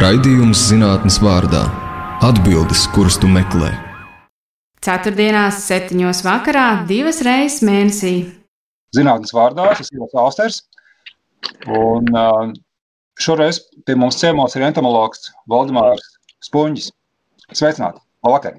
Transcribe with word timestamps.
Raidījums 0.00 0.62
zinātnes 0.70 1.18
vārdā- 1.20 1.60
atbildes, 2.28 2.86
kuras 2.94 3.18
tu 3.20 3.28
meklē. 3.28 3.68
Ceturtdienās, 4.80 5.58
septiņos 5.66 6.22
vakarā, 6.24 6.86
divas 6.88 7.18
reizes 7.26 7.60
mēnesī. 7.68 8.12
Zinātnes 8.96 9.34
vārdā 9.36 9.66
es 9.74 9.82
esmu 9.84 10.08
Austers. 10.22 10.62
Un 11.68 12.08
šoreiz 13.20 13.60
pie 13.84 13.98
mums 14.00 14.16
ciemos 14.16 14.56
ir 14.56 14.64
entomologs 14.70 15.34
Valdemārs 15.52 16.08
Spunģis. 16.48 16.88
Sveicināti! 17.52 18.00
Labvakar! 18.24 18.56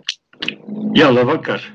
Jā, 0.94 1.10
labvakar! 1.10 1.66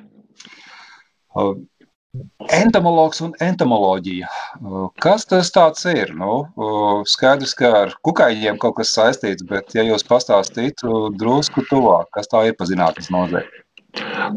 Uh, 2.17 2.47
Entomologs 2.57 3.21
un 3.25 3.33
entomoloģija. 3.43 4.29
Kas 5.03 5.27
tas 5.27 5.51
ir? 5.91 6.13
Nu, 6.15 6.47
skaidrs, 7.09 7.55
ka 7.59 7.73
ar 7.83 7.95
kukaiņiem 8.07 8.59
kaut 8.63 8.77
kas 8.79 8.95
saistīts, 8.95 9.45
bet, 9.51 9.75
ja 9.75 9.83
jūs 9.83 10.07
pastāstītu 10.07 11.11
drusku 11.19 11.65
tuvāk, 11.71 12.11
kas 12.15 12.31
tā 12.31 12.47
ir 12.47 12.55
pa 12.59 12.69
zinātnes 12.69 13.11
nozare? 13.11 13.47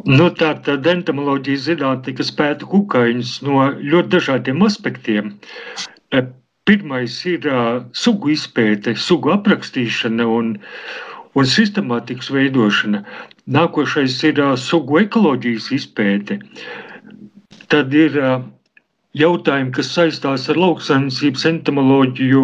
Nu, 0.07 0.29
tā 0.31 0.55
tad 0.65 0.87
entomoloģija 0.87 1.63
zinātne, 1.67 2.15
kas 2.17 2.31
pēta 2.31 2.65
kukaiņus 2.65 3.35
no 3.45 3.70
ļoti 3.77 4.13
dažādiem 4.15 4.65
aspektiem. 4.65 5.35
E, 6.15 6.23
pirmais 6.65 7.21
ir 7.29 7.45
uh, 7.45 7.84
sugu 7.93 8.34
izpēte, 8.34 8.95
sugu 8.95 9.35
aprakstīšana 9.35 10.25
un, 10.25 10.53
un 11.35 11.49
sistemātikas 11.55 12.31
veidošana. 12.34 13.03
Nākošais 13.51 14.21
ir 14.31 14.39
uh, 14.43 14.53
sugu 14.57 15.03
ekoloģijas 15.03 15.73
izpēte. 15.75 16.39
Uh, 16.39 16.88
Tad 17.69 17.93
ir 17.93 18.15
jautājumi, 19.17 19.73
kas 19.77 19.91
saistās 19.93 20.47
ar 20.49 20.57
lauksaimniecības 20.57 21.45
entomoloģiju, 21.49 22.43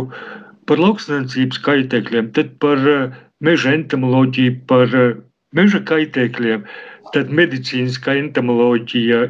par 0.70 0.82
lauksaimniecības 0.82 1.62
kaitēkļiem, 1.66 2.32
tad 2.38 2.54
par 2.62 2.82
meža 3.46 3.74
entomoloģiju, 3.78 4.60
par 4.70 4.94
meža 5.56 5.82
kaitēkļiem, 5.90 6.66
tad 7.14 7.34
medicīniskā 7.42 8.18
entomoloģija, 8.22 9.28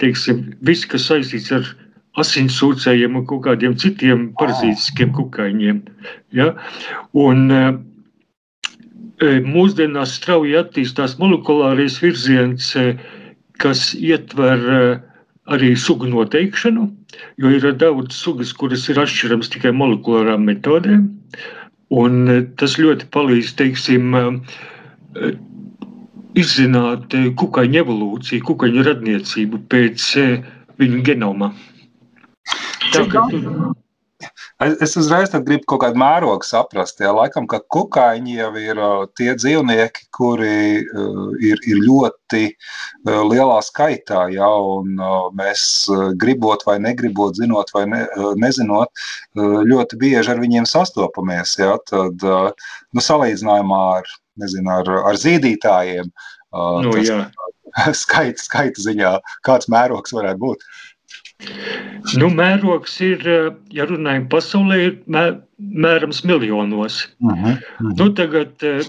teiksim, 0.00 0.42
viss, 0.66 0.88
kas 0.88 1.06
saistīts 1.10 1.52
ar 1.54 1.68
asinsūcējiem 2.20 3.20
un 3.20 3.26
kaut 3.28 3.44
kādiem 3.46 3.76
citiem 3.78 4.30
parazītiskiem 4.40 5.12
kukaiņiem. 5.16 5.84
Ja? 6.34 6.52
Un, 7.14 7.46
mūsdienās 9.20 10.16
strauji 10.16 10.56
attīstās 10.58 11.18
molekulārais 11.20 11.98
virziens, 12.02 12.72
kas 13.60 13.92
ietver 13.94 14.64
eh, 14.76 15.00
arī 15.50 15.74
sugu 15.78 16.08
noteikšanu, 16.10 16.86
jo 17.42 17.52
ir 17.52 17.66
daudz 17.80 18.16
sugas, 18.16 18.52
kuras 18.56 18.88
ir 18.92 19.00
atšķiramas 19.02 19.52
tikai 19.52 19.72
molekulārām 19.76 20.46
metodēm. 20.48 21.06
Un 22.02 22.20
eh, 22.30 22.42
tas 22.60 22.78
ļoti 22.80 23.10
palīdz, 23.14 23.54
teiksim, 23.60 24.16
eh, 24.16 25.32
izzināt 26.38 27.16
kukaiņu 27.40 27.82
evolūciju, 27.82 28.46
kukaiņu 28.46 28.86
radniecību 28.86 29.64
pēc 29.72 30.04
viņu 30.78 31.00
genoma. 31.08 31.50
Tā, 32.94 33.02
ka, 33.10 33.24
Es 34.60 34.92
uzreiz 35.00 35.32
gribu 35.32 35.64
kaut 35.70 35.80
kādu 35.84 36.00
mērogu 36.00 36.44
saprast. 36.44 37.00
Ja, 37.00 37.12
laikam, 37.16 37.46
ka 37.48 37.62
kukaiņi 37.72 38.36
jau 38.36 38.50
ir 38.60 38.80
tie 39.16 39.32
dzīvnieki, 39.38 40.06
kuri 40.16 40.82
ir, 41.48 41.62
ir 41.64 41.80
ļoti 41.80 42.42
lielā 43.08 43.58
skaitā. 43.64 44.26
Ja, 44.34 44.50
un, 44.74 45.00
mēs 45.38 45.62
gribot 46.20 46.66
vai 46.68 46.76
negribot, 46.84 47.38
zinot 47.40 47.72
vai 47.76 47.86
ne, 47.88 48.02
nezinot, 48.40 48.92
ļoti 49.40 50.00
bieži 50.00 50.34
ar 50.34 50.42
viņiem 50.42 50.68
sastopamies. 50.68 51.56
Ja, 51.60 51.78
tad, 51.88 52.20
nu, 52.20 53.06
salīdzinājumā 53.08 53.82
ar, 54.00 54.14
nezinu, 54.40 54.76
ar, 54.80 54.92
ar 55.10 55.20
zīdītājiem, 55.20 56.12
nu, 56.84 56.94
tas, 56.98 57.40
skaita, 58.04 58.42
skaita 58.42 58.84
ziņā, 58.84 59.16
kāds 59.46 59.70
mērogs 59.72 60.14
varētu 60.16 60.44
būt. 60.44 60.64
Nu, 62.18 62.30
mērogs 62.32 62.96
ir, 63.04 63.22
eh, 63.28 63.50
ja 63.74 63.86
runājam 63.88 64.26
pasaulē, 64.32 64.78
ir 64.86 64.96
mē, 65.06 65.24
mērams 65.58 66.24
miljonos. 66.24 67.02
Uh 67.20 67.30
-huh, 67.30 67.52
uh 67.52 67.58
-huh. 67.80 67.92
Nu, 67.98 68.08
tagad 68.14 68.62
eh, 68.62 68.88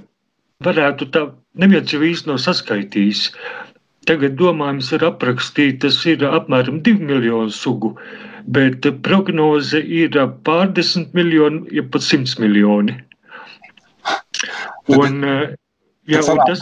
varētu 0.63 1.09
tā, 1.11 1.31
neviens 1.53 1.94
jau 1.94 2.01
īsti 2.01 2.28
nav 2.28 2.40
saskaitījis. 2.44 3.31
Tagad 4.09 4.35
domājums 4.40 4.91
ir 4.94 5.06
aprakstītas, 5.06 6.06
ir 6.06 6.25
apmēram 6.25 6.81
2 6.81 7.00
miljonu 7.00 7.50
sugu, 7.50 7.95
bet 8.47 8.88
prognoze 9.03 9.79
ir 9.79 10.09
pārdesmit 10.44 11.13
miljoni, 11.13 11.67
ja 11.72 11.84
pat 11.84 12.01
100 12.01 12.40
miljoni. 12.40 12.97
Un, 14.88 15.23
eh, 15.23 15.56
jā, 16.07 16.22
un 16.31 16.40
tas, 16.47 16.59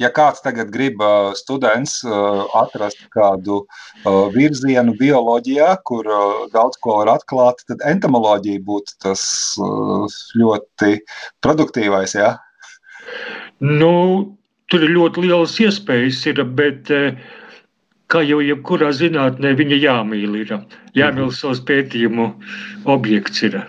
ja 0.00 0.10
kāds 0.16 0.42
tagad 0.44 0.72
grib 0.74 1.02
students 1.38 2.00
atrast 2.58 3.02
kādu 3.14 3.62
virzienu 4.34 4.96
bioloģijā, 4.98 5.70
kur 5.84 6.08
daudz 6.54 6.80
ko 6.82 7.00
var 7.00 7.14
atklāt, 7.16 7.64
tad 7.68 7.84
entomoloģija 7.86 8.64
būtu 8.66 8.96
tas 9.04 9.22
ļoti 10.40 10.94
produktīvais. 11.44 12.16
Ja? 12.18 12.36
Nu, 13.60 13.92
tur 14.72 14.86
ir 14.86 14.96
ļoti 14.96 15.26
lielas 15.26 15.58
iespējas, 15.60 16.24
ir, 16.30 16.42
bet 16.56 16.90
kā 18.10 18.22
jau 18.26 18.40
jebkurā 18.42 18.90
zinātnē, 18.96 19.52
viņa 19.58 19.78
jāmīl. 19.84 20.38
Ir, 20.42 20.54
jāmīl 20.98 21.28
mhm. 21.28 21.36
savus 21.36 21.62
pētījumu 21.68 22.32
objekts. 22.90 23.44
Ir. 23.46 23.60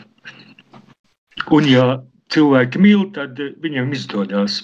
Un, 1.51 1.67
ja 1.67 1.85
cilvēki 2.31 2.81
mīl, 2.81 3.05
tad 3.15 3.39
viņiem 3.63 3.91
izdodas. 3.97 4.61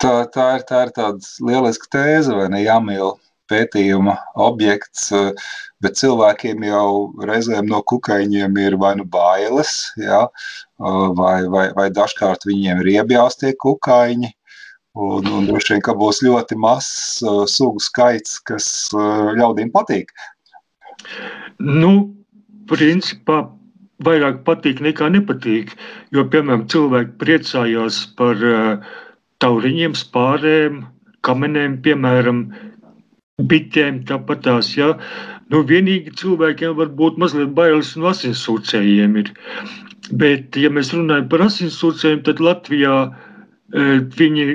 Tā, 0.00 0.14
tā, 0.32 0.46
ir, 0.58 0.64
tā 0.68 0.84
ir 0.86 0.94
tāda 0.96 1.32
lieliska 1.46 1.90
tēze, 1.96 2.34
vai 2.36 2.48
ne? 2.52 2.62
Jāmīl 2.64 3.14
pētījuma 3.50 4.16
objekts, 4.38 5.08
bet 5.82 5.98
cilvēkiem 5.98 6.62
jau 6.68 6.90
reizēm 7.26 7.66
no 7.70 7.80
kukaiņiem 7.82 8.58
ir 8.62 8.76
vai 8.78 8.92
nu 9.00 9.06
bailes, 9.10 9.90
ja, 9.98 10.26
vai, 10.78 11.38
vai, 11.50 11.64
vai 11.76 11.88
dažkārt 11.94 12.46
viņiem 12.46 12.84
ir 12.84 12.92
iebjāstie 12.98 13.56
kukaiņi. 13.58 14.30
Un, 15.00 15.26
un 15.30 15.44
droši 15.46 15.76
vien, 15.76 15.82
ka 15.86 15.92
būs 15.94 16.18
ļoti 16.26 16.56
mazs 16.58 17.20
uh, 17.22 17.44
sugu 17.46 17.78
skaits, 17.78 18.40
kas 18.42 18.66
uh, 18.90 19.28
ļaudīm 19.38 19.70
patīk. 19.70 20.10
Nu, 21.62 21.92
principā 22.66 23.44
vairāk 24.06 24.42
patīk 24.46 24.80
nekā 24.84 25.10
nepatīk. 25.12 25.74
Jo, 26.14 26.24
piemēram, 26.32 26.66
cilvēki 26.72 27.16
priecājās 27.20 28.02
par 28.18 28.40
uh, 28.46 28.90
tauriņiem, 29.44 29.96
spārēm, 29.98 30.82
kamenēm, 31.26 31.78
piemēram, 31.84 32.44
bitēm, 33.50 34.02
tāpat 34.08 34.44
tās. 34.46 34.72
Ja? 34.76 34.94
Nu, 35.52 35.62
vienīgi 35.66 36.14
cilvēkiem 36.20 36.76
var 36.78 36.92
būt 36.96 37.20
mazliet 37.20 37.54
bailes 37.56 37.94
no 37.98 38.10
asinsūcējiem. 38.12 39.16
Ir. 39.22 39.32
Bet, 40.10 40.56
ja 40.58 40.70
mēs 40.72 40.92
runājam 40.94 41.28
par 41.32 41.46
asinsūcējiem, 41.46 42.22
tad 42.26 42.42
Latvijā 42.44 42.94
e, 43.06 43.86
viņi 44.18 44.46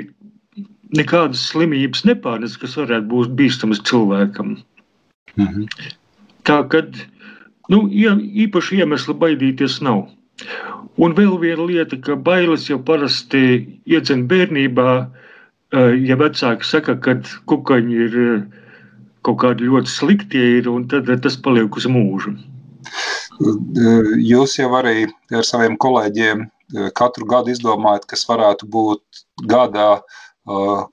nekādas 0.96 1.42
slimības 1.50 2.04
nepārnes, 2.08 2.56
kas 2.60 2.76
varētu 2.78 3.10
būt 3.10 3.36
bīstamas 3.38 3.82
cilvēkam. 3.88 4.56
Mhm. 5.36 5.68
Tā 6.46 6.60
kad 6.70 6.94
nu, 7.72 7.86
īpaši 8.46 8.82
iemesli 8.82 9.14
baidīties 9.18 9.80
nav. 9.84 10.06
Un 10.96 11.12
vēl 11.16 11.36
viena 11.40 11.64
lieta, 11.68 11.98
ka 12.00 12.16
bailes 12.16 12.68
jau 12.70 12.78
parasti 12.80 13.42
iedzen 13.88 14.24
bērnībā, 14.30 14.90
eh, 15.76 15.94
ja 16.08 16.16
vecāki 16.16 16.64
saka, 16.64 16.96
ka 17.04 17.16
kukaņi 17.52 17.96
ir 18.06 18.18
eh, 18.24 18.44
kaut 19.26 19.40
kādi 19.44 19.68
ļoti 19.68 19.92
slikti, 19.92 20.42
ir, 20.58 20.68
un 20.72 20.86
tad 20.88 21.10
tas 21.22 21.36
paliek 21.36 21.76
uz 21.76 21.88
mūžu. 21.90 22.36
Jūs 23.36 24.56
jau 24.56 24.70
arī 24.78 25.08
ar 25.34 25.44
saviem 25.44 25.76
kolēģiem 25.76 26.46
eh, 26.46 26.90
katru 26.96 27.28
gadu 27.28 27.52
izdomājat, 27.52 28.08
kas 28.12 28.24
varētu 28.28 28.68
būt 28.68 29.26
gadā 29.52 29.98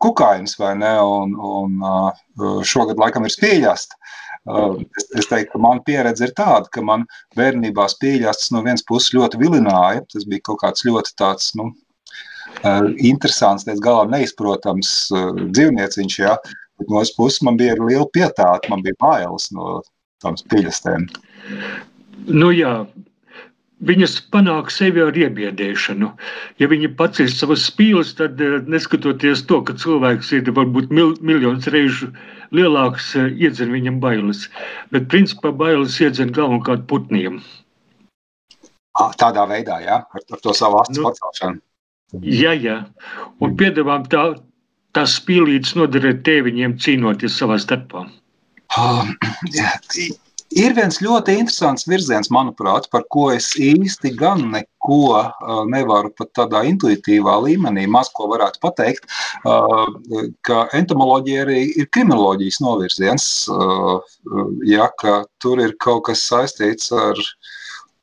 kukainis 0.01 0.56
vai 0.57 0.71
ne, 0.74 0.95
un, 0.97 1.36
un 1.38 2.63
šogad 2.65 2.97
laikam 2.97 3.27
ir 3.27 3.33
spīļasta. 3.36 4.00
Es, 4.44 5.06
es 5.16 5.30
teiktu, 5.31 5.54
ka 5.54 5.62
mana 5.63 5.84
pieredze 5.88 6.28
ir 6.28 6.34
tāda, 6.36 6.68
ka 6.74 6.81
man 6.84 7.06
bērnībā 7.40 7.86
spīļas 7.92 8.50
no 8.51 8.63
vienas 8.66 8.84
puses 8.88 9.13
ļoti 9.16 9.40
vilināja. 9.40 10.04
Tas 10.12 10.28
bija 10.28 10.44
kaut 10.50 10.60
kāds 10.66 10.84
ļoti 10.84 11.16
tāds, 11.22 11.54
nu, 11.60 11.69
interesants, 13.00 13.66
līdz 13.68 13.81
galam 13.84 14.12
neizprotams 14.13 14.92
dzīvnieciņš, 15.13 16.19
ja? 16.19 16.36
bet 16.80 16.90
no 16.90 17.00
otras 17.00 17.16
puses 17.16 17.42
man 17.45 17.57
bija 17.57 17.78
liela 17.80 18.07
pietāta, 18.13 18.69
man 18.69 18.84
bija 18.84 19.00
bailes 19.00 19.50
no 19.56 19.81
tām 20.24 20.38
spīļastēm. 20.40 21.07
Nu 22.28 22.51
jā, 22.56 22.74
viņas 23.84 24.16
panāk 24.34 24.72
sevi 24.72 25.04
ar 25.04 25.18
iebiedēšanu. 25.18 26.12
Ja 26.62 26.69
viņi 26.72 26.94
pacīs 27.00 27.36
savas 27.40 27.66
spīles, 27.68 28.13
tad 28.19 28.42
eh, 28.42 28.62
neskatoties 28.68 29.45
to, 29.50 29.62
ka 29.68 29.75
cilvēks 29.80 30.31
ir 30.38 30.51
varbūt 30.56 30.94
mil, 30.94 31.16
miljonus 31.22 31.68
reižu 31.74 32.13
lielāks, 32.53 33.11
eh, 33.19 33.33
iedzen 33.45 33.73
viņam 33.73 34.00
bailes. 34.03 34.47
Bet 34.94 35.09
principā 35.11 35.51
bailes 35.55 36.00
iedzen 36.01 36.31
galvenokārt 36.35 36.88
putniem. 36.88 37.41
Tādā 39.17 39.47
veidā, 39.50 39.79
jā, 39.81 40.01
ar, 40.05 40.25
ar 40.31 40.41
to 40.41 40.53
savu 40.53 40.77
astu 40.81 41.01
nu, 41.01 41.07
pacelšanu. 41.09 41.61
Jā, 42.21 42.53
jā. 42.61 42.75
Un 43.41 43.55
piedāvām 43.57 44.05
tā, 44.09 44.35
tā 44.94 45.05
spīlītas 45.09 45.73
noderēt 45.79 46.21
tēviņiem 46.27 46.77
cīnoties 46.77 47.39
savā 47.41 47.57
starpā. 47.61 48.05
Uh, 48.77 49.09
jā, 49.57 49.71
Ir 50.53 50.75
viens 50.77 51.00
ļoti 51.01 51.33
interesants 51.39 51.88
virziens, 51.89 52.29
manuprāt, 52.33 52.85
par 52.94 53.05
ko 53.13 53.29
es 53.33 53.47
īsti 53.57 54.11
gan 54.19 54.44
neko 54.53 55.00
uh, 55.15 55.63
nevaru 55.69 56.11
pat 56.17 56.29
tādā 56.38 56.61
intuitīvā 56.69 57.39
līmenī, 57.47 57.88
maz 57.89 58.11
ko 58.13 58.27
varētu 58.29 58.61
pateikt, 58.61 59.07
uh, 59.50 59.88
ka 60.45 60.67
entomoloģija 60.77 61.45
arī 61.47 61.59
ir 61.81 61.89
kriminoloģijas 61.95 62.59
novirziens. 62.61 63.27
Uh, 63.50 63.97
ja, 64.69 64.91
tur 65.41 65.63
ir 65.63 65.73
kaut 65.81 66.05
kas 66.11 66.25
saistīts 66.29 66.94
ar 66.94 67.17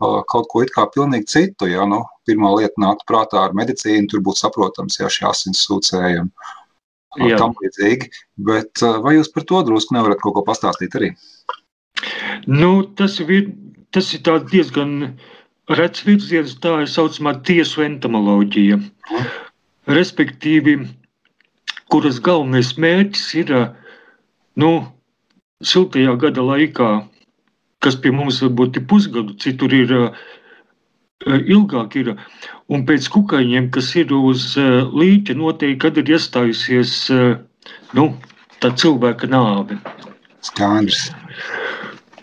kaut 0.01 0.49
ko 0.51 0.63
it 0.65 0.73
kā 0.75 0.87
pilnīgi 0.91 1.29
citu. 1.29 1.69
Ja, 1.71 1.85
nu, 1.87 2.03
pirmā 2.27 2.55
lieta 2.57 2.83
nāk 2.83 3.05
prātā 3.07 3.45
ar 3.45 3.55
medicīnu, 3.55 4.09
tur 4.11 4.25
būtu 4.27 4.43
saprotams, 4.47 4.99
ja 4.99 5.13
šie 5.13 5.29
asins 5.29 5.67
sūcējumi. 5.69 6.33
Tam 7.37 7.55
līdzīgi, 7.59 8.07
bet 8.47 8.83
vai 9.05 9.17
jūs 9.17 9.33
par 9.35 9.45
to 9.47 9.61
drusku 9.67 9.97
nevarat 9.97 10.23
kaut 10.23 10.37
ko 10.37 10.45
pastāstīt 10.47 10.95
arī? 10.99 11.11
Nu, 12.47 12.83
tas, 12.97 13.19
ir, 13.21 13.51
tas 13.93 14.13
ir 14.15 14.23
diezgan 14.51 15.17
rets 15.69 16.05
virziens, 16.07 16.57
tā 16.63 16.81
ir 16.85 16.91
saucamā 16.91 17.37
tiesu 17.47 17.85
entomoloģija. 17.85 18.81
Respektīvi, 19.91 20.79
kuras 21.91 22.21
galvenais 22.23 22.73
mērķis 22.79 23.27
ir 23.43 23.55
nu, 24.61 24.73
siltajā 25.63 26.17
gada 26.21 26.45
laikā, 26.47 26.91
kas 27.85 27.97
pie 27.97 28.13
mums 28.15 28.41
varbūt 28.45 28.81
ir 28.81 28.87
pusgadu, 28.89 29.37
citur 29.41 29.75
ir 29.75 29.95
ilgāk. 31.27 31.97
Ir. 32.01 32.15
Un 32.71 32.85
pēc 32.87 33.09
kukaiņiem, 33.13 33.71
kas 33.75 33.95
ir 33.99 34.13
uz 34.15 34.55
līķa, 34.57 35.37
noteikti, 35.37 35.81
kad 35.83 35.99
ir 35.99 36.15
iestājusies 36.17 36.95
nu, 37.99 38.11
tā 38.63 38.73
cilvēka 38.77 39.29
nāve. 39.31 39.81
Skaidrs. 40.47 41.11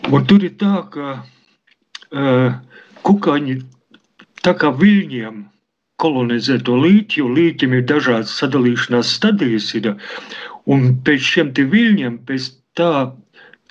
Un 0.08 0.24
tur 0.24 0.44
ir 0.46 0.54
tā, 0.60 0.74
ka 0.92 1.08
uh, 1.20 2.52
kukaiņi 3.04 3.56
tā 4.44 4.54
kā 4.56 4.70
viļņiem 4.80 5.42
kolonizē 6.02 6.58
to 6.64 6.76
līķi, 6.80 7.20
jo 7.20 7.30
līķim 7.38 7.74
ir 7.76 7.86
dažādas 7.90 8.32
sadalīšanās 8.40 9.10
stadijas. 9.18 9.72
Ir, 9.78 9.90
un 10.70 10.92
pēc 11.04 11.26
šiem 11.32 11.52
viļņiem, 11.74 12.20
pēc 12.28 12.48
tā, 12.78 12.92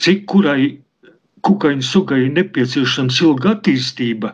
cik 0.03 0.25
kurai 0.29 0.77
kukaiņu 1.47 1.85
sugai 1.89 2.23
ir 2.25 2.33
nepieciešams 2.35 3.21
ilga 3.23 3.55
attīstība, 3.55 4.33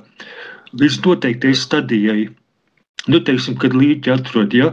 līdz 0.80 1.00
noteiktai 1.06 1.54
stadijai. 1.56 2.24
Nu, 3.12 3.20
teiksim, 3.20 3.58
kad 3.60 3.74
līķi 3.76 4.14
atrod, 4.14 4.54
ja, 4.56 4.70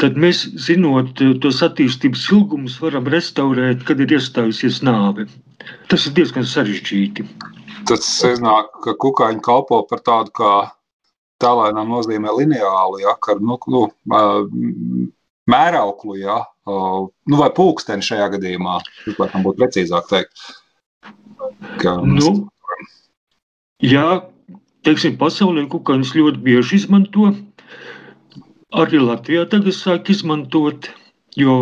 tad 0.00 0.16
mēs, 0.16 0.46
zinot 0.64 1.18
tos 1.42 1.58
attīstības 1.64 2.22
ilgumus, 2.32 2.78
varam 2.80 3.08
restaurēt, 3.12 3.82
kad 3.84 4.00
ir 4.00 4.14
iestājusies 4.16 4.80
nāve. 4.86 5.26
Tas 5.90 6.06
ir 6.08 6.14
diezgan 6.16 6.46
sarežģīti. 6.48 7.26
Tas 7.86 8.06
iznāk, 8.24 8.70
ka 8.82 8.96
kukaiņi 9.02 9.44
kalpo 9.44 9.82
par 9.90 10.00
tādu 10.06 10.32
kā 10.40 10.52
tālēnā 11.42 11.84
nozīmē 11.84 12.32
lineāli, 12.38 13.04
ja, 13.04 13.12
ka, 13.20 13.36
nu, 13.44 13.58
nu, 13.68 13.82
mērauklu, 15.52 16.16
ja, 16.22 16.38
nu, 16.66 17.36
vai 17.36 17.50
pulksteni 17.54 18.04
šajā 18.04 18.30
gadījumā, 18.36 18.78
laikam 19.18 19.44
būtu 19.44 19.60
precīzāk 19.60 20.08
teikt. 20.10 20.46
Ka, 21.82 21.98
nu, 22.08 22.32
jā, 23.84 24.22
teiksim, 24.86 25.18
pasaulē 25.20 25.66
kukaiņus 25.70 26.14
ļoti 26.16 26.42
bieži 26.48 26.80
izmanto. 26.80 27.34
Arī 28.76 29.00
Latvijā 29.00 29.46
tagad 29.48 29.74
sāk 29.76 30.10
izmantot, 30.12 30.90
jo 31.36 31.56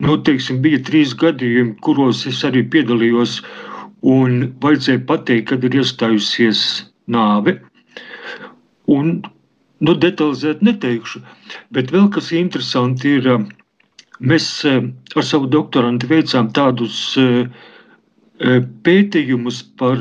Nu, 0.00 0.16
teiksim, 0.24 0.62
bija 0.64 0.80
trīs 0.84 1.10
gadījumi, 1.20 1.74
kuros 1.84 2.22
es 2.28 2.38
arī 2.48 2.62
piedalījos, 2.72 3.40
un 4.08 4.46
vajadzēja 4.64 5.02
pateikt, 5.10 5.50
kad 5.50 5.66
ir 5.68 5.76
iestājusies 5.82 6.62
nāve. 7.12 7.58
Un, 8.88 9.18
nu, 9.84 9.96
detalizēt 10.04 10.64
neteikšu, 10.64 11.20
bet 11.76 11.92
vēl 11.92 12.08
kas 12.14 12.32
interesanti 12.32 13.12
ir, 13.18 13.28
mēs 14.24 14.48
ar 14.64 15.28
savu 15.32 15.52
doktorantu 15.52 16.08
veicām 16.14 16.48
tādus 16.56 17.02
pētījumus 18.88 19.62
par 19.76 20.00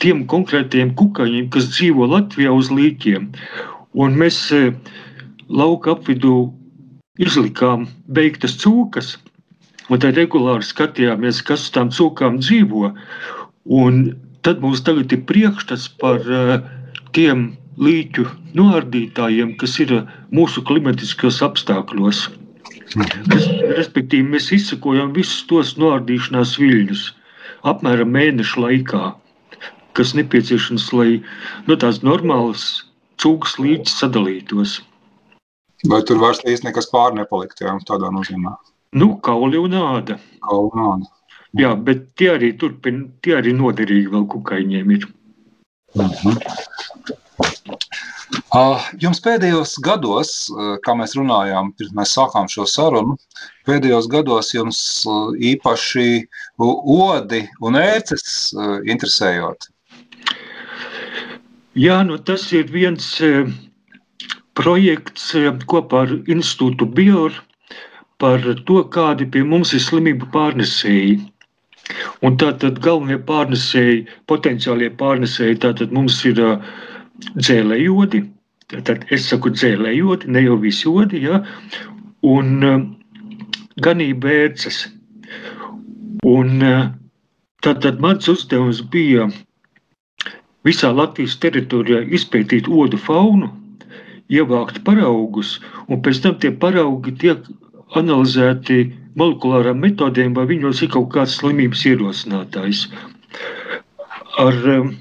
tiem 0.00 0.24
konkrētiem 0.32 0.96
kukaiņiem, 0.96 1.52
kas 1.52 1.68
dzīvo 1.76 2.08
Latvijā 2.16 2.56
uz 2.56 2.72
līķiem. 2.72 3.28
Un 4.00 4.16
mēs 4.16 4.46
lauka 5.48 5.94
apvidū 5.94 6.52
izlikām 7.20 7.88
beigtas 8.16 8.56
cūkas, 8.62 9.14
un 9.90 10.00
tad 10.02 10.18
regulāri 10.18 10.66
skatījāmies, 10.66 11.42
kas 11.46 11.66
uz 11.66 11.74
tām 11.74 11.90
cūkām 11.94 12.40
dzīvo. 12.42 12.92
Un 13.80 14.00
tad 14.44 14.60
mums 14.64 14.82
tagad 14.84 15.12
ir 15.12 15.24
priekšstats 15.28 15.88
par 16.00 16.20
uh, 16.28 16.56
tiem 17.16 17.52
līķu 17.80 18.26
noardītājiem, 18.58 19.56
kas 19.60 19.78
ir 19.82 19.94
mūsu 20.34 20.62
klimatiskos 20.66 21.40
apstākļos. 21.44 22.28
Kas, 22.94 23.46
respektīvi, 23.78 24.28
mēs 24.36 24.50
izsakojam 24.54 25.14
visus 25.16 25.42
tos 25.50 25.74
noardīšanās 25.80 26.54
viļņus 26.60 27.06
apmēram 27.68 28.12
mēnešu 28.14 28.62
laikā, 28.64 29.04
kas 29.96 30.12
nepieciešams, 30.18 30.90
lai 30.96 31.08
nu, 31.68 31.76
tās 31.80 32.02
normālas 32.06 32.84
cūkas 33.22 33.56
līķis 33.62 34.00
sadalītos. 34.02 34.78
Vai 35.90 36.00
tur 36.08 36.20
vairs 36.22 36.40
īsti 36.46 36.68
nekas 36.68 36.88
pāri 36.92 37.18
nepalikt, 37.18 37.60
jā, 37.60 37.74
tādā 37.88 38.10
nozīmē? 38.14 38.54
Nu, 38.94 39.16
kauli 39.26 39.58
un 39.58 39.74
āda. 39.80 40.18
Kauli 40.46 40.70
un 40.72 40.86
āda. 40.92 41.10
Jā, 41.58 41.74
bet 41.86 42.06
tie 42.18 42.32
arī 42.34 42.54
turpin, 42.58 43.04
tie 43.22 43.36
arī 43.38 43.52
noderīgi 43.54 44.10
vēl 44.10 44.24
kukaiņiem 44.30 44.94
ir. 44.96 45.06
Uh 45.94 46.10
-huh. 46.22 46.38
Uh, 48.54 48.82
jums 49.02 49.20
pēdējos 49.22 49.74
gados, 49.82 50.30
uh, 50.50 50.76
kā 50.86 50.94
mēs 50.98 51.16
runājām, 51.18 51.72
pirms 51.78 51.94
mēs 51.98 52.14
sākām 52.16 52.46
šo 52.50 52.66
sarunu, 52.70 53.16
pēdējos 53.66 54.08
gados 54.10 54.52
jums 54.54 54.80
uh, 55.06 55.34
īpaši 55.34 56.24
odi 56.58 57.42
un 57.60 57.78
ērces 57.78 58.54
interesējot? 58.86 59.68
Jā, 61.74 62.02
nu 62.06 62.18
tas 62.18 62.46
ir 62.54 62.70
viens 62.70 63.08
projekts 64.58 65.34
eh, 65.38 65.50
kopā 65.70 66.04
ar 66.06 66.14
Institūtu 66.30 66.88
Bior 66.96 67.36
par 68.22 68.44
to, 68.66 68.80
kādi 68.94 69.26
pie 69.30 69.42
mums 69.46 69.74
ir 69.74 69.82
slimību 69.82 70.30
pārnesēji. 70.34 71.16
Un 72.24 72.38
tātad 72.40 72.78
galvenie 72.84 73.18
pārnesēji, 73.28 74.04
potenciālie 74.30 74.88
pārnesēji, 75.00 75.58
tātad 75.66 75.92
mums 75.92 76.22
ir 76.24 76.38
uh, 76.40 76.54
dzēlējodi, 77.34 78.22
tātad 78.72 79.04
es 79.12 79.26
saku 79.28 79.52
dzēlējodi, 79.52 80.30
ne 80.32 80.44
jau 80.46 80.56
visi 80.62 80.86
jodi, 80.86 81.20
ja, 81.26 81.42
un 82.24 82.64
uh, 82.64 82.78
ganība 83.84 84.32
ērces. 84.46 84.86
Un 86.24 86.62
tātad 87.66 88.00
mans 88.00 88.30
uzdevums 88.32 88.80
bija 88.94 89.26
visā 90.64 90.88
Latvijas 90.94 91.36
teritorijā 91.42 92.00
izpētīt 92.16 92.70
odu 92.70 92.96
faunu, 92.96 93.50
ievākt 94.32 94.80
paraugus, 94.86 95.58
un 95.88 96.00
pēc 96.04 96.22
tam 96.24 96.38
tie 96.40 96.52
paraugi 96.64 97.14
tiek 97.20 97.44
analizēti 97.98 98.86
molekulārām 99.20 99.82
metodēm, 99.84 100.34
vai 100.34 100.46
viņos 100.50 100.82
ir 100.82 100.92
kaut 100.94 101.10
kāds 101.14 101.36
slimības 101.38 101.84
ierosinātājs. 101.90 102.86
Ar 104.42 104.56
um, 104.72 104.94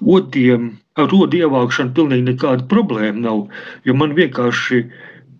odiem, 0.00 0.70
ar 0.96 1.12
odu 1.12 1.42
ievākšanu 1.42 1.92
pilnīgi 1.96 2.28
nekāda 2.30 2.64
problēma 2.70 3.26
nav, 3.26 3.44
jo 3.84 3.96
man 3.98 4.14
vienkārši 4.16 4.84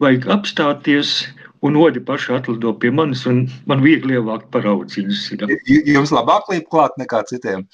vajag 0.02 0.28
apstāties, 0.36 1.16
un 1.64 1.76
odi 1.80 2.00
paši 2.04 2.34
atlido 2.36 2.74
pie 2.80 2.90
manis, 2.92 3.24
un 3.30 3.44
man 3.70 3.80
viegli 3.84 4.18
ievākt 4.18 4.50
paraudzīņus. 4.54 5.22
Jums 5.88 6.12
labāk 6.12 6.50
līp 6.52 6.66
klāt 6.72 6.96
nekā 7.00 7.22
citiem? 7.30 7.64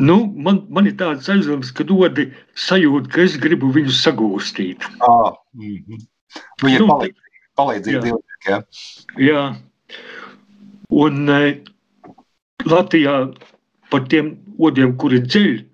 Nu, 0.00 0.16
man, 0.46 0.62
man 0.72 0.88
ir 0.88 0.96
tāds 1.00 1.28
aizdoms, 1.32 1.72
ka 1.76 1.84
odi 1.92 2.30
sajūt, 2.68 3.10
ka 3.12 3.26
es 3.26 3.36
gribu 3.42 3.72
viņu 3.76 3.92
sagūstīt. 3.98 4.88
Ah, 5.04 5.34
mm 5.58 5.76
-hmm. 5.76 6.06
Viņa 6.62 6.80
nu, 6.80 6.88
palīdz, 6.88 7.18
palīdzīga 7.60 8.00
divnieki, 8.06 8.48
ja? 8.48 8.62
Jā. 9.20 9.42
Un 11.04 11.28
e, 11.28 11.42
Latvijā 12.64 13.16
par 13.92 14.06
tiem 14.08 14.36
odiem, 14.58 14.96
kuri 14.96 15.20
dzeļ, 15.26 15.64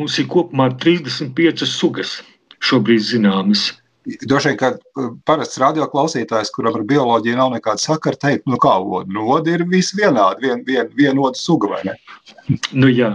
mums 0.00 0.18
ir 0.18 0.26
kopumā 0.26 0.70
35 0.82 1.66
sugas 1.66 2.18
šobrīd 2.58 3.06
zināmas. 3.06 3.79
Droši 4.28 4.50
vien, 4.50 4.58
ka 4.60 5.06
parasts 5.28 5.58
radioklausītājs, 5.60 6.52
kuram 6.54 6.78
ar 6.78 6.84
bioloģiju 6.88 7.38
nav 7.38 7.52
nekāda 7.54 7.82
sakara, 7.82 8.18
teikt, 8.20 8.46
nu 8.50 8.58
kā 8.60 8.72
oda. 8.80 9.10
Nu, 9.12 9.26
oda 9.34 9.54
ir 9.54 9.64
visi 9.70 9.98
vienādi, 10.00 10.48
vien, 10.48 10.64
vien, 10.66 10.88
vienoda 10.96 11.38
suga, 11.38 11.74
vai 11.74 11.82
ne? 11.88 11.96
Nu 12.82 12.90
jā, 12.90 13.12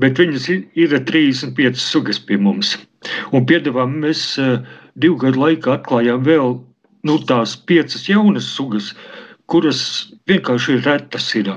bet 0.00 0.18
viņas 0.20 0.48
ir, 0.52 0.64
ir 0.78 0.96
35 1.08 1.80
sugas 1.80 2.20
pie 2.22 2.38
mums. 2.40 2.74
Un 3.32 3.46
piedāvām 3.48 3.96
mēs 4.02 4.26
divu 4.98 5.20
gadu 5.22 5.42
laikā 5.44 5.78
atklājām 5.78 6.26
vēl 6.26 6.58
nu, 7.06 7.16
tās 7.30 7.54
piecas 7.68 8.08
jaunas 8.08 8.48
sugas, 8.56 8.92
kuras 9.46 9.80
vienkārši 10.28 10.76
ir 10.76 10.86
retas. 10.88 11.30
Ir. 11.38 11.54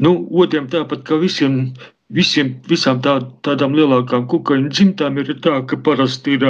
Nu, 0.00 0.14
odiem 0.30 0.68
tāpat 0.72 1.04
kā 1.06 1.20
visiem 1.20 1.66
visiem, 2.10 2.54
visām 2.68 3.00
tā, 3.04 3.18
tādām 3.46 3.74
lielākām 3.78 4.26
kukaiņu 4.30 4.72
dzimtām 4.74 5.18
ir 5.22 5.32
tā, 5.44 5.60
ka 5.66 5.78
parasti 5.86 6.36
ir 6.36 6.46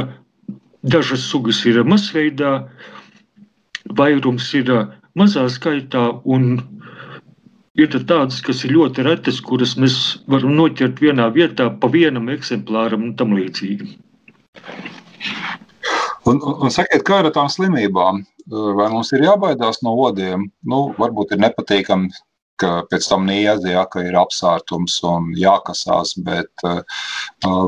dažas 0.83 1.25
sugas 1.29 1.61
ir 1.69 1.83
masveidā, 1.85 2.69
vairums 3.97 4.49
ir 4.55 4.71
mazā 5.19 5.47
skaitā, 5.51 6.07
un 6.25 6.61
ir 7.81 7.93
tādas, 7.93 8.41
kas 8.45 8.65
ir 8.65 8.75
ļoti 8.77 9.05
retas, 9.07 9.41
kuras 9.45 9.77
mēs 9.81 9.99
varam 10.31 10.57
noķert 10.57 11.01
vienā 11.03 11.29
vietā 11.35 11.71
pa 11.81 11.91
vienam 11.93 12.29
eksemplāram 12.33 13.11
un 13.11 13.15
tam 13.17 13.37
līdzīgi. 13.37 13.95
Un, 16.29 16.37
un, 16.37 16.57
un 16.67 16.73
sakiet, 16.73 17.03
kā 17.07 17.23
ar 17.23 17.31
tām 17.35 17.49
slimībām? 17.49 18.25
Vai 18.51 18.89
mums 18.91 19.13
ir 19.15 19.25
jābaidās 19.25 19.81
no 19.87 19.95
odiem? 20.05 20.49
Nu, 20.67 20.91
varbūt 20.99 21.37
ir 21.37 21.41
nepatīkami 21.45 22.11
ka 22.61 22.83
pēc 22.91 23.09
tam 23.09 23.25
niezi, 23.29 23.73
ja, 23.73 23.87
ka 23.89 24.03
ir 24.05 24.19
apsārtums 24.21 24.99
un 25.09 25.31
jākasās, 25.39 26.13
bet 26.27 26.67
uh, 26.67 26.83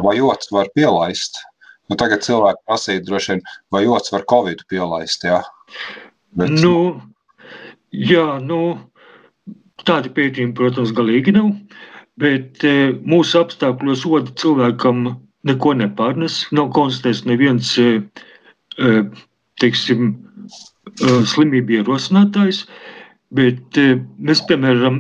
vai 0.04 0.18
otrs 0.20 0.52
var 0.52 0.68
pielaist? 0.76 1.40
Nu, 1.90 1.98
tagad 2.00 2.24
cilvēki 2.24 2.62
prasīja 2.68 3.04
droši 3.06 3.32
vien, 3.32 3.42
vai 3.74 3.82
otrs 3.90 4.14
var 4.14 4.26
Covid 4.30 4.62
pielaist, 4.70 5.26
ja? 5.26 5.42
Bet, 6.38 6.54
nu, 6.62 7.02
jā, 7.92 8.26
nu, 8.44 8.60
tādi 9.88 10.12
pētījumi, 10.14 10.56
protams, 10.56 10.94
galīgi 10.96 11.34
nav, 11.36 11.50
bet 12.22 12.64
e, 12.64 12.92
mūsu 13.02 13.42
apstākļos 13.42 14.06
oda 14.08 14.32
cilvēkam 14.40 15.04
neko 15.48 15.74
nepārnes, 15.80 16.44
nav 16.54 16.70
konstatēts 16.76 17.26
neviens, 17.28 17.74
e, 17.76 18.94
teiksim, 19.60 20.14
e, 20.14 21.20
slimību 21.34 21.80
ierosinātājs, 21.80 22.64
Bet 23.32 23.78
e, 23.80 23.96
mēs, 24.20 24.42
piemēram, 24.48 24.98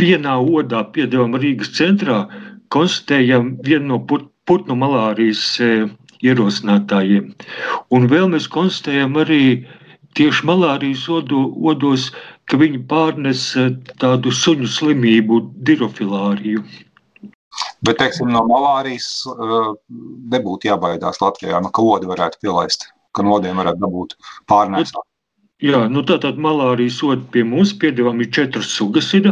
vienā 0.00 0.38
odā 0.40 0.80
piedāvājam 0.94 1.36
Rīgas 1.40 1.74
centrā, 1.76 2.22
konstatējam 2.72 3.54
vienu 3.66 3.90
no 3.90 3.98
put, 4.08 4.30
putnu 4.48 4.76
malārijas 4.80 5.42
e, 5.60 5.68
ierosinātājiem. 6.24 7.32
Un 7.94 8.08
vēl 8.10 8.30
mēs 8.32 8.48
konstatējam 8.52 9.18
arī 9.20 9.42
tieši 10.18 10.46
malārijas 10.48 11.04
odo, 11.10 11.44
odos, 11.70 12.10
ka 12.50 12.58
viņi 12.60 12.82
pārnes 12.90 13.46
e, 13.58 13.68
tādu 14.02 14.32
suņu 14.34 14.68
slimību, 14.70 15.40
dirofilāriju. 15.68 16.64
Bet, 17.86 17.98
teiksim, 18.00 18.30
no 18.34 18.42
malārijas 18.48 19.08
nebūtu 20.32 20.70
jābaidās 20.70 21.20
Latvijā, 21.22 21.60
nu, 21.62 21.70
ka 21.74 21.84
odi 21.86 22.08
varētu 22.10 22.40
pielaist, 22.42 22.88
ka 23.14 23.22
nodiem 23.26 23.60
varētu 23.62 23.82
dabūt 23.84 24.16
pārnēsāt. 24.50 25.04
Jā, 25.62 25.84
nu 25.88 26.02
tātad 26.04 26.40
malārijas 26.42 26.98
soda 26.98 27.22
pie 27.32 27.44
mums 27.46 27.70
piedāvām 27.80 28.18
ir 28.24 28.32
četras 28.34 28.72
sugas, 28.74 29.12
ir, 29.16 29.30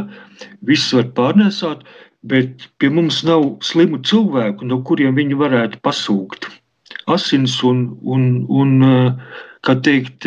viss 0.68 0.94
var 0.94 1.10
pārnēsāt, 1.16 1.82
bet 2.30 2.68
pie 2.78 2.92
mums 2.94 3.24
nav 3.26 3.48
slimu 3.66 3.98
cilvēku, 4.06 4.68
no 4.70 4.78
kuriem 4.86 5.18
viņi 5.18 5.40
varētu 5.40 5.82
pasūkt 5.82 6.46
asins 7.10 7.58
un, 7.66 7.84
un, 8.02 8.44
un 8.48 8.76
kā 9.66 9.76
teikt, 9.86 10.26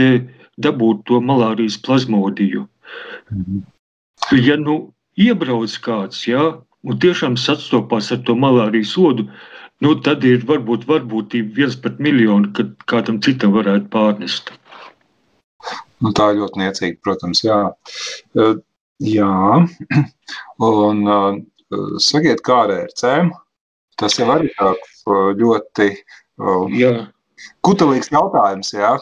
dabūt 0.61 1.03
to 1.09 1.19
malārijas 1.21 1.77
plazmodiju. 1.83 2.65
Mhm. 3.31 3.63
Ja 4.41 4.55
nu 4.57 4.93
iebrauc 5.19 5.75
kāds, 5.83 6.23
jā, 6.27 6.45
un 6.85 6.99
tiešām 7.01 7.35
sastopās 7.39 8.11
ar 8.11 8.21
to 8.27 8.35
malārijas 8.39 8.93
sodu, 8.95 9.27
nu 9.83 9.95
tad 10.05 10.23
ir 10.27 10.45
varbūt 10.47 10.87
varbūtība 10.89 11.55
viens 11.59 11.75
pret 11.75 11.99
miljonu, 11.99 12.51
kad 12.55 12.71
kādam 12.91 13.19
citam 13.21 13.53
varētu 13.55 13.91
pārnest. 13.93 14.51
Nu, 16.03 16.11
tā 16.15 16.31
ir 16.31 16.41
ļoti 16.41 16.61
niecīga, 16.61 16.99
protams. 17.03 17.41
Jā, 17.45 17.59
uh, 18.39 18.55
jā. 19.03 19.35
un 20.69 21.01
uh, 21.07 21.39
sakiet, 22.03 22.43
kā 22.45 22.65
ar 22.65 22.75
ērcēm. 22.81 23.31
Tas 23.99 24.17
jau 24.19 24.27
arī 24.33 24.51
tāds 24.57 25.05
ļoti 25.39 25.91
uh, 26.39 27.05
kutelīgs 27.65 28.11
jautājums. 28.13 28.71
Jā. 28.75 28.95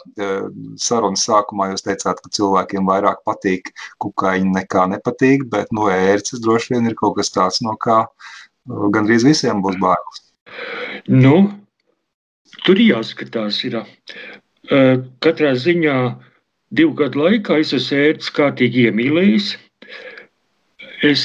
Sarunas 0.81 1.25
sākumā 1.27 1.69
jūs 1.71 1.85
teicāt, 1.85 2.21
ka 2.23 2.33
cilvēkiem 2.37 2.87
vairāk 2.89 3.21
patīk 3.27 3.73
kukaiņi 4.03 4.53
nekā 4.57 4.87
nepatīk, 4.93 5.47
bet 5.53 5.71
no 5.75 5.89
ērces 5.93 6.41
droši 6.43 6.75
vien 6.75 6.89
ir 6.89 6.97
kaut 6.99 7.17
kas 7.19 7.33
tāds, 7.33 7.61
no 7.65 7.75
kā 7.77 8.03
gandrīz 8.95 9.25
visiem 9.27 9.61
būs 9.63 9.79
bailes. 9.81 10.23
Nu, 11.09 11.35
tur 12.65 12.79
jāskatās. 12.81 13.63
Ir. 13.67 13.81
Katrā 15.23 15.51
ziņā 15.59 15.97
divu 16.73 16.95
gadu 16.97 17.25
laikā 17.25 17.59
es 17.61 17.73
esmu 17.75 17.99
ērts 18.07 18.31
kārtīgi 18.33 18.87
iemīlējis. 18.87 19.49
Es, 21.03 21.23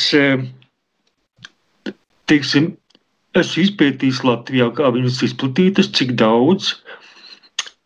teiksim, 2.29 2.73
esmu 3.37 3.65
izpētījis 3.65 4.23
Latvijā, 4.25 4.71
kā 4.77 4.91
viņas 4.95 5.23
izplatītas, 5.29 5.91
cik 5.97 6.15
daudz, 6.21 6.73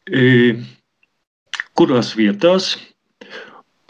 e, 0.07 0.55
kurās 1.79 2.13
vietās, 2.19 2.77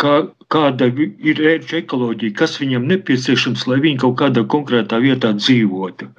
kā, 0.01 0.15
kāda 0.53 0.89
ir 0.93 1.43
ērča 1.55 1.83
ekoloģija, 1.83 2.37
kas 2.39 2.59
viņam 2.63 2.89
nepieciešams, 2.91 3.67
lai 3.71 3.81
viņi 3.85 4.03
kaut 4.05 4.19
kādā 4.23 4.45
konkrētā 4.55 5.01
vietā 5.03 5.33
dzīvotu. 5.37 6.11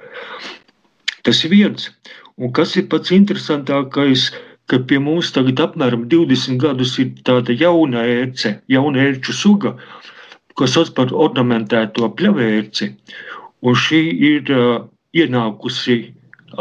Tas 1.24 1.44
ir 1.44 1.54
viens. 1.54 1.90
Un 2.36 2.50
kas 2.52 2.74
ir 2.76 2.88
pats 2.90 3.12
interesantākais, 3.14 4.30
ka 4.70 4.80
pie 4.88 4.98
mums 4.98 5.30
tagad 5.34 5.60
apmēram 5.60 6.08
20 6.10 6.58
gadus 6.60 6.96
ir 6.98 7.12
tāda 7.26 7.54
jauna 7.54 8.02
ērce, 8.08 8.58
jauna 8.72 9.04
ērču 9.10 9.36
suga, 9.36 9.74
ko 10.58 10.66
sauc 10.70 10.90
par 10.96 11.12
ornamentēto 11.12 12.08
pļavērci. 12.18 12.90
Un 13.64 13.78
šī 13.78 14.00
ir 14.28 14.50
uh, 14.52 14.82
ienākusi 15.16 15.98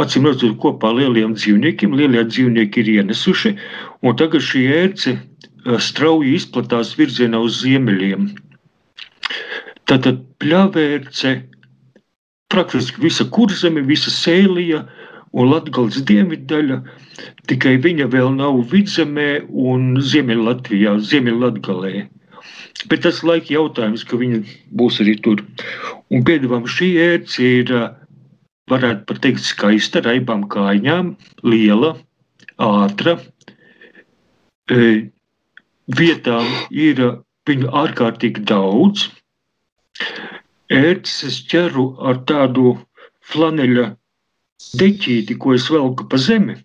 acīm 0.01 0.27
redzot 0.29 0.57
kopā 0.62 0.93
lieliem 0.98 1.36
dzīvniekiem. 1.38 1.95
Lielie 1.98 2.24
dzīvnieki 2.29 2.83
ir 2.83 2.91
ienesuši, 2.98 3.55
un 4.01 4.17
tagad 4.19 4.45
šī 4.45 4.65
ērce 4.79 5.15
uh, 5.17 5.77
strauji 5.77 6.36
izplatās 6.39 6.95
virzienā 7.00 7.41
uz 7.43 7.62
ziemeļiem. 7.62 8.31
Tātad 9.89 10.24
pļavērce 10.41 11.38
praktiski 12.53 13.01
visa 13.03 13.25
kurzeme, 13.33 13.81
visa 13.86 14.13
sēlija, 14.13 14.83
uh, 14.83 15.03
un 15.33 15.50
Latvijas 15.50 16.01
dienviddaļa, 16.07 16.79
tikai 17.50 17.77
viņa 17.81 18.10
vēl 18.13 18.36
nav 18.38 18.60
vidzemē 18.72 19.29
un 19.50 19.95
Ziemeļlatvijā, 20.12 20.98
Ziemeļlatgalē. 21.10 22.05
Bet 22.89 23.03
tas 23.05 23.22
laika 23.25 23.53
jautājums, 23.55 24.03
ka 24.05 24.17
viņa 24.19 24.41
būs 24.77 25.00
arī 25.01 25.15
tur. 25.25 25.41
Un 26.13 26.25
piedāvām 26.27 26.67
šī 26.69 26.93
ērce 27.01 27.50
ir, 27.62 27.74
varētu 28.72 29.08
pat 29.10 29.22
teikt, 29.24 29.43
skaista, 29.43 30.01
raibām 30.05 30.46
kājām, 30.51 31.13
liela, 31.43 31.93
ātra. 32.62 33.17
E, 34.72 35.10
vietām 36.00 36.48
ir 36.72 37.01
viņu 37.50 37.72
ārkārtīgi 37.84 38.46
daudz. 38.50 39.10
Ērces 40.74 41.41
ķeru 41.51 41.89
ar 42.01 42.22
tādu 42.29 42.77
flaneļa 43.29 43.89
deķīti, 44.79 45.38
ko 45.38 45.53
es 45.58 45.67
velku 45.72 46.08
pa 46.10 46.17
zemi, 46.17 46.55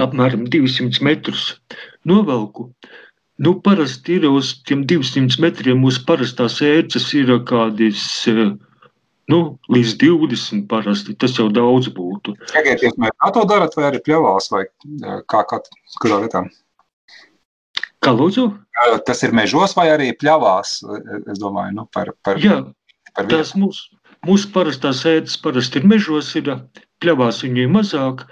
apmēram 0.00 0.46
200 0.50 1.02
metrus 1.04 1.48
novelku. 2.06 2.70
Nu, 3.42 3.56
parasti 3.66 4.14
ir 4.20 4.28
uz 4.30 4.52
tiem 4.62 4.84
200 4.86 5.42
metriem 5.42 5.80
mūsu 5.82 6.04
parastās 6.06 6.60
ērces 6.62 7.08
ir 7.18 7.32
kādis 7.48 8.04
nu, 9.32 9.40
līdz 9.72 9.96
20 10.02 10.66
parasti. 10.70 11.16
Tas 11.20 11.36
jau 11.38 11.48
daudz 11.52 11.90
būtu. 11.94 12.36
Sagaities, 12.52 12.96
kā 12.98 13.32
to 13.34 13.44
darat, 13.50 13.76
vai 13.78 13.88
arī 13.90 14.02
pļavās, 14.04 14.50
vai 14.52 14.66
kā, 15.30 15.44
kā 15.48 15.60
kurā 16.02 16.20
vietā? 16.24 16.44
Kā 18.04 18.12
lūdzu? 18.12 18.50
Tas 19.08 19.22
ir 19.24 19.32
mežos 19.36 19.76
vai 19.78 19.88
arī 19.94 20.10
pļavās, 20.20 20.80
es 21.32 21.40
domāju, 21.40 21.78
nu, 21.78 21.86
par, 21.94 22.12
par, 22.26 22.40
Jā, 22.42 22.60
par 23.16 23.30
tās 23.30 23.54
mūsu, 23.56 23.94
mūsu 24.28 24.50
parastās 24.52 25.04
ēdas 25.08 25.38
parasti 25.40 25.80
ir 25.80 25.88
mežos, 25.88 26.34
ir 26.36 26.50
pļavās 27.00 27.40
viņai 27.46 27.66
mazāk, 27.72 28.26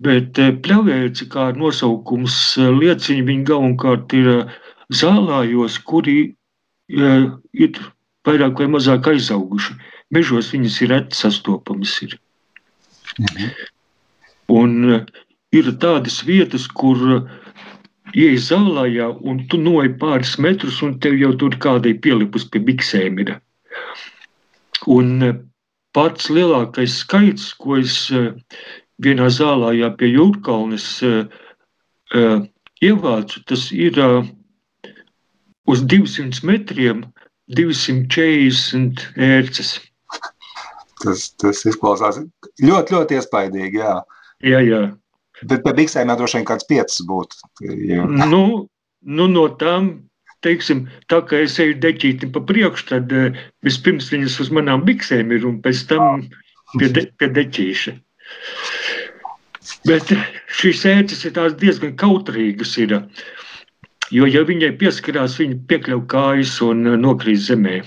bet 0.00 0.40
pļavērci, 0.64 1.28
kā 1.32 1.50
nosaukums 1.58 2.38
liecina, 2.80 3.26
viņi 3.28 3.46
galvenokārt 3.50 4.16
ir 4.16 4.30
zālājos, 4.94 5.76
kuri 5.84 6.18
ir 6.88 7.82
vairāk 8.26 8.62
vai 8.62 8.70
mazāk 8.72 9.12
aizauguši. 9.12 9.76
Mežos 10.10 10.50
viņas 10.54 10.80
ir 10.82 10.92
reti 10.94 11.18
sastopamas. 11.18 11.96
Ir. 12.06 12.16
Mhm. 13.18 13.50
Un, 14.50 15.04
ir 15.54 15.70
tādas 15.82 16.20
vietas, 16.26 16.66
kur 16.66 16.98
ieej 18.14 18.38
zālājā, 18.42 19.10
un 19.22 19.44
tu 19.50 19.60
noej 19.60 19.92
pāris 20.00 20.36
metrus, 20.42 20.80
un 20.82 20.98
tev 21.02 21.14
jau 21.18 21.30
tur 21.38 21.54
kādai 21.62 21.94
pielipus 21.94 22.48
pie 22.50 22.62
biksēm 22.66 23.20
ir. 23.22 23.36
Un 24.90 25.22
pats 25.94 26.30
lielākais 26.32 27.00
skaits, 27.04 27.52
ko 27.54 27.78
es 27.78 28.08
vienā 29.02 29.28
zālājā 29.30 29.92
pie 29.98 30.10
Jūrkalnes 30.14 30.88
ievācu, 32.80 33.44
tas 33.46 33.68
ir 33.72 34.00
uz 35.70 35.84
200 35.86 36.42
metriem 36.46 37.04
240 37.50 39.06
ērces. 39.16 39.78
Tas, 41.00 41.30
tas 41.40 41.62
izklausās 41.64 42.20
ļoti, 42.60 42.96
ļoti 42.96 43.16
iespaidīgi. 43.16 43.80
Jā, 43.80 43.94
jā. 44.44 44.60
jā. 44.66 44.82
Bet 45.48 45.64
pie 45.64 45.72
biksēm 45.78 46.12
droši 46.12 46.40
vien 46.40 46.46
kāds 46.48 46.66
piecas 46.68 47.00
būtu. 47.08 47.38
Jo... 47.64 48.04
Nu, 48.28 48.42
nu, 49.00 49.28
no 49.32 49.46
tām, 49.60 49.90
teiksim, 50.44 50.84
tā 51.12 51.22
kā 51.28 51.40
es 51.46 51.56
eju 51.62 51.78
deķīti 51.80 52.28
pa 52.34 52.42
priekšu, 52.44 52.86
tad 52.92 53.14
uh, 53.16 53.38
vispirms 53.64 54.10
viņas 54.12 54.36
uz 54.44 54.52
manām 54.56 54.84
biksēm 54.84 55.32
ir 55.36 55.46
un 55.48 55.60
pēc 55.64 55.86
tam 55.88 56.26
pie, 56.76 56.90
de, 56.92 57.06
pie 57.16 57.30
deķīša. 57.38 57.96
Bet 59.88 60.12
šīs 60.60 60.84
ērces 60.88 61.24
ir 61.24 61.36
tās 61.36 61.56
diezgan 61.60 61.94
kautrīgas. 62.00 62.76
Ir, 62.82 62.96
jo, 64.12 64.28
ja 64.28 64.44
viņai 64.48 64.74
pieskarās, 64.80 65.38
viņa 65.40 65.60
piekļauj 65.70 66.04
kājas 66.12 66.58
un 66.66 66.84
eh, 66.92 67.00
nokrīt 67.00 67.40
zemē. 67.46 67.80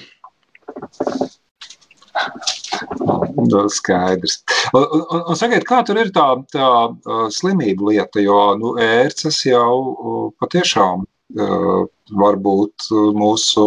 Nu, 3.03 3.69
skaidrs. 3.69 4.43
Un, 4.73 4.83
un, 4.83 5.23
un 5.29 5.37
sakiet, 5.37 5.65
kā 5.67 5.81
tur 5.87 5.99
ir 6.01 6.11
tā, 6.15 6.27
tā 6.53 6.69
uh, 6.89 7.25
slimība 7.33 7.89
lieta, 7.91 8.21
jo 8.23 8.37
nu, 8.59 8.75
ērces 8.81 9.41
jau 9.47 9.73
uh, 9.73 10.29
patiešām 10.41 11.03
uh, 11.03 11.83
var 12.19 12.37
būt 12.45 12.87
mūsu 13.17 13.65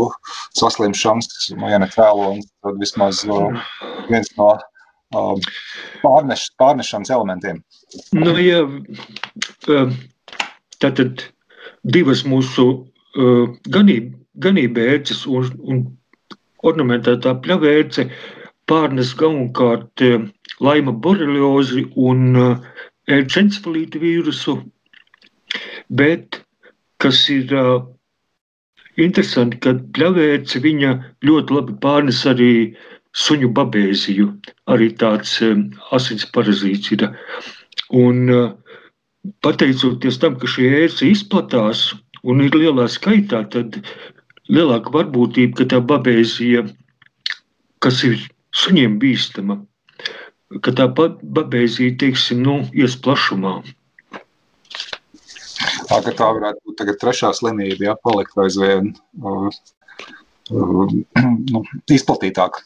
saslimšanas, 0.59 1.50
nu, 1.57 1.69
ja 1.73 1.81
ne 1.83 1.88
cēlonis, 1.93 2.49
tad 2.62 2.81
vismaz 2.83 3.23
viens 4.11 4.28
no 4.37 4.50
pārneš, 6.05 6.49
pārnešanas 6.61 7.12
elementiem. 7.14 7.62
Nu, 8.14 8.37
ja, 8.38 8.61
tātad 10.83 11.25
divas 11.97 12.23
mūsu 12.28 12.69
ganība, 13.73 14.12
ganība 14.45 14.85
ērces 14.95 15.25
un, 15.31 15.49
un 15.64 15.83
ornamentētā 16.66 17.35
pļavērce 17.43 18.07
pārnes 18.70 19.12
galvenokārt 19.18 20.02
laima 20.66 20.92
boreliozi 21.04 21.85
un 22.11 22.38
encefalīta 23.06 24.00
vīrusu, 24.02 24.56
bet 26.00 26.40
kas 27.02 27.20
ir 27.30 27.52
interesanti, 28.96 29.61
ka 29.62 29.76
pļavērce 29.96 30.62
viņa 30.64 30.92
ļoti 31.28 31.56
labi 31.56 31.76
pārnes 31.82 32.23
arī 32.28 32.52
suņu 33.16 33.52
babēziju, 33.56 34.28
arī 34.73 34.90
tāds 35.00 35.38
asins 35.96 36.26
parazīts 36.35 36.92
ir. 36.96 37.06
Un 37.94 38.32
pateicoties 39.44 40.18
tam, 40.23 40.37
ka 40.40 40.50
šī 40.50 40.68
ērce 40.82 41.08
izplatās 41.11 41.92
un 42.26 42.42
ir 42.44 42.56
lielā 42.56 42.88
skaitā, 42.90 43.44
tad 43.52 43.78
lielāka 44.50 44.92
varbūtība, 44.94 45.61
ka 45.61 45.68
tā 45.75 45.80
babēzija, 45.92 46.64
kas 47.82 48.02
ir 48.08 48.18
suņiem 48.57 48.99
bīstama, 49.03 49.59
ka 50.63 50.75
tā 50.77 50.87
babēzija, 50.93 51.97
teiksim, 52.01 52.43
nu, 52.47 52.61
ies 52.77 52.97
plašumā. 53.03 53.59
Tā, 55.89 56.01
tā 56.05 56.29
varētu 56.37 56.63
būt 56.67 56.79
tagad 56.81 56.99
trešā 57.01 57.33
slimība, 57.37 57.91
ja 57.91 57.95
palikt 58.05 58.37
aizvien 58.41 58.93
uh, 59.23 59.49
uh, 60.53 60.97
nu, 61.53 61.63
izplatītāk. 61.93 62.61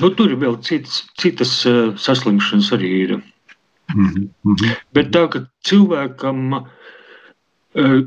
Nu, 0.00 0.10
tur 0.16 0.32
ir 0.32 0.40
vēl 0.40 0.58
citas, 0.64 1.02
citas 1.20 1.54
uh, 1.68 1.92
saslimšanas 2.00 2.72
arī 2.76 2.92
ir. 3.04 3.14
Mm 3.92 4.08
-hmm. 4.08 4.76
Bet 4.96 5.12
tā, 5.12 5.26
ka 5.28 5.44
cilvēkam 5.68 6.54
uh, 6.56 8.00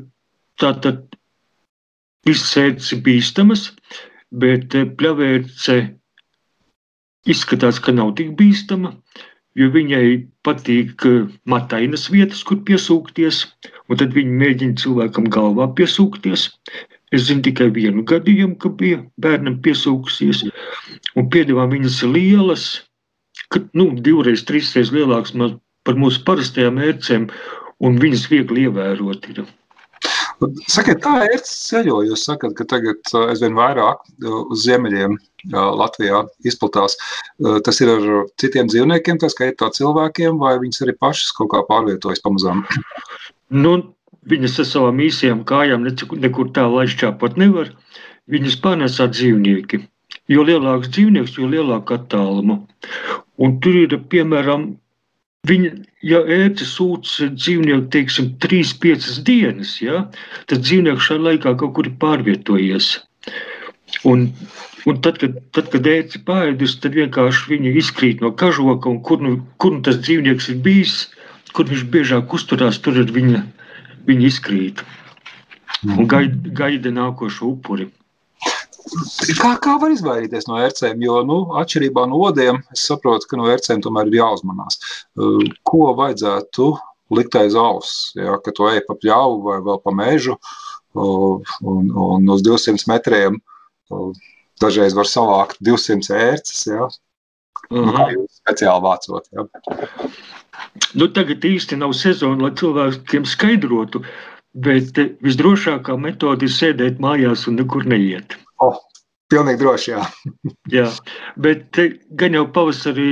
tā 0.61 0.71
tad 0.81 1.03
ir 2.25 2.37
bīstamas, 3.05 3.71
bet 4.31 4.75
uh, 4.75 4.89
pļavērce 4.97 5.77
izskatās, 7.29 7.79
ka 7.81 7.93
nav 7.95 8.13
tik 8.19 8.33
bīstama, 8.39 8.93
jo 9.59 9.69
viņai 9.73 10.05
patīk 10.45 11.05
matainas 11.49 12.07
vietas, 12.13 12.43
kur 12.47 12.61
piesūkties, 12.67 13.43
un 13.89 14.01
tad 14.01 14.15
viņi 14.17 14.39
mēģina 14.41 14.81
cilvēkam 14.81 15.29
galvā 15.33 15.69
piesūkties. 15.77 16.49
Es 17.13 17.27
zinu 17.27 17.45
tikai 17.45 17.69
vienu 17.71 18.03
gadījumu, 18.07 18.57
ka 18.59 18.71
bija 18.79 19.03
bērnam 19.21 19.59
piesūkusies, 19.63 20.41
un 21.15 21.29
piedevām 21.31 21.71
viņas 21.71 22.01
lielas, 22.09 22.65
ka, 23.53 23.61
nu, 23.77 23.91
divreiz, 24.07 24.43
trīsreiz 24.47 24.91
lielākas 24.95 25.35
par 25.85 26.01
mūsu 26.01 26.23
parastajām 26.27 26.81
ērcēm, 26.81 27.29
un 27.85 28.01
viņas 28.01 28.25
viegli 28.31 28.65
ievērot 28.67 29.29
ir. 29.31 29.45
Sakiet, 30.67 30.99
tā 31.03 31.21
ir 31.29 31.41
ceļo. 31.47 32.01
Jūs 32.09 32.25
sakat, 32.27 32.55
ka 32.57 32.65
tagad 32.75 33.11
aizvien 33.21 33.55
vairāk 33.55 34.03
uz 34.25 34.65
ziemeļiem 34.65 35.15
Latvijā 35.53 36.23
izplatās. 36.47 36.97
Tas 37.65 37.81
ir 37.83 37.93
ar 37.93 38.05
citiem 38.41 38.69
dzīvniekiem, 38.71 39.19
tā 39.21 39.29
skaitā 39.31 39.69
cilvēkiem, 39.77 40.39
vai 40.41 40.57
viņas 40.61 40.83
arī 40.85 40.95
pašas 40.99 41.31
kaut 41.37 41.53
kā 41.53 41.63
pārvietojas 41.69 42.23
pamazām? 42.25 42.65
Nu, 43.53 43.77
viņas 44.27 44.59
ar 44.63 44.69
savām 44.69 45.01
īsajām 45.05 45.43
kājām 45.47 45.85
nekur 45.87 46.51
tā 46.55 46.67
laišķāpot 46.71 47.37
nevar. 47.39 47.71
Viņas 48.31 48.57
pārnēsā 48.63 49.07
dzīvnieki. 49.13 49.83
Jo 50.31 50.45
lielāks 50.47 50.89
dzīvnieks, 50.89 51.35
jo 51.37 51.47
lielāka 51.51 51.99
attāluma. 51.99 52.57
Un 53.37 53.59
tur 53.61 53.77
ir, 53.77 53.93
piemēram, 54.09 54.73
Viņa, 55.49 55.71
ja 56.05 56.21
ērce 56.31 56.65
sūta 56.67 57.29
dzīvnieku, 57.33 57.89
teiksim, 57.93 58.29
3-5 58.43 59.23
dienas, 59.27 59.75
ja, 59.83 60.05
tad 60.49 60.63
dzīvnieks 60.63 61.09
šajā 61.09 61.23
laikā 61.27 61.55
kaut 61.59 61.73
kur 61.77 61.89
ir 61.89 61.97
pārvietojies. 62.01 62.91
Un, 64.07 64.29
un 64.89 65.01
tad, 65.05 65.19
kad, 65.21 65.37
tad, 65.55 65.69
kad 65.73 65.89
ērce 65.91 66.21
pārēdus, 66.27 66.77
tad 66.83 66.95
vienkārši 66.97 67.51
viņa 67.51 67.75
izkrīt 67.81 68.23
no 68.23 68.31
kažoka, 68.43 68.89
un 68.91 69.01
kur 69.05 69.21
nu, 69.23 69.35
kur 69.61 69.75
nu 69.75 69.83
tas 69.85 69.99
dzīvnieks 70.01 70.49
ir 70.53 70.61
bijis, 70.65 70.95
kur 71.55 71.69
viņš 71.69 71.85
biežāk 71.93 72.33
uzturās, 72.35 72.79
tur 72.83 72.97
ir 73.01 73.11
viņa, 73.15 73.43
viņa 74.09 74.27
izkrīt. 74.31 74.83
Un 75.85 76.07
gaida, 76.09 76.55
gaida 76.57 76.91
nākošo 76.95 77.51
upuri. 77.53 77.89
Kā, 79.39 79.55
kā 79.61 79.75
var 79.81 79.93
izvairīties 79.93 80.45
no 80.49 80.59
ērcēm? 80.61 81.01
Jo, 81.03 81.21
nu, 81.25 81.37
atšķirībā 81.61 82.05
no 82.11 82.19
odiem, 82.27 82.61
es 82.75 82.85
saprotu, 82.89 83.29
ka 83.31 83.39
no 83.39 83.47
ērcēm 83.49 83.81
tomēr 83.85 84.11
ir 84.11 84.19
jāuzmanās. 84.19 84.77
Uh, 85.17 85.41
ko 85.65 85.89
vajadzētu 85.97 86.69
likt 87.17 87.37
aiz 87.39 87.57
auss? 87.59 88.11
Ja, 88.17 88.37
kad 88.45 88.57
tu 88.57 88.69
ej 88.69 88.83
pa 88.87 88.97
pļauju 88.99 89.41
vai 89.47 89.57
vēl 89.65 89.81
pa 89.81 89.95
mežu, 89.95 90.37
uh, 90.37 91.57
un, 91.65 91.89
un 91.89 92.29
uz 92.35 92.45
200 92.45 92.85
metriem 92.91 93.39
uh, 93.39 94.13
dažreiz 94.61 94.95
var 94.97 95.09
savākt 95.09 95.59
200 95.65 96.21
ērces. 96.29 96.67
Ja? 96.69 96.87
Uh 97.71 97.81
-huh. 97.81 97.97
Kā 97.97 98.07
jūs 98.13 98.39
speciāli 98.43 98.85
vācot? 98.85 99.29
Ja? 99.33 99.47
Nu, 100.93 101.07
tagad 101.07 101.43
īsti 101.43 101.77
nav 101.81 101.93
sezona, 101.97 102.47
lai 102.47 102.55
cilvēkiem 102.59 103.25
skaidrotu, 103.25 104.05
bet 104.53 104.97
visdrošākā 105.25 105.97
metode 105.99 106.45
ir 106.45 106.53
sēdēt 106.53 107.01
mājās 107.03 107.47
un 107.49 107.57
nekur 107.59 107.85
neiet. 107.85 108.37
Oh, 108.63 108.77
pilnīgi 109.31 109.61
droši, 109.61 109.91
jā. 109.95 110.03
jā, 110.77 110.85
bet 111.41 111.79
gan 112.19 112.37
jau 112.37 112.45
pavasarī 112.55 113.09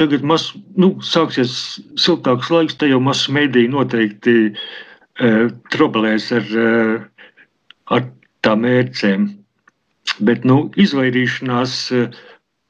tagad 0.00 0.24
mas, 0.26 0.48
nu, 0.80 0.90
sāksies 1.06 1.54
siltāks 2.00 2.50
laiks, 2.50 2.76
te 2.78 2.88
jau 2.90 3.00
mazs 3.02 3.28
mēdī 3.30 3.68
noteikti 3.70 4.36
e, 4.50 5.32
trobelēs 5.74 6.30
ar, 6.34 6.48
e, 6.50 6.70
ar 7.94 8.06
tām 8.42 8.66
ērcēm. 8.66 9.28
Bet, 10.26 10.42
nu, 10.48 10.64
izvairīšanās, 10.82 11.76
e, 11.94 12.08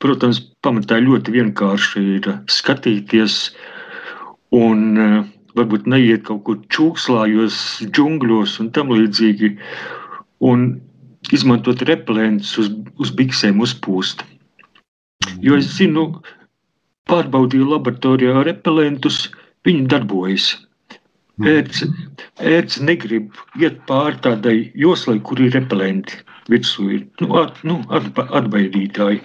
protams, 0.05 0.43
pamatā 0.65 1.01
ļoti 1.01 1.33
vienkārši 1.39 2.05
ir 2.19 2.29
skatīties 2.53 3.39
un 4.55 4.85
e, 4.93 5.09
varbūt 5.57 5.89
neiet 5.89 6.27
kaut 6.29 6.45
kur 6.45 6.61
čūkslājos, 6.77 7.57
džungļos 7.89 8.59
un 8.61 8.73
tam 8.77 8.93
līdzīgi. 8.93 9.55
Un 10.45 10.75
izmantot 11.33 11.83
repelentus 11.89 12.57
uz, 12.61 12.71
uz 13.01 13.13
biksēm 13.15 13.63
uzpūst. 13.65 14.25
Jo 15.45 15.57
es 15.57 15.71
zinu, 15.79 16.09
pārbaudīju 17.09 17.71
laboratorijā 17.71 18.45
repelentus, 18.49 19.29
viņi 19.65 19.89
darbojas. 19.93 20.51
Ērts, 21.43 21.83
ērts 22.39 22.79
negrib 22.79 23.35
iet 23.59 23.81
pāri 23.89 24.21
tādai 24.23 24.59
joslai, 24.79 25.17
kur 25.27 25.41
ir 25.43 25.55
repelenti 25.57 26.21
virsū, 26.53 26.91
ir 26.95 27.07
nu, 27.23 27.33
at, 27.41 27.59
nu, 27.67 27.81
atba, 27.95 28.29
atbaidītāji. 28.39 29.23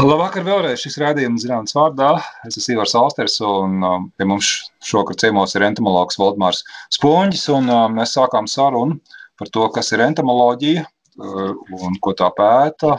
Labvakar 0.00 0.46
vēlreiz 0.46 0.80
šis 0.80 0.96
rādījums 1.02 1.42
zinātnes 1.44 1.74
vārdā. 1.76 2.14
Es 2.48 2.56
esmu 2.56 2.78
Ivars 2.78 2.94
Alsters 2.96 3.34
un 3.44 3.82
um, 3.84 4.06
pie 4.16 4.24
mums 4.30 4.48
šokar 4.88 5.18
ciemos 5.20 5.52
ir 5.52 5.66
entomologs 5.66 6.16
Valdmārs 6.20 6.62
Spoņģis. 6.96 7.44
Un, 7.58 7.68
um, 7.68 7.98
mēs 7.98 8.14
sākām 8.16 8.48
sarunu 8.48 8.96
par 9.36 9.52
to, 9.52 9.66
kas 9.74 9.92
ir 9.92 10.00
entomoloģija 10.06 10.86
un 11.18 11.98
ko 12.00 12.14
tā 12.16 12.30
pēta. 12.36 12.98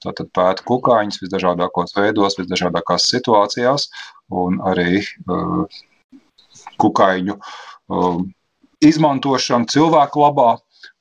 Tātad 0.00 0.30
pēta 0.32 0.64
kukaiņus 0.64 1.20
visdažādākos 1.20 1.92
veidos, 1.96 2.38
visdažādākās 2.38 3.10
situācijās 3.10 3.90
un 4.32 4.56
arī 4.64 5.02
uh, 5.02 5.66
kukaiņu 6.80 7.36
uh, 7.36 8.22
izmantošanu 8.80 9.68
cilvēku 9.68 10.22
labā, 10.24 10.54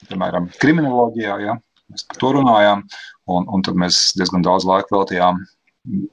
piemēram, 0.09 0.49
kriminoloģijā. 0.59 1.39
Ja? 1.45 1.55
Mēs 1.89 2.05
par 2.09 2.19
to 2.19 2.33
runājām, 2.35 2.83
un, 3.31 3.47
un 3.47 3.63
tad 3.63 3.79
mēs 3.79 4.09
diezgan 4.19 4.43
daudz 4.45 4.67
laika 4.67 4.91
veltījām 4.97 5.39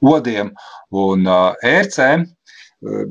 odiem 0.07 0.53
un 0.95 1.27
ērcēm. 1.27 2.23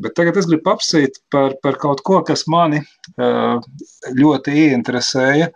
Bet 0.01 0.15
tagad 0.15 0.37
es 0.39 0.47
gribu 0.47 0.71
apsīt 0.73 1.19
par, 1.35 1.57
par 1.63 1.77
kaut 1.83 2.01
ko, 2.07 2.21
kas 2.27 2.45
mani 2.51 2.81
ļoti 3.19 4.55
ieinteresēja, 4.63 5.49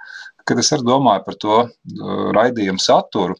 kad 0.49 0.61
es 0.63 0.73
arī 0.75 0.87
domāju 0.89 1.27
par 1.27 1.39
to 1.45 1.61
uh, 1.67 2.25
raidījumu 2.37 2.83
saturu. 2.83 3.37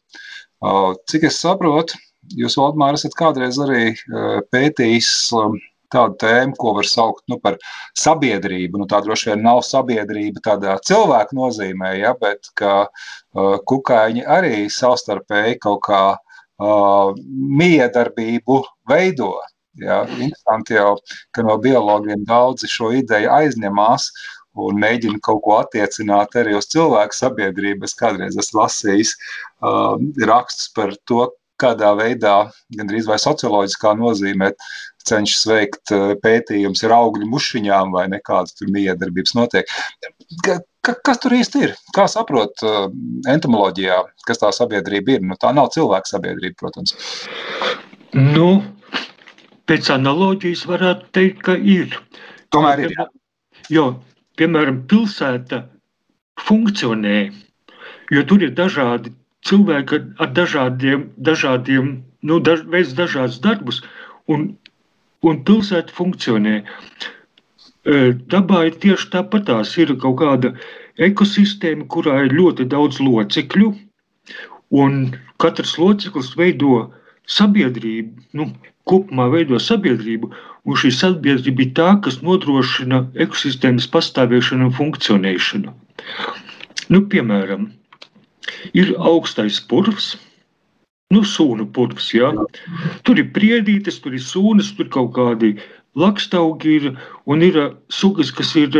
Uh, 0.61 0.93
cik 1.09 1.27
es 1.31 1.39
saprotu, 1.41 1.97
jūs, 2.37 2.57
Valdmār, 2.59 2.97
esat 2.97 3.17
kādreiz 3.17 3.57
arī 3.61 3.91
uh, 3.91 4.39
pētījis 4.53 5.11
uh, 5.37 5.55
tādu 5.91 6.17
tēmu, 6.23 6.55
ko 6.59 6.75
var 6.77 6.87
saukt 6.87 7.23
nu, 7.31 7.37
par 7.43 7.57
sabiedrību. 7.99 8.81
Nu, 8.81 8.87
tā 8.89 9.01
droši 9.03 9.31
vien 9.31 9.45
nav 9.45 9.61
sabiedrība 9.67 10.43
tādā 10.45 10.77
cilvēku 10.87 11.37
nozīmē, 11.37 11.95
ja, 11.99 12.13
bet 12.19 12.51
ka 12.59 12.75
uh, 12.87 13.55
kukaiņi 13.67 14.25
arī 14.37 14.67
savstarpēji 14.71 15.59
kaut 15.65 15.81
kā 15.89 16.03
uh, 16.15 17.15
miedarbību 17.61 18.61
veido. 18.91 19.33
Ja. 19.79 20.01
Interesanti 20.03 20.75
jau, 20.75 20.97
ka 21.31 21.43
no 21.47 21.55
biologiem 21.61 22.25
daudzi 22.27 22.67
šo 22.67 22.91
ideju 22.99 23.31
aizņemās 23.31 24.09
un 24.59 24.79
mēģina 24.81 25.21
kaut 25.23 25.43
ko 25.45 25.57
attiecināt 25.61 26.35
arī 26.39 26.57
uz 26.57 26.67
cilvēku 26.71 27.15
sabiedrību. 27.15 27.87
Es 27.87 27.95
kādreiz 27.99 28.39
esmu 28.39 28.63
lasījis 28.63 29.13
uh, 29.15 29.95
rakstus 30.27 30.73
par 30.75 30.95
to, 31.07 31.29
kādā 31.61 31.91
veidā, 31.97 32.35
gandrīz 32.77 33.07
vai 33.09 33.19
socioloģiskā 33.21 33.93
nozīmē, 33.99 34.51
cenšas 35.07 35.45
veikt 35.49 35.93
eh, 35.95 36.11
pētījumus 36.21 36.83
ar 36.87 36.95
augļu 36.97 37.29
mušiņām 37.29 37.93
vai 37.95 38.07
nekādas 38.11 38.55
tur 38.57 38.69
miedarbības 38.73 39.35
notiek. 39.37 39.71
Ka, 40.45 40.59
ka, 40.85 40.95
kas 41.09 41.21
tur 41.23 41.35
īsti 41.37 41.63
ir? 41.67 41.73
Kā 41.95 42.07
saprot 42.11 42.61
uh, 42.65 42.83
entomoloģijā, 43.29 43.97
kas 44.27 44.41
tā 44.41 44.51
sabiedrība 44.55 45.17
ir? 45.17 45.25
Nu, 45.25 45.37
tā 45.41 45.53
nav 45.57 45.71
cilvēka 45.75 46.13
sabiedrība, 46.13 46.57
protams. 46.61 46.95
Nu, 48.17 48.61
pēc 49.69 49.89
analoģijas 49.95 50.63
varētu 50.69 51.11
teikt, 51.17 51.43
ka 51.47 51.57
ir. 51.57 51.97
Tomēr 52.53 52.85
ir. 52.87 52.95
Jā. 52.97 53.09
Jo, 53.71 53.85
piemēram, 54.41 54.83
pilsēta 54.91 55.63
funkcionē, 56.41 57.17
jo 58.11 58.25
tur 58.27 58.43
ir 58.43 58.55
dažādi 58.57 59.13
cilvēki 59.47 60.01
ar 60.21 60.33
dažādiem, 60.37 61.07
dažādiem 61.17 61.93
nu, 62.25 62.41
daž, 62.43 62.65
veids 62.73 62.97
dažādus 62.97 63.39
darbus, 63.45 63.81
un 64.29 64.51
un 65.27 65.41
pilsēta 65.47 65.93
funkcionē. 65.95 66.61
Dabā 68.33 68.65
ir 68.69 68.77
tieši 68.83 69.09
tāpatās. 69.15 69.73
Ir 69.81 69.93
kaut 70.01 70.19
kāda 70.21 70.53
ekosistēma, 71.01 71.87
kurā 71.93 72.25
ir 72.25 72.35
ļoti 72.37 72.67
daudz 72.69 73.01
locekļu, 73.01 73.71
un 74.81 74.99
katrs 75.41 75.77
loceklis 75.81 76.33
veido 76.37 76.87
sabiedrību, 77.29 78.27
nu, 78.37 78.49
kopumā 78.89 79.27
veido 79.33 79.59
sabiedrību, 79.61 80.31
un 80.65 80.77
šī 80.77 80.91
sabiedrība 80.95 81.65
ir 81.65 81.73
tā, 81.77 81.89
kas 82.05 82.21
nodrošina 82.25 83.03
ekosistēmas 83.25 83.87
pastāvēšanu 83.93 84.69
un 84.69 84.75
funkcionēšanu. 84.77 85.73
Nu, 86.91 87.03
piemēram, 87.11 87.69
ir 88.77 88.93
augstais 88.97 89.59
purvs, 89.71 90.15
nu, 91.13 91.23
sūnu 91.27 91.67
purvs. 91.75 92.11
Ja? 92.15 92.31
Tur 93.07 93.21
ir 93.21 93.31
priedītes, 93.35 94.01
tur 94.03 94.17
ir 94.17 94.25
sūnas, 94.25 94.73
tur 94.77 94.89
kaut 94.93 95.13
kādi 95.17 95.55
lakstaugi 95.99 96.75
ir 96.79 96.91
un 97.27 97.45
ir 97.45 97.61
sugas, 97.91 98.31
kas 98.35 98.53
ir 98.59 98.75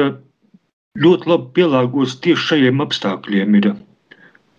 ļoti 1.02 1.32
labi 1.32 1.56
pielāgotas 1.60 2.20
tieši 2.24 2.48
šajiem 2.52 2.84
apstākļiem. 2.84 3.58
Ir 3.62 3.74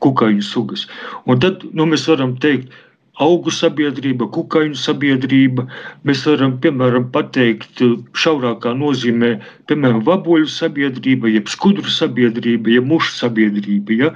kukaiņu 0.02 0.44
sugas. 0.46 0.86
Un 1.28 1.40
tad 1.42 1.62
nu, 1.72 1.86
mēs 1.88 2.08
varam 2.10 2.34
teikt, 2.42 2.72
augu 3.20 3.52
sabiedrība, 3.52 4.28
kukaiņu 4.32 4.78
sabiedrība. 4.78 5.66
Mēs 6.08 6.24
varam, 6.26 6.56
piemēram, 6.64 7.10
pateikt 7.12 7.82
šaurākā 8.16 8.72
nozīmē, 8.78 9.34
piemēram, 9.68 10.00
vaboļu 10.06 10.48
sabiedrība, 10.48 11.28
jeb 11.28 11.50
skudru 11.52 11.92
sabiedrība, 11.92 12.72
jeb 12.78 12.88
mušu 12.88 13.12
sabiedrība. 13.18 13.98
Ja? 13.98 14.12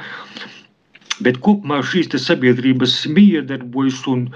Bet 1.21 1.41
kopumā 1.45 1.83
šīs 1.85 2.13
sabiedrības 2.25 3.05
miedarbojas 3.13 4.03
un 4.09 4.29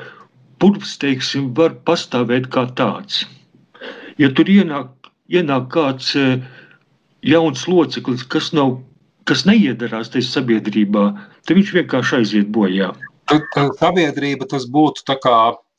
purvs, 0.61 0.99
teiksim, 1.01 1.53
var 1.57 1.77
pastāvēt 1.89 2.51
kā 2.53 2.69
tāds. 2.77 3.25
Ja 4.21 4.29
tur 4.37 4.49
ienāk, 4.53 4.93
ienāk 5.33 5.71
kāds 5.73 6.13
e, 6.17 6.25
jauns 7.25 7.65
loceklis, 7.69 8.27
kas, 8.29 8.53
nav, 8.53 8.77
kas 9.25 9.47
neiedarās 9.49 10.13
tajā 10.13 10.29
sabiedrībā, 10.29 11.07
tad 11.49 11.57
viņš 11.57 11.73
vienkārši 11.79 12.19
aiziet 12.21 12.53
bojā. 12.53 12.93
Sabiedrība 13.81 14.49
tas 14.51 14.67
būtu 14.67 15.05
tā 15.07 15.17
kā 15.23 15.37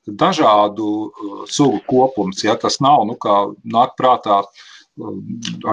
dažādu 0.08 0.90
uh, 1.08 1.42
sugu 1.50 1.82
kopums. 1.88 2.44
Ja? 2.44 2.56
Tas 2.60 2.80
nav 2.82 3.06
nu, 3.10 3.18
kā 3.22 3.52
nāk 3.66 3.96
prātā 4.00 4.42
uh, 4.42 5.18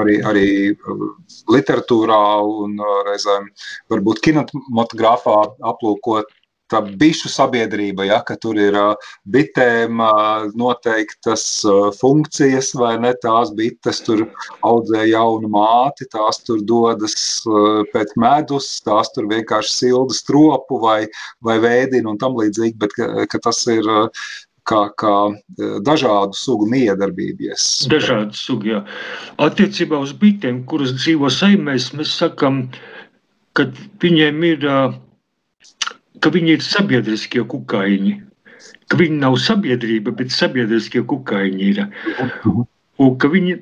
arī, 0.00 0.18
arī 0.30 0.48
uh, 0.72 1.06
literatūrā 1.54 2.22
un 2.44 2.76
uh, 2.82 2.98
reizēm 3.08 3.48
varbūt 3.92 4.22
kinematogrāfā 4.26 5.38
aplūkot 5.72 6.34
tā 6.72 6.82
bišu 7.00 7.30
sabiedrība, 7.32 8.06
ja, 8.08 8.20
ka 8.26 8.36
tur 8.40 8.58
ir 8.60 8.76
uh, 8.78 9.10
bitēm 9.32 10.02
noteiktas 10.58 11.44
funkcijas, 11.98 12.72
vai 12.78 12.94
ne? 13.02 13.12
Tās 13.22 13.52
bites 13.56 14.02
tur 14.06 14.24
audzē 14.66 15.06
jaunu 15.10 15.50
māti, 15.52 16.08
tās 16.12 16.42
tur 16.46 16.60
dodas 16.68 17.16
pēc 17.92 18.14
medus, 18.20 18.68
tās 18.86 19.10
tur 19.14 19.28
vienkārši 19.30 19.74
silda 19.74 20.16
stropu 20.16 20.80
vai, 20.82 21.00
vai 21.44 21.58
vēdina 21.62 22.12
un 22.12 22.20
tam 22.20 22.36
līdzīgi, 22.38 22.76
bet 22.80 22.94
ka, 22.96 23.08
ka 23.30 23.40
tas 23.48 23.64
ir 23.72 23.88
kā, 24.68 24.82
kā 25.00 25.14
dažādu 25.84 26.36
sugu 26.36 26.68
miedarbības. 26.70 27.88
Dažādu 27.90 28.36
sugu, 28.36 28.72
jā. 28.74 28.82
Attiecībā 29.42 30.00
uz 30.04 30.14
bitēm, 30.18 30.62
kuras 30.68 30.94
dzīvo 30.98 31.30
saimēs, 31.32 31.90
mēs 31.96 32.14
sakam, 32.20 32.66
ka 33.56 33.68
viņiem 34.02 34.44
ir, 34.52 34.68
ka 36.22 36.32
viņi 36.34 36.56
ir 36.56 36.64
sabiedriskie 36.64 37.44
kukaiņi. 37.52 38.14
Ka 38.88 38.98
viņi 39.00 39.20
nav 39.22 39.36
sabiedrība, 39.42 40.14
bet 40.18 40.32
sabiedriskie 40.34 41.04
kukaiņi 41.08 41.68
ir. 41.72 41.84
Un 42.98 43.14
ka 43.22 43.30
viņi, 43.30 43.58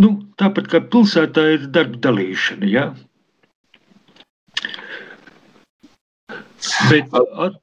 nu, 0.00 0.10
tāpat 0.40 0.70
kā 0.72 0.80
pilsētā 0.94 1.48
ir 1.56 1.68
darba 1.74 2.00
dalīšana, 2.08 2.70
jā. 2.70 2.86
Bet, 6.88 7.12
at, 7.12 7.60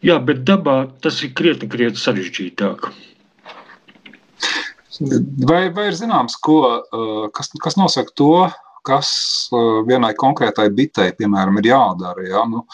Jā, 0.00 0.16
bet 0.24 0.46
dabā 0.48 0.74
tas 1.04 1.18
ir 1.24 1.34
krietni, 1.36 1.68
krietni 1.68 2.00
sarežģītāk. 2.00 2.86
Vai, 5.48 5.62
vai 5.76 5.86
ir 5.90 5.96
zināms, 5.96 6.36
ko, 6.44 6.56
uh, 6.80 7.26
kas, 7.36 7.52
kas 7.60 7.76
nosaka 7.76 8.14
to, 8.16 8.30
kas 8.86 9.10
uh, 9.54 9.80
vienai 9.88 10.12
konkrētai 10.18 10.68
bitei, 10.76 11.12
piemēram, 11.16 11.60
ir 11.60 11.70
jādara? 11.72 12.26
Ja? 12.28 12.44
Nu, 12.50 12.64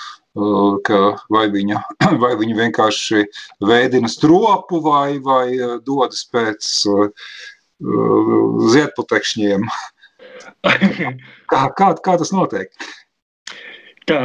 ka 0.86 1.00
vai, 1.32 1.46
viņa, 1.52 1.80
vai 2.22 2.32
viņa 2.40 2.58
vienkārši 2.60 3.24
veidina 3.64 4.10
stropu 4.12 4.82
vai, 4.84 5.18
vai 5.24 5.78
dodas 5.86 6.26
pēc 6.32 6.68
ziedputekšņiem? 8.74 9.64
kā, 11.52 11.64
kā, 11.78 11.88
kā 12.04 12.18
tas 12.20 12.32
notiek? 12.36 12.70
Tā, 14.06 14.20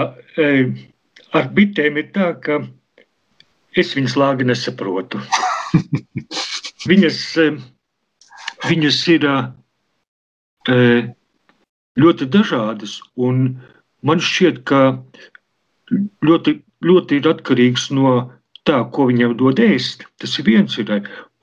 ar 1.33 1.49
bitēm 1.55 1.97
ir 1.99 2.11
tā, 2.15 2.33
ka 2.43 2.59
Es 3.79 3.93
viņas 3.95 4.17
lāgi 4.19 4.43
nesaprotu. 4.47 5.21
viņas, 6.91 7.19
eh, 7.39 7.59
viņas 8.67 8.97
ir 9.13 9.27
eh, 9.31 11.05
ļoti 11.99 12.27
dažādas, 12.31 12.99
un 13.15 13.59
man 14.03 14.21
šķiet, 14.23 14.63
ka 14.67 15.01
ļoti, 16.23 16.61
ļoti 16.85 17.19
ir 17.19 17.29
atkarīgs 17.33 17.89
no 17.95 18.15
tā, 18.67 18.81
ko 18.93 19.09
viņam 19.09 19.35
dod 19.39 19.59
ēst. 19.59 20.05
Tas 20.21 20.37
ir 20.39 20.47
viens. 20.47 20.77
Ir. 20.79 20.93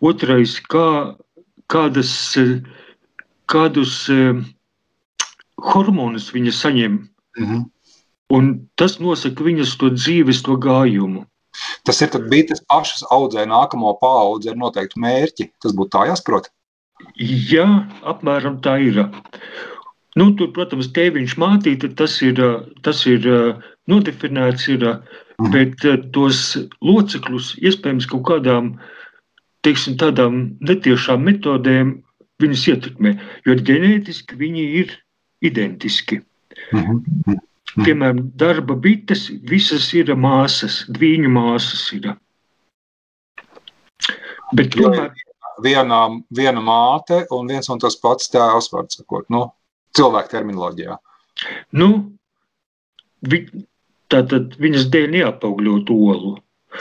Otrais, 0.00 0.58
kā, 0.70 1.16
kādas, 1.68 2.12
kādus 3.50 3.96
hormonus 5.58 6.30
viņa 6.34 6.54
saņem. 6.54 7.00
Mm 7.38 7.46
-hmm. 7.46 7.64
Un 8.28 8.68
tas 8.76 8.98
nosaka 9.00 9.44
viņas 9.44 9.76
to 9.80 9.90
dzīves, 9.90 10.42
to 10.44 10.56
gājumu. 10.56 11.24
Tas 11.82 12.00
ir 12.02 12.10
tad 12.12 12.28
bites 12.28 12.60
pašas 12.68 13.02
audzē 13.10 13.46
nākamo 13.48 13.94
paudzi 14.00 14.50
ar 14.50 14.56
noteiktu 14.56 15.00
mērķi. 15.00 15.50
Tas 15.62 15.72
būtu 15.72 15.90
tā 15.96 16.06
jāsaprot. 16.10 16.50
Jā, 17.16 17.88
apmēram 18.02 18.60
tā 18.60 18.76
ir. 18.84 19.08
Nu, 20.18 20.30
tur, 20.38 20.50
protams, 20.56 20.90
tēviņš 20.96 21.36
mātīte, 21.38 21.90
tas 21.98 22.16
ir, 22.26 22.40
tas 22.86 23.04
ir 23.06 23.26
nodefinēts, 23.90 24.68
ir, 24.74 24.86
mhm. 25.38 25.50
bet 25.54 25.86
tos 26.14 26.42
locekļus 26.84 27.54
iespējams 27.62 28.08
kaut 28.10 28.24
kādām, 28.30 28.72
teiksim, 29.66 29.98
tādām 30.00 30.40
netiešām 30.64 31.26
metodēm 31.28 31.98
viņus 32.42 32.64
ietekmē, 32.72 33.14
jo 33.46 33.58
ģenētiski 33.58 34.38
viņi 34.38 34.64
ir 34.82 34.96
identiski. 35.44 36.22
Mhm. 36.72 37.04
mhm. 37.26 37.44
Piemēram, 37.84 38.22
darba 38.40 38.74
bites 38.74 39.28
visas 39.46 39.84
ir 39.94 40.08
māsas, 40.18 40.80
dviņu 40.90 41.28
māsas 41.30 41.84
ir. 41.94 42.08
Bet 44.56 44.74
tomēr... 44.74 45.12
Viena, 45.58 46.04
viena 46.30 46.60
māte 46.62 47.24
un 47.34 47.48
viens 47.50 47.66
un 47.72 47.80
tas 47.82 47.96
pats 47.98 48.30
tēvs, 48.30 48.68
var 48.70 48.84
sakot, 48.92 49.24
nu, 49.34 49.40
cilvēku 49.98 50.32
terminoloģijā. 50.32 50.98
Nu, 51.78 51.88
vi, 53.30 53.42
tātad 54.12 54.56
viņas 54.62 54.88
dēļ 54.94 55.10
neapaugļot 55.16 55.92
olu. 55.94 56.36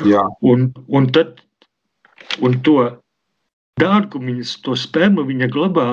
Jā. 0.06 0.24
Un, 0.46 0.70
un 0.88 1.10
tad, 1.16 1.42
un 2.44 2.58
to 2.66 2.78
dārgumu 3.82 4.40
to 4.66 4.76
spēmu 4.78 5.26
viņa 5.28 5.52
glabā, 5.54 5.90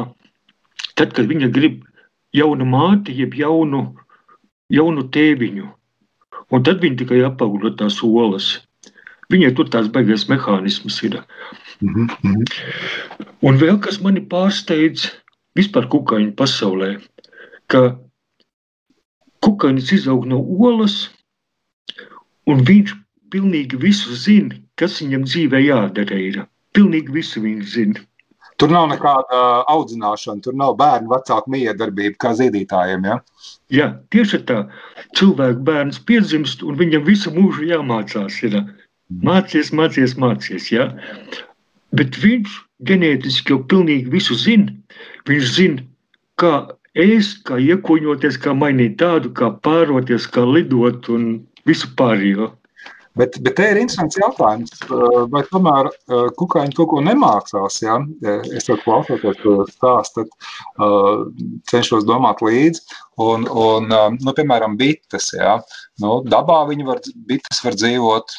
tad, 0.95 1.13
kad 1.17 1.29
viņa 1.31 1.51
grib 1.55 1.83
jaunu 2.35 2.67
māti, 2.69 3.15
jeb 3.17 3.37
jaunu 3.39 3.87
jaunu 4.73 5.09
tēviņu. 5.15 5.67
Un 6.53 6.65
tad 6.67 6.83
viņi 6.85 7.01
tikai 7.03 7.23
apaugļo 7.27 7.75
tās 7.79 8.01
olas. 8.05 8.61
Viņai 9.33 9.55
tur 9.57 9.71
tās 9.73 9.89
baigas 9.93 10.27
mehānismas 10.29 11.01
ir. 11.07 11.23
Mm 11.81 12.09
-hmm. 12.09 12.45
Un 13.43 13.59
vēl 13.59 13.81
kas 13.81 14.01
mani 14.01 14.21
pārsteidz 14.21 15.09
vispār 15.57 15.89
kukaiņu 15.89 16.35
pasaulē, 16.37 16.99
ka 17.73 17.85
kukainis 19.45 19.93
izaug 19.93 20.27
no 20.29 20.41
olas, 20.41 21.09
un 22.49 22.65
viņš 22.69 22.95
pilnīgi 23.35 23.79
visu 23.81 24.15
zina, 24.17 24.57
kas 24.81 25.01
viņam 25.03 25.29
dzīvē 25.29 25.61
jādara. 25.67 26.19
Ir. 26.19 26.43
Pilnīgi 26.75 27.15
visu 27.15 27.43
viņš 27.45 27.71
zina. 27.71 28.03
Tur 28.63 28.71
nav 28.71 28.87
nekāda 28.93 29.39
audzināšana, 29.73 30.43
tur 30.45 30.55
nav 30.59 30.77
bērnu 30.79 31.11
vecāku 31.11 31.51
miedarbība 31.51 32.15
kā 32.23 32.31
zīdītājiem. 32.39 33.09
Ja? 33.09 33.17
Jā, 33.75 33.89
tieši 34.15 34.41
tā. 34.47 34.61
Cilvēku 35.19 35.65
bērns 35.67 35.99
piedzimst 36.07 36.63
un 36.63 36.79
viņam 36.79 37.03
visu 37.09 37.33
mūžu 37.35 37.67
jāmācās. 37.73 38.39
Ir. 38.47 38.61
Mācies, 39.27 39.73
mācies, 39.75 40.15
mācies. 40.21 40.71
Ja? 40.71 40.87
Bet 41.99 42.19
viņš 42.23 42.55
ģenētiski 42.87 43.55
jau 43.55 43.61
pilnīgi 43.71 44.15
visu 44.15 44.39
zina. 44.39 44.71
Viņš 45.27 45.51
zina, 45.59 45.85
kā 46.39 46.55
ēst, 46.95 47.43
kā 47.49 47.59
iekoņoties, 47.61 48.39
kā 48.43 48.55
mainīt 48.57 48.99
tādu, 49.03 49.33
kā 49.37 49.51
pāroties, 49.65 50.29
kā 50.31 50.45
lidot 50.47 51.09
un 51.15 51.33
visu 51.67 51.91
pārējo. 51.99 52.53
Bet, 53.15 53.37
bet 53.47 53.55
te 53.55 53.67
ir 53.71 53.79
interesants 53.79 54.17
jautājums, 54.19 54.73
vai 55.31 55.45
tomēr 55.47 55.87
kukaiņi 56.35 56.75
kaut 56.75 56.89
ko 56.91 57.03
nemācās. 57.07 57.77
Ja? 57.85 58.01
Es 58.59 58.67
jau 58.67 58.75
klausoties 58.83 59.39
stāstu, 59.71 60.25
cenšos 61.71 62.09
domāt 62.09 62.43
līdzi. 62.43 62.83
Un, 63.23 63.47
un, 63.47 63.87
nu, 64.19 64.35
piemēram, 64.35 64.75
bites. 64.81 65.31
Ja? 65.37 65.61
Nu, 66.03 66.17
dabā 66.27 66.65
viņi 66.73 66.89
var, 66.91 67.05
bites 67.31 67.63
var 67.63 67.79
dzīvot 67.79 68.35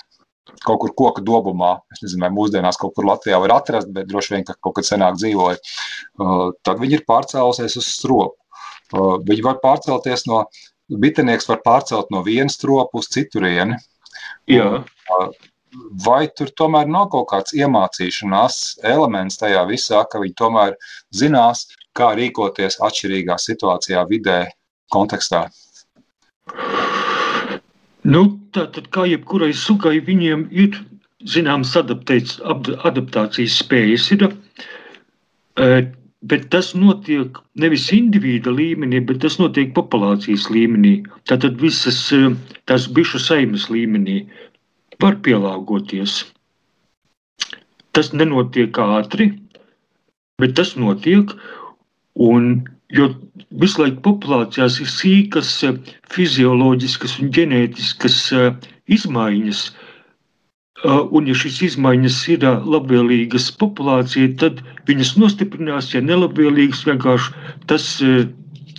kaut 0.65 0.81
kur 0.83 0.91
koku 0.97 1.23
dobumā. 1.23 1.77
Es 1.95 2.03
nezinu, 2.03 2.25
vai 2.25 2.33
mūsdienās 2.35 2.79
kaut 2.81 2.97
kur 2.97 3.07
Latvijā 3.07 3.39
var 3.41 3.55
atrast, 3.55 3.91
bet 3.95 4.11
droši 4.11 4.35
vien, 4.35 4.43
ka 4.47 4.57
kaut 4.59 4.75
kad 4.81 4.87
senāk 4.87 5.15
dzīvoja. 5.21 5.55
Tad 6.67 6.83
viņi 6.83 6.99
ir 6.99 7.07
pārcēlusies 7.07 7.79
uz 7.79 7.93
stropu. 7.95 8.35
Viņi 8.93 9.45
var 9.45 9.59
pārcelties 9.63 10.25
no, 10.29 10.43
bitenieks 10.89 11.49
var 11.49 11.61
pārcelt 11.65 12.11
no 12.13 12.21
vienas 12.25 12.57
stropu 12.59 13.01
uz 13.01 13.09
citurieni. 13.13 13.79
Jā. 14.49 14.83
Vai 16.05 16.27
tur 16.31 16.51
tomēr 16.55 16.87
nav 16.87 17.09
kaut 17.11 17.27
kāds 17.33 17.55
iemācīšanās 17.57 18.79
elements 18.85 19.41
tajā 19.41 19.65
visā, 19.67 20.05
ka 20.07 20.21
viņi 20.21 20.37
tomēr 20.39 20.77
zinās, 21.15 21.65
kā 21.95 22.13
rīkoties 22.15 22.79
atšķirīgā 22.83 23.35
situācijā, 23.41 24.05
vidē, 24.07 24.45
kontekstā? 24.93 25.49
Nu, 28.05 28.21
tātad, 28.55 28.87
kā 28.93 29.07
jebkurai 29.09 29.51
sugai, 29.57 29.97
viņiem 30.05 30.47
ir 30.53 30.77
zināmas 31.25 31.73
adaptācijas 31.75 33.59
spējas. 33.63 34.11
Ir, 34.13 34.27
bet 36.31 36.47
tas 36.53 36.71
notiek 36.77 37.38
nevis 37.61 37.88
indivīda 37.93 38.53
līmenī, 38.53 39.01
bet 39.05 39.21
tas 39.25 39.38
notiek 39.41 39.73
populācijas 39.77 40.47
līmenī. 40.53 40.95
Tātad 41.29 41.59
visas 41.61 41.99
tās 42.69 42.88
bišu 42.97 43.21
saimes 43.21 43.67
līmenī 43.73 44.23
var 45.01 45.19
pielāgoties. 45.25 46.23
Tas 47.95 48.11
nenotiek 48.13 48.77
ātri, 48.81 49.29
bet 50.41 50.55
tas 50.57 50.73
notiek. 50.79 51.31
Un, 52.15 52.63
jo 52.95 53.09
visu 53.61 53.81
laiku 53.83 54.01
populācijās 54.05 54.79
ir 54.81 54.89
sīkas 54.91 55.51
fizioloģiskas 56.15 57.17
un 57.21 57.31
ģenētiskas 57.35 58.19
izmaiņas, 58.95 59.65
un 60.85 61.27
ja 61.29 61.35
šīs 61.37 61.61
izmaiņas 61.71 62.17
ir 62.35 62.45
labvēlīgas 62.45 63.49
populācijai, 63.61 64.33
tad 64.41 64.61
viņas 64.89 65.15
nostiprinās, 65.21 65.93
ja 65.95 66.03
nelabvēlīgas, 66.05 66.85
vienkārši 66.89 67.33
tas 67.71 67.87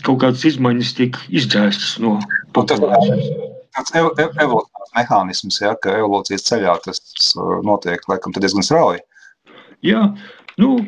kaut 0.06 0.20
kādas 0.22 0.44
izmaiņas 0.46 0.94
tiek 0.98 1.18
izdzēstas 1.34 1.96
no 2.04 2.18
populācijas. 2.54 3.30
Tas 3.76 3.92
ir 3.92 4.06
evolūcija 4.40 4.76
mehānisms, 4.96 5.60
ja, 5.60 5.74
ka 5.82 5.98
evolūcijas 6.00 6.46
ceļā 6.48 6.76
tas 6.86 7.02
uh, 7.36 7.58
notiek 7.66 8.06
laikam 8.08 8.34
diezgan 8.36 8.64
strauji. 8.64 9.02
Jā, 9.84 10.06
nu, 10.62 10.78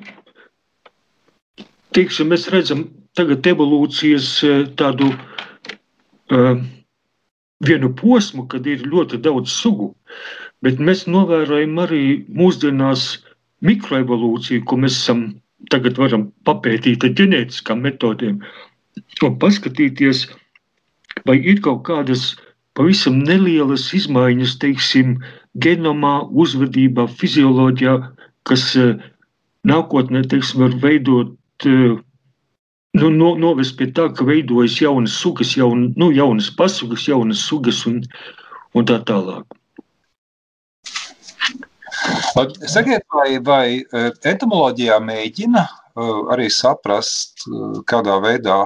teiksim, 1.96 2.31
mēs 2.33 2.48
redzam 2.52 2.87
tagad 3.18 3.46
evolūcijas 3.52 4.31
uh, 4.46 4.62
tādu 4.81 5.11
uh, 5.12 6.54
vienu 7.68 7.92
posmu, 7.98 8.46
kad 8.50 8.66
ir 8.70 8.87
ļoti 8.88 9.20
daudz 9.20 9.52
sugu, 9.52 9.92
bet 10.64 10.81
mēs 10.83 11.07
novērojam 11.11 11.79
arī 11.85 12.03
mūsdienās 12.29 13.11
mikroevolūciju, 13.64 14.64
ko 14.64 14.79
mēs 14.83 14.99
esam 15.03 15.23
tagad 15.73 15.99
varam 15.99 16.29
papētīt 16.47 17.05
ar 17.05 17.14
ģenētiskām 17.18 17.83
metodēm 17.85 18.42
un 19.27 19.38
paskatīties, 19.42 20.27
vai 21.27 21.38
ir 21.38 21.61
kaut 21.64 21.85
kādas 21.88 22.33
pavisam 22.79 23.18
nelielas 23.27 23.88
izmaiņas, 23.94 24.57
teiksim, 24.62 25.16
genomā, 25.59 26.21
uzvedībā, 26.31 27.09
fizioloģijā, 27.21 27.94
kas 28.49 28.64
e, 28.79 28.92
nākotnē, 29.66 30.23
teiksim, 30.31 30.62
var 30.62 30.77
veidot, 30.83 31.35
e, 31.66 31.77
nu, 33.01 33.11
no, 33.11 33.33
novest 33.42 33.79
pie 33.81 33.90
tā, 33.94 34.09
ka 34.14 34.27
veidojas 34.29 34.79
jaunas 34.83 35.18
sugas, 35.18 35.57
jaun, 35.59 35.88
nu, 35.99 36.12
jaunas 36.14 36.51
pasugas, 36.55 37.09
jaunas 37.11 37.42
sugas 37.51 37.83
un, 37.90 38.03
un 38.79 38.87
tā 38.88 39.01
tālāk. 39.11 39.58
Sakiet, 42.68 43.05
vai, 43.14 43.38
vai 43.44 43.66
e, 43.81 44.03
entomoloģijā 44.31 44.99
mēģina 45.03 45.64
arī 46.33 46.47
saprast, 46.53 47.47
kādā 47.90 48.18
veidā 48.23 48.61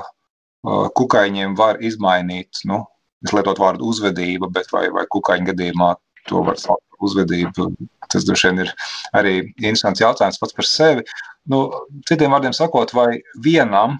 kukaiņiem 0.98 1.56
var 1.58 1.80
izmainīt 1.82 2.62
nu, 2.68 2.82
es 3.24 3.32
lietotu 3.34 3.64
vārdu 3.64 3.88
uzvedība, 3.88 4.50
bet 4.52 4.70
vai, 4.74 4.88
vai 4.94 5.06
kukaiņa 5.10 5.50
gadījumā 5.50 5.92
to 6.30 6.42
var 6.46 6.58
saukt 6.60 6.84
par 6.92 7.08
uzvedību. 7.08 7.68
Tas 8.12 8.26
droši 8.28 8.50
vien 8.50 8.64
ir 8.66 8.72
arī 9.18 9.34
interesants 9.42 10.02
jautājums 10.02 10.38
pats 10.38 10.54
par 10.54 10.68
sevi. 10.68 11.06
Nu, 11.50 11.64
citiem 12.08 12.34
vārdiem 12.34 12.54
sakot, 12.54 12.92
vai 12.94 13.22
vienam 13.42 13.96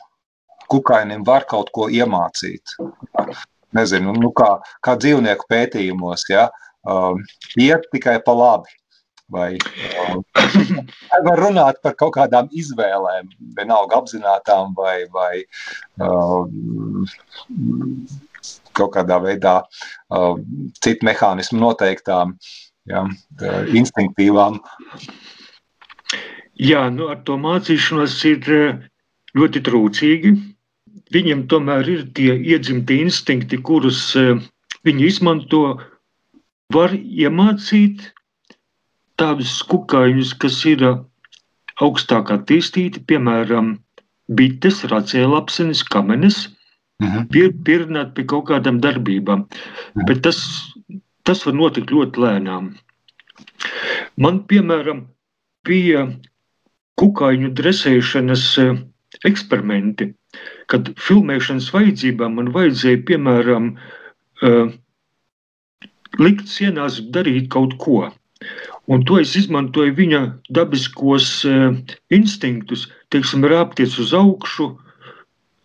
kukainim 0.70 1.24
var 1.26 1.46
kaut 1.50 1.72
ko 1.74 1.88
iemācīt? 1.90 2.76
Nezinu, 3.74 4.14
nu, 4.20 4.30
kā, 4.36 4.54
kā 4.84 4.94
dzīvnieku 5.00 5.48
pētījumos, 5.50 6.26
ja, 6.30 6.46
um, 6.84 7.22
iet 7.56 7.88
tikai 7.94 8.18
pa 8.22 8.34
labi. 8.36 8.70
Vai, 9.32 9.56
um, 10.12 10.22
var 11.24 11.40
runāt 11.40 11.78
par 11.84 11.94
kaut 11.96 12.12
kādām 12.18 12.50
izvēlēm, 12.52 13.30
vienalga 13.56 14.02
apzinātām 14.02 14.74
vai, 14.76 15.06
vai 15.14 15.40
um, 16.04 17.06
kaut 18.76 18.92
kādā 18.96 19.16
veidā 19.24 19.54
uh, 19.62 20.36
citu 20.84 21.08
mehānismu 21.08 21.62
noteiktām, 21.62 22.36
ja, 22.90 23.06
instinktīvām. 23.72 24.60
Jā, 26.60 26.86
nu, 26.92 27.08
ar 27.08 27.22
to 27.26 27.38
mācīšanos 27.40 28.18
ir 28.28 28.50
ļoti 29.38 29.62
trūcīgi. 29.64 30.34
Viņiem 31.12 31.46
tomēr 31.48 31.88
ir 31.88 32.04
tie 32.16 32.34
iedzimti 32.36 33.00
instinkti, 33.04 33.58
kurus 33.64 34.10
viņi 34.86 35.08
izmanto, 35.08 35.62
var 36.72 36.94
iemācīt, 36.96 38.11
tādus 39.20 39.60
kukaiņus, 39.68 40.34
kas 40.38 40.64
ir 40.68 40.84
augstāk 41.82 42.32
attīstīti, 42.34 43.02
piemēram, 43.08 43.76
bites, 44.28 44.84
racēlapsenes, 44.92 45.82
kamenes, 45.84 46.48
Mhm. 47.02 47.28
pie, 47.32 47.48
pierunāt 47.66 48.14
pie 48.14 48.24
kaut 48.24 48.46
kādām 48.46 48.80
darbībām. 48.80 49.46
Mhm. 49.48 50.06
Bet 50.06 50.22
tas, 50.22 50.38
tas 51.24 51.44
var 51.46 51.54
notikt 51.54 51.90
ļoti 51.90 52.22
lēnām. 52.24 52.74
Man, 54.16 54.40
piemēram, 54.46 55.06
bija 55.64 56.06
kukaiņu 57.00 57.52
dresēšanas 57.58 58.44
eksperimenti, 59.24 60.12
kad 60.66 60.94
filmēšanas 60.94 61.70
vajadzībām 61.74 62.34
man 62.34 62.52
vajadzēja, 62.54 63.04
piemēram, 63.08 63.76
likt 66.18 66.46
sienās 66.46 67.00
darīt 67.14 67.48
kaut 67.48 67.78
ko. 67.78 68.12
Un 68.90 69.04
to 69.06 69.20
es 69.22 69.36
izmantoju 69.38 69.94
viņa 69.94 70.22
dabiskos 70.50 71.44
eh, 71.46 71.76
instinktus, 72.14 72.88
teiksim, 73.14 73.44
rāpties 73.46 73.94
uz 74.02 74.14
augšu, 74.16 74.72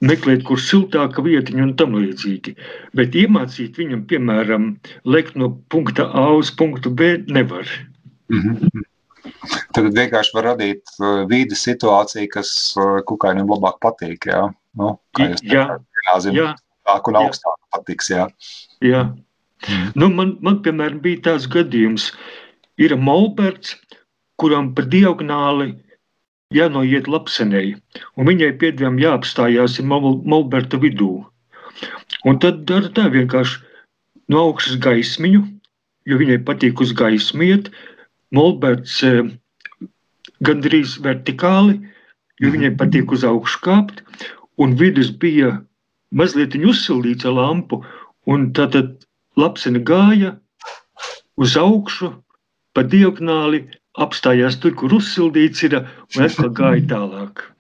meklēt, 0.06 0.44
kur 0.46 0.62
siltāka 0.62 1.24
vietiņa 1.26 1.64
un 1.64 1.74
tam 1.80 1.96
līdzīgi. 1.98 2.54
Bet 2.98 3.18
iemācīt 3.18 3.80
viņam, 3.82 4.06
piemēram, 4.10 4.70
lekt 5.10 5.40
no 5.40 5.56
punkta 5.74 6.06
A 6.14 6.28
uz 6.38 6.52
punktu 6.54 6.94
B 6.94 7.16
nevar. 7.26 7.66
Mhm. 8.30 8.86
Tad 9.76 9.90
vienkārši 9.96 10.34
var 10.36 10.46
radīt 10.54 10.94
uh, 11.02 11.26
vīdes 11.28 11.66
situāciju, 11.66 12.30
kas 12.32 12.50
uh, 12.80 13.00
kukainim 13.08 13.50
labāk 13.50 13.80
patīk. 13.84 14.30
Jā, 14.30 14.46
nu, 14.80 14.94
kā 15.18 15.32
jūs 15.32 15.44
Jā, 15.44 15.66
teicāt, 15.74 16.30
jā, 16.38 16.48
augstāk 16.54 17.10
un 17.10 17.18
jā. 17.18 17.24
augstāk 17.26 17.58
patiks. 17.76 18.12
Jā. 18.14 18.28
jā. 18.86 19.04
Mhm. 19.68 19.92
Nu, 19.98 20.10
man, 20.14 20.36
man, 20.46 20.62
piemēram, 20.64 21.02
bija 21.04 21.24
tāds 21.32 21.48
gadījums, 21.52 22.12
ir 22.78 22.96
Molberts, 22.98 23.76
kuram 24.38 24.74
pa 24.76 24.86
diagonāli 24.86 25.74
jānoiet 26.54 27.10
lapsenei, 27.12 27.76
un 28.16 28.30
viņai 28.30 28.54
piedevām 28.62 29.00
jāapstājās 29.02 29.80
ir 29.82 29.88
Mol- 29.90 30.22
Molberta 30.24 30.80
vidū. 30.80 31.26
Un 32.26 32.40
tad 32.40 32.64
dara 32.70 32.90
tā 32.94 33.08
vienkārši 33.14 33.60
no 34.32 34.48
augšas 34.48 34.80
gaismiņu, 34.84 35.44
jo 36.08 36.18
viņai 36.22 36.40
patīk 36.48 36.82
uz 36.82 36.94
gaismu 36.96 37.50
iet. 37.50 37.70
Molberts 38.32 39.02
eh, 39.04 39.24
gandrīz 40.44 40.98
vertikāli, 41.04 41.80
jo 42.40 42.52
viņai 42.54 42.74
patīk 42.80 43.12
uz 43.12 43.24
augšu 43.28 43.62
kāpt, 43.66 44.04
un 44.58 44.76
vidus 44.80 45.12
bija 45.12 45.58
mazliet 46.12 46.56
uzsildīts 46.56 47.28
ar 47.28 47.38
lampu, 47.38 47.82
un 48.28 48.52
tātad 48.54 48.96
lapsena 49.38 49.80
gāja 49.80 50.36
uz 51.38 51.56
augšu, 51.60 52.12
pa 52.78 52.86
diagonāli, 52.86 53.64
apstājās 53.98 54.60
tur, 54.62 54.76
kur 54.78 54.94
uzsildīts 55.00 55.66
ir, 55.66 55.80
un 55.82 56.30
atkal 56.30 56.54
gāja 56.62 56.90
tālāk. 56.94 57.46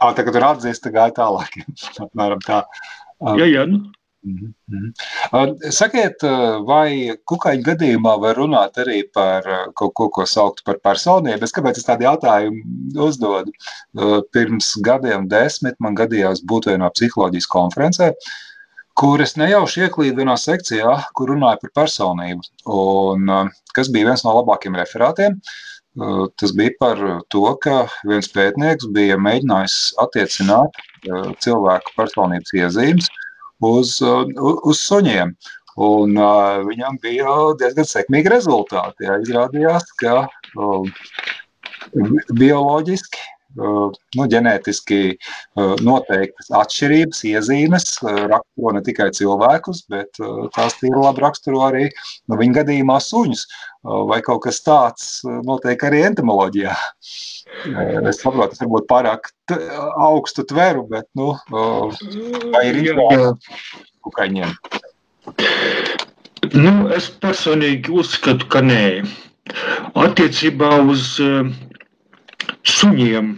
Ah, 0.00 0.12
tā 0.16 0.24
kā 0.24 0.32
tur 0.32 0.44
atzīst, 0.44 0.82
tā 0.84 0.90
gāja 0.92 1.12
tālāk. 1.16 1.54
Apmēram 2.04 2.40
tā. 2.44 2.62
Ah, 3.20 3.34
Jā, 3.36 3.46
jā, 3.48 3.64
nu, 3.68 3.82
mhm. 4.24 4.50
Uh, 5.30 5.52
Sakiet, 5.72 6.24
uh, 6.26 6.60
vai 6.66 7.16
kukaiņu 7.28 7.64
gadījumā 7.66 8.14
var 8.20 8.36
runāt 8.40 8.76
arī 8.80 9.02
par 9.14 9.46
uh, 9.48 9.62
kaut 9.76 9.92
ko, 9.96 10.08
ko 10.12 10.26
saukt 10.28 10.64
par 10.66 10.80
personību? 10.84 11.44
Es 11.44 11.54
kāpēc 11.56 11.80
es 11.80 11.88
tādu 11.88 12.06
jautājumu 12.08 13.04
uzdodu? 13.06 13.52
Uh, 13.96 14.20
Pirms 14.32 14.72
gadiem 14.84 15.28
desmit 15.30 15.76
man 15.80 15.96
gadījās 15.98 16.44
būt 16.48 16.68
vienā 16.72 16.90
psiholoģijas 16.96 17.48
konferencē, 17.52 18.12
kur 19.00 19.22
es 19.24 19.36
nejauši 19.40 19.86
ieklīdu 19.86 20.20
vienā 20.20 20.36
sekcijā, 20.40 20.94
kur 21.16 21.32
runāja 21.32 21.60
par 21.62 21.74
personību. 21.82 22.46
Un, 22.76 23.28
uh, 23.32 23.60
kas 23.76 23.88
bija 23.92 24.10
viens 24.10 24.24
no 24.26 24.36
labākiem 24.38 24.76
referātiem? 24.78 25.40
Uh, 25.40 25.60
Tas 26.38 26.52
bija 26.54 26.70
par 26.78 27.00
to, 27.34 27.42
ka 27.64 27.88
viens 28.06 28.30
pētnieks 28.30 28.86
bija 28.94 29.16
mēģinājis 29.18 29.78
attiecināt 29.98 30.76
uh, 31.10 31.32
cilvēku 31.42 31.96
personības 31.96 32.54
iezīmes 32.54 33.08
uz, 33.66 33.96
uz 34.00 34.82
suņiem. 34.84 35.34
Un, 35.80 36.14
uh, 36.14 36.62
viņam 36.68 37.00
bija 37.02 37.34
diezgan 37.58 37.88
sekmīgi 37.90 38.30
rezultāti. 38.30 39.08
Jā. 39.08 39.18
Izrādījās, 39.24 39.90
ka 39.98 40.14
uh, 40.28 40.86
bioloģiski, 42.38 43.26
nu, 43.56 44.26
ģenētiski 44.30 45.00
noteiktas 45.84 46.50
atšķirības, 46.60 47.22
iezīmes 47.30 47.88
raksturo 48.04 48.74
ne 48.76 48.82
tikai 48.86 49.10
cilvēkus, 49.16 49.84
bet 49.90 50.20
tās 50.56 50.78
ir 50.86 50.96
labi 50.96 51.24
raksturo 51.24 51.64
arī 51.66 51.88
nu, 51.90 52.38
viņa 52.38 52.60
gadījumā 52.60 53.00
suņus. 53.04 53.46
Vai 54.10 54.20
kaut 54.20 54.42
kas 54.44 54.60
tāds 54.60 55.06
notiek 55.24 55.80
arī 55.88 56.02
entomoloģijā? 56.10 56.74
Es 58.10 58.20
saprotu, 58.20 58.52
tas 58.52 58.60
varbūt 58.60 58.88
pārāk 58.90 59.30
augstu 59.96 60.44
tveru, 60.44 60.84
bet 60.90 61.08
nu, 61.18 61.32
vai 61.50 62.66
ir 62.68 62.82
izvēle 62.84 63.32
kukaiņiem? 64.04 64.52
Nu, 66.56 66.72
es 66.96 67.08
personīgi 67.22 67.92
uzskatu, 67.92 68.46
ka 68.52 68.62
nē. 68.64 68.84
Attiecībā 69.98 70.70
uz 70.88 71.16
uh, 71.20 71.48
suņiem, 72.66 73.34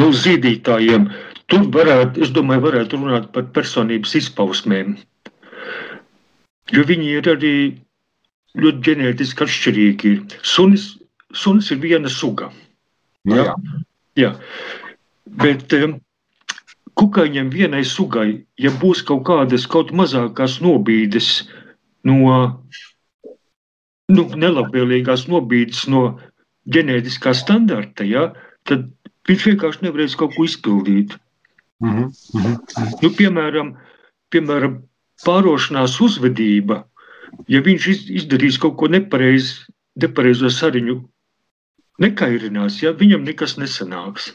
nu, 0.00 0.10
zīdītājiem, 0.24 1.08
tur 1.50 1.66
varētu, 1.74 2.22
es 2.24 2.32
domāju, 2.34 2.64
varētu 2.68 3.00
runāt 3.00 3.30
par 3.34 3.48
personības 3.56 4.14
izpausmēm. 4.20 4.96
Jo 6.72 6.84
viņi 6.88 7.10
ir 7.18 7.28
arī 7.34 7.56
ļoti 8.58 8.84
ģenētiski 8.88 9.44
atšķirīgi. 9.44 10.14
Sunis, 10.42 10.94
sunis 11.34 11.70
ir 11.74 11.82
viena 11.82 12.10
suga. 12.12 12.50
Nu, 13.28 13.36
jā. 13.40 13.54
Jā. 14.18 14.30
Bet 15.40 15.72
um, 15.76 15.98
kukaiņiem 17.00 17.50
vienai 17.52 17.82
sugai, 17.88 18.44
ja 18.60 18.72
būs 18.80 19.02
kaut 19.06 19.24
kādas 19.28 19.66
kaut 19.70 19.92
mazākās 19.96 20.60
nobīdes 20.64 21.48
no 22.06 22.36
nu, 24.12 24.24
nelabvēlīgās 24.44 25.26
nobīdes 25.32 25.86
no 25.90 26.04
ģenētiskā 26.70 27.34
standarta, 27.36 28.04
ja, 28.06 28.28
tad 28.68 28.88
viņš 29.28 29.46
vienkārši 29.50 29.86
nevarēs 29.86 30.16
kaut 30.20 30.34
ko 30.36 30.46
izpildīt. 30.48 31.16
Mhm, 31.84 32.10
mhm. 32.38 32.54
Nu, 33.02 33.10
piemēram, 33.18 33.74
piemēram, 34.32 34.78
pārošanās 35.24 35.98
uzvedība, 36.04 36.82
ja 37.50 37.60
viņš 37.64 37.88
iz- 37.92 38.06
izdarīs 38.22 38.58
kaut 38.60 38.76
ko 38.80 38.88
nepareizi, 38.90 39.66
nepareizo 40.00 40.50
sariņu, 40.50 40.96
nekairinās, 42.02 42.80
ja 42.82 42.92
viņam 42.92 43.24
nekas 43.26 43.56
nesanāks. 43.60 44.32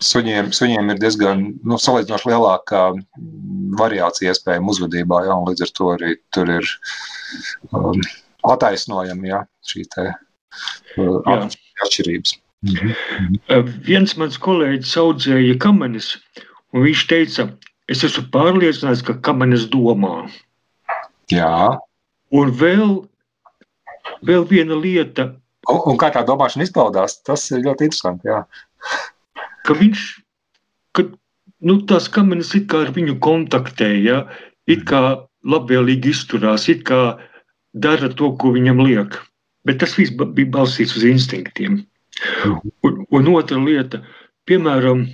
Suņiem, 0.00 0.52
suņiem 0.54 0.92
ir 0.92 0.98
diezgan 1.02 1.40
nu, 1.66 1.78
salīdzinoši 1.80 2.28
lielāka 2.30 2.82
mm, 2.94 3.72
variācija 3.80 4.30
iespējama 4.30 4.70
uzvedībā, 4.70 5.24
jā, 5.26 5.34
un 5.34 5.48
līdz 5.50 5.64
ar 5.66 5.72
to 5.74 5.88
arī 5.96 6.12
tur 6.30 6.52
ir 6.52 6.68
um, 7.74 7.98
attaisnojama 8.46 9.26
jā, 9.32 9.40
šī 9.66 9.82
Jā. 9.96 10.12
Atšķirības. 10.98 12.38
Mhm. 12.66 12.94
Uh, 13.48 13.66
Viens 13.86 14.16
mans 14.20 14.36
kolēģis 14.36 14.96
audzēja 15.00 15.58
kamenes, 15.62 16.14
un 16.74 16.84
viņš 16.84 17.04
teica, 17.08 17.48
es 17.88 18.04
esmu 18.04 18.26
pārliecināts, 18.34 19.04
ka 19.06 19.16
kamenes 19.24 19.64
domā. 19.72 20.26
Jā, 21.32 21.78
Un 22.30 22.52
vēl, 22.54 22.92
vēl 24.26 24.44
viena 24.50 24.76
lieta, 24.78 25.32
un, 25.70 25.80
un 25.90 25.96
kā 25.98 26.12
tā 26.14 26.22
domāšana 26.26 26.66
izpaudās, 26.66 27.18
tas 27.26 27.48
ir 27.50 27.64
ļoti 27.64 27.88
interesanti. 27.88 28.30
Jā. 28.30 28.44
ka 29.66 29.74
viņš, 29.80 30.04
ka, 30.94 31.08
nu, 31.66 31.80
tās 31.90 32.06
kamenes 32.14 32.54
it 32.58 32.68
kā 32.70 32.84
ar 32.86 32.94
viņu 32.94 33.18
kontaktē, 33.24 33.90
ja, 34.04 34.22
it 34.70 34.86
kā 34.86 35.02
labvēlīgi 35.42 36.14
izturās, 36.14 36.68
it 36.70 36.86
kā 36.86 37.18
dara 37.74 38.12
to, 38.14 38.30
ko 38.38 38.54
viņam 38.54 38.84
liek. 38.86 39.18
Bet 39.68 39.80
tas 39.82 39.96
viss 39.98 40.14
bija 40.16 40.52
balstīts 40.56 40.96
uz 40.96 41.04
instinktiem. 41.04 41.82
Un, 42.86 43.04
un 43.12 43.30
otra 43.32 43.60
lieta, 43.60 44.00
piemēram, 44.48 45.06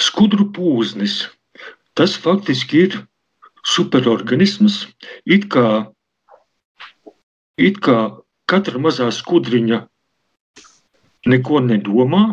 skudru 0.00 0.48
pūznis. 0.56 1.26
Tas 1.98 2.16
faktiski 2.16 2.86
ir 2.86 2.98
superorganisms. 3.68 4.86
It 5.28 5.48
kā, 5.52 5.86
it 7.60 7.80
kā 7.84 7.98
katra 8.50 8.80
mazā 8.82 9.10
skudriņa 9.12 9.82
neko 11.28 11.60
nedomā, 11.62 12.24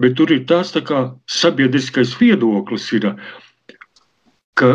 bet 0.00 0.16
tur 0.18 0.32
ir 0.34 0.44
tāds 0.50 0.74
tā 0.74 0.82
kā 0.84 1.04
sabiedriskais 1.30 2.12
viedoklis, 2.20 2.90
ir, 2.98 3.14
ka 4.58 4.70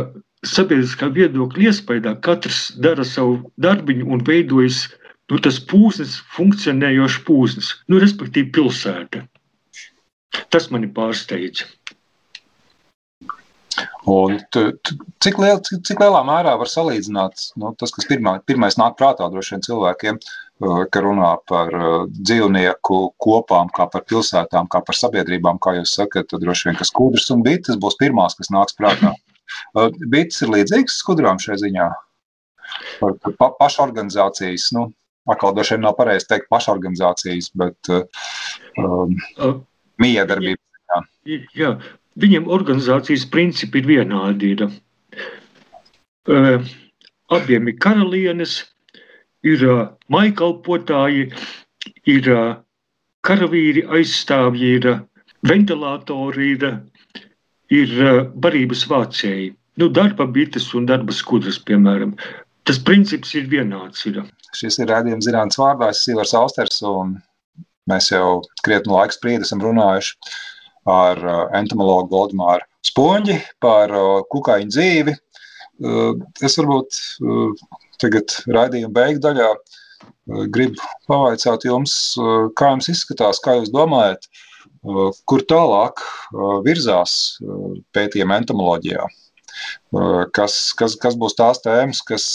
sabiedriskā 0.45 1.11
viedokļa 1.13 1.69
iespējā 1.69 2.15
katrs 2.26 2.71
dara 2.82 3.05
savu 3.05 3.51
darbiņu 3.61 4.07
un 4.15 4.23
veidojas 4.26 4.86
nu, 5.32 5.39
tas 5.47 5.61
pūznis, 5.71 6.19
funkcionējošs 6.36 7.23
pūznis, 7.28 7.71
nu, 7.89 8.01
respektīvi 8.03 8.51
pilsēta. 8.55 9.26
Tas 10.51 10.69
mani 10.73 10.91
pārsteidz. 10.91 11.65
Un 14.07 14.38
tu, 14.53 14.61
tu, 14.86 14.95
cik, 15.23 15.39
liel, 15.41 15.59
cik, 15.65 15.82
cik 15.88 15.99
lielā 15.99 16.21
mērā 16.28 16.53
var 16.59 16.69
salīdzināt 16.69 17.41
nu, 17.59 17.73
tas, 17.80 17.91
kas 17.95 18.07
pirmā, 18.07 18.38
pirmais 18.47 18.78
nāk 18.80 18.95
prātā 18.99 19.28
droši 19.32 19.55
vien 19.55 19.63
cilvēkiem, 19.65 20.19
ka 20.93 21.03
runā 21.03 21.32
par 21.49 21.73
dzīvnieku 22.13 22.99
kopām, 23.26 23.71
kā 23.76 23.89
par 23.91 24.05
pilsētām, 24.07 24.69
kā 24.71 24.80
par 24.86 24.99
sabiedrībām, 24.99 25.59
kā 25.59 25.76
jūs 25.80 25.95
sakat, 25.97 26.30
tad 26.32 26.45
droši 26.45 26.69
vien, 26.69 26.78
ka 26.80 26.88
skudras 26.88 27.28
un 27.36 27.43
bites 27.43 27.82
būs 27.82 27.97
pirmās, 27.99 28.38
kas 28.39 28.53
nāks 28.53 28.78
prātā. 28.80 29.15
Bites 30.13 30.41
ir 30.41 30.53
līdzīgas 30.53 30.95
skudrām 31.01 31.38
šai 31.41 31.57
ziņā. 31.61 31.89
Par, 32.99 33.11
par 33.21 33.36
pa, 33.39 33.49
pašorganizācijas, 33.59 34.71
nu, 34.78 34.88
atkal 35.32 35.55
droši 35.55 35.76
vien 35.76 35.86
nav 35.88 35.95
pareizi 35.97 36.28
teikt 36.30 36.49
pašorganizācijas, 36.53 37.51
bet 37.57 37.91
um, 38.82 39.15
miedarbības. 40.01 40.61
Jā. 41.26 41.39
jā, 41.57 41.71
viņiem 42.21 42.49
organizācijas 42.51 43.26
principi 43.34 43.82
ir 43.82 43.89
vienādi. 43.89 44.53
Ir. 44.55 44.67
Uh, 46.26 46.65
abiem 47.34 47.69
ir 47.69 47.78
karalienes, 47.82 48.59
ir 49.45 49.65
uh, 49.65 49.82
maikalpotāji, 50.13 51.28
ir 52.09 52.32
uh, 52.34 52.55
karavīri, 53.26 53.86
aizstāvji, 53.97 54.71
ir 54.80 54.89
uh, 54.93 55.03
ventilatori, 55.45 56.53
ir, 56.55 56.65
ir 57.73 57.93
uh, 58.01 58.23
barības 58.41 58.86
vācēji. 58.89 59.53
Nu, 59.82 59.89
darba 59.91 60.28
bites 60.32 60.69
un 60.78 60.86
darba 60.88 61.13
skudras, 61.13 61.57
piemēram. 61.67 62.15
Tas 62.66 62.80
princips 62.82 63.34
ir 63.38 63.49
vienāds. 63.51 64.05
Ir. 64.09 64.24
Šis 64.55 64.80
ir 64.82 64.89
redzējums 64.89 65.28
zināms 65.28 65.59
vārdā, 65.59 65.91
Sīvars 65.93 66.34
Austers, 66.39 66.82
un 66.88 67.18
mēs 67.89 68.09
jau 68.13 68.41
krietnu 68.66 68.95
laiku 68.95 69.18
spriedi 69.18 69.45
esam 69.45 69.61
runājuši 69.61 70.16
ar 70.89 71.22
entomologu 71.57 72.09
Goldmāru 72.13 72.66
Spoņģi 72.86 73.36
par 73.63 73.91
kukaiņu 74.32 74.72
dzīvi. 74.74 75.16
Es 76.45 76.57
varbūt 76.59 76.99
tagad 78.01 78.36
raidījuma 78.55 78.93
beigu 78.95 79.24
daļā 79.26 79.49
gribu 80.53 80.82
pavaicāt 81.09 81.66
jums, 81.68 81.95
kā 82.57 82.72
jums 82.74 82.89
izskatās, 82.93 83.41
kā 83.43 83.57
jūs 83.59 83.74
domājat, 83.74 84.30
kur 85.30 85.43
tālāk 85.49 86.01
virzās 86.66 87.38
pētījuma 87.97 88.39
entomoloģijā. 88.41 89.05
Kas, 90.35 90.55
kas, 90.75 90.95
kas 90.99 91.15
būs 91.19 91.37
tās 91.37 91.61
tēmas, 91.63 92.01
kas 92.03 92.25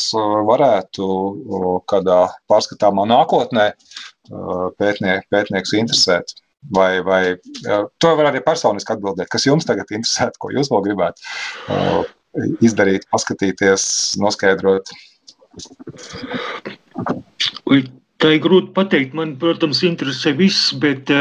varētu 0.49 1.07
kādā 1.91 2.21
pārskatāmā 2.49 3.05
nākotnē 3.11 3.67
pētnie, 4.81 5.19
pētnieks 5.33 5.75
interesēt? 5.77 6.33
Vai, 6.77 7.01
vai 7.01 7.37
to 8.01 8.13
var 8.19 8.31
arī 8.31 8.43
personiski 8.45 8.93
atbildēt, 8.95 9.31
kas 9.33 9.47
jums 9.49 9.65
tagad 9.69 9.89
interesē, 9.97 10.29
ko 10.41 10.53
jūs 10.53 10.69
vēl 10.73 10.85
gribētu 10.89 11.25
izdarīt, 12.65 13.09
paskatīties, 13.13 13.85
noskaidrot? 14.21 14.93
Tā 18.21 18.33
ir 18.37 18.43
grūti 18.45 18.75
pateikt. 18.77 19.17
Man, 19.17 19.35
protams, 19.41 19.83
interesē 19.89 20.35
viss, 20.37 20.73
bet 20.77 21.13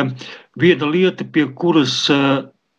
viena 0.59 0.91
lieta, 0.91 1.23
pie 1.23 1.47
kuras 1.55 2.01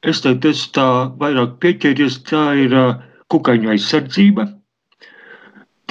es 0.00 0.24
teiktu, 0.24 0.52
tā 0.76 0.88
vairāk 1.20 1.56
pieķēries, 1.64 2.20
tā 2.28 2.44
ir 2.60 2.76
uh, 2.76 2.92
kukaiņu 3.30 3.72
aizsardzība. 3.74 4.48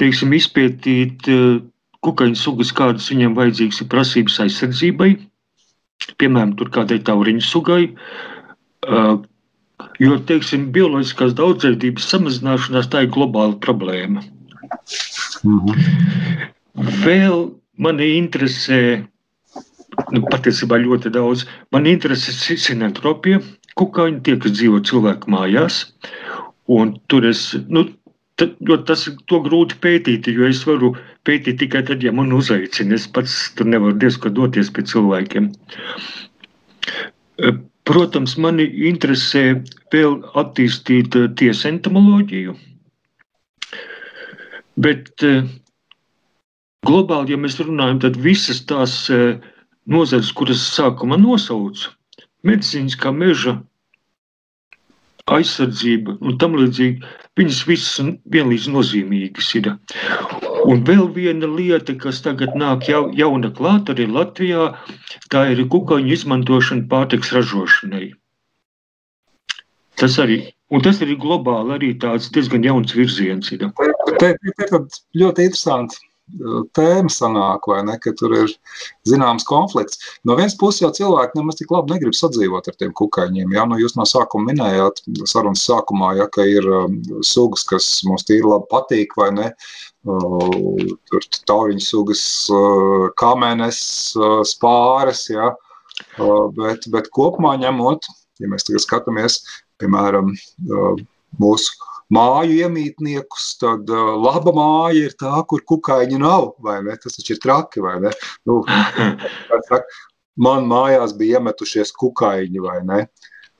Teiksim, 0.00 0.32
izpētīt 0.36 1.28
uh, 1.32 1.58
kukaiņu 2.06 2.38
sugas, 2.40 2.70
kādas 2.76 3.10
viņiem 3.12 3.36
vajadzīgas 3.36 3.82
ir 3.84 3.90
prasības 3.92 4.38
aizsardzībai 4.46 5.14
piemēram, 6.20 6.54
tur 6.58 6.70
kādai 6.72 7.00
tauriņu 7.04 7.44
sugai. 7.44 7.82
Uh, 8.86 9.20
jo, 10.02 10.16
teiksim, 10.28 10.70
bioloģiskās 10.74 11.36
daudzveidības 11.38 12.08
samazināšanās 12.14 12.90
tā 12.92 13.04
ir 13.04 13.14
globāla 13.14 13.58
problēma. 13.64 14.24
Mhm. 15.44 15.86
Vēl 17.04 17.50
mani 17.80 18.12
interesē, 18.16 18.80
nu, 20.14 20.22
patiesībā 20.30 20.78
ļoti 20.80 21.12
daudz, 21.12 21.44
man 21.74 21.88
interesē 21.90 22.56
sinentropija, 22.56 23.40
kukaiņi, 23.80 24.22
tie, 24.24 24.36
kas 24.40 24.56
dzīvo 24.56 24.80
cilvēku 24.86 25.32
mājās. 25.32 25.82
Un 26.70 26.92
tur 27.10 27.26
es, 27.26 27.40
nu, 27.68 27.86
tad, 28.38 28.54
tas 28.86 29.06
ir 29.10 29.16
grūti 29.30 29.78
pētīt, 29.82 30.28
jo 30.30 30.46
es 30.46 30.62
varu 30.68 30.92
pētīt 31.26 31.58
tikai 31.64 31.82
tad, 31.88 32.04
ja 32.06 32.12
man 32.14 32.32
uzaicina. 32.36 32.94
Es 32.96 33.08
pats 33.10 33.36
tur 33.58 33.68
nevaru 33.72 33.98
diezgan 33.98 34.36
doties 34.36 34.70
pie 34.74 34.86
cilvēkiem. 34.86 35.50
Protams, 37.90 38.36
mani 38.38 38.66
interesē 38.86 39.44
vēl 39.92 40.20
attīstīt 40.38 41.16
eh, 41.18 41.30
tiesu 41.40 41.70
entomoloģiju, 41.72 42.52
bet 44.84 45.24
eh, 45.26 45.48
globāli, 46.86 47.34
ja 47.34 47.40
mēs 47.40 47.58
runājam, 47.58 48.02
tad 48.04 48.20
visas 48.20 48.60
tās 48.70 48.94
eh, 49.10 49.40
nozares, 49.90 50.30
kuras 50.36 50.62
sākumā 50.76 51.18
nosaucu, 51.18 51.90
medicīniskā 52.46 53.10
meža 53.16 53.56
aizsardzība 55.36 56.16
un 56.20 56.38
tam 56.40 56.56
līdzīgi, 56.58 57.00
viņas 57.38 57.60
visas 57.68 58.10
vienlīdz 58.34 58.68
nozīmīgas 58.74 59.50
ir. 59.60 59.70
Un 60.70 60.82
vēl 60.88 61.06
viena 61.16 61.48
lieta, 61.48 61.94
kas 62.02 62.20
tagad 62.24 62.56
nāk 62.58 62.88
jau, 62.90 63.06
jauna 63.16 63.52
klāt 63.56 63.92
arī 63.92 64.08
Latvijā, 64.10 64.70
tā 65.32 65.46
ir 65.54 65.62
kukaiņu 65.72 66.14
izmantošana 66.16 66.88
pārtiks 66.90 67.32
ražošanai. 67.36 68.10
Tas 70.00 70.16
arī, 70.22 70.42
un 70.72 70.84
tas 70.84 71.00
arī 71.04 71.16
globāli 71.20 71.76
arī 71.76 71.90
tāds 72.02 72.30
diezgan 72.34 72.64
jauns 72.64 72.94
virziens 72.96 73.50
ir. 73.52 73.66
Tā 74.20 74.34
ir 74.34 74.54
ļoti 75.22 75.48
interesanti 75.48 76.00
tēma 76.76 77.10
sanāk, 77.12 77.66
vai 77.70 77.80
ne, 77.86 77.96
ka 78.02 78.12
tur 78.16 78.34
ir 78.36 78.52
zināms 79.08 79.46
konflikts. 79.48 80.00
No 80.26 80.36
vienas 80.38 80.56
puses 80.60 80.82
jau 80.84 80.90
cilvēki 80.96 81.38
nemaz 81.38 81.58
tik 81.58 81.72
labi 81.74 81.94
negrib 81.94 82.16
sadzīvot 82.16 82.70
ar 82.70 82.78
tiem 82.80 82.92
kukaiņiem. 82.96 83.54
Jā, 83.56 83.66
nu 83.68 83.78
jūs 83.80 83.96
no 83.98 84.06
sākuma 84.08 84.50
minējāt, 84.50 85.02
sarunas 85.30 85.64
sākumā, 85.66 86.14
ja, 86.20 86.28
ka 86.32 86.46
ir 86.48 86.66
um, 86.66 86.98
sugas, 87.26 87.64
kas 87.68 87.88
mums 88.08 88.26
tīri 88.28 88.46
labi 88.48 88.68
patīk, 88.72 89.16
vai 89.20 89.30
ne, 89.36 89.48
uh, 90.08 90.94
tur 91.10 91.28
tauriņu 91.50 91.84
sugas, 91.84 92.24
uh, 92.54 93.10
kamenes, 93.20 93.82
uh, 94.18 94.40
spāres, 94.48 95.26
jā, 95.32 95.52
bet, 96.56 96.86
bet 96.92 97.10
kopumā 97.16 97.56
ņemot, 97.60 98.06
ja 98.40 98.48
mēs 98.48 98.64
tagad 98.64 98.86
skatāmies, 98.86 99.40
piemēram, 99.80 100.32
mūsu 101.40 101.90
māju 102.14 102.56
iemītniekus, 102.66 103.52
tad 103.62 103.90
uh, 103.92 104.14
laba 104.20 104.54
māja 104.56 105.08
ir 105.08 105.16
tā, 105.20 105.34
kur 105.50 105.64
kukaiņi 105.72 106.20
nav. 106.22 106.52
Tas 107.02 107.18
taču 107.18 107.36
ir 107.36 107.42
traki. 107.42 107.84
Nu, 108.48 108.60
saka, 109.68 109.82
man 110.40 110.66
mājās 110.70 111.14
bija 111.18 111.40
iemetušies 111.40 111.94
kukaiņi, 112.00 112.64
vai 112.64 112.80
ne? 112.86 113.04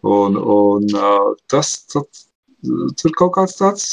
Un, 0.06 0.36
un 0.40 0.86
uh, 0.96 1.32
tas, 1.52 1.74
tas 1.92 2.26
tur 3.00 3.12
kaut 3.16 3.34
kāds 3.36 3.56
tāds 3.58 3.84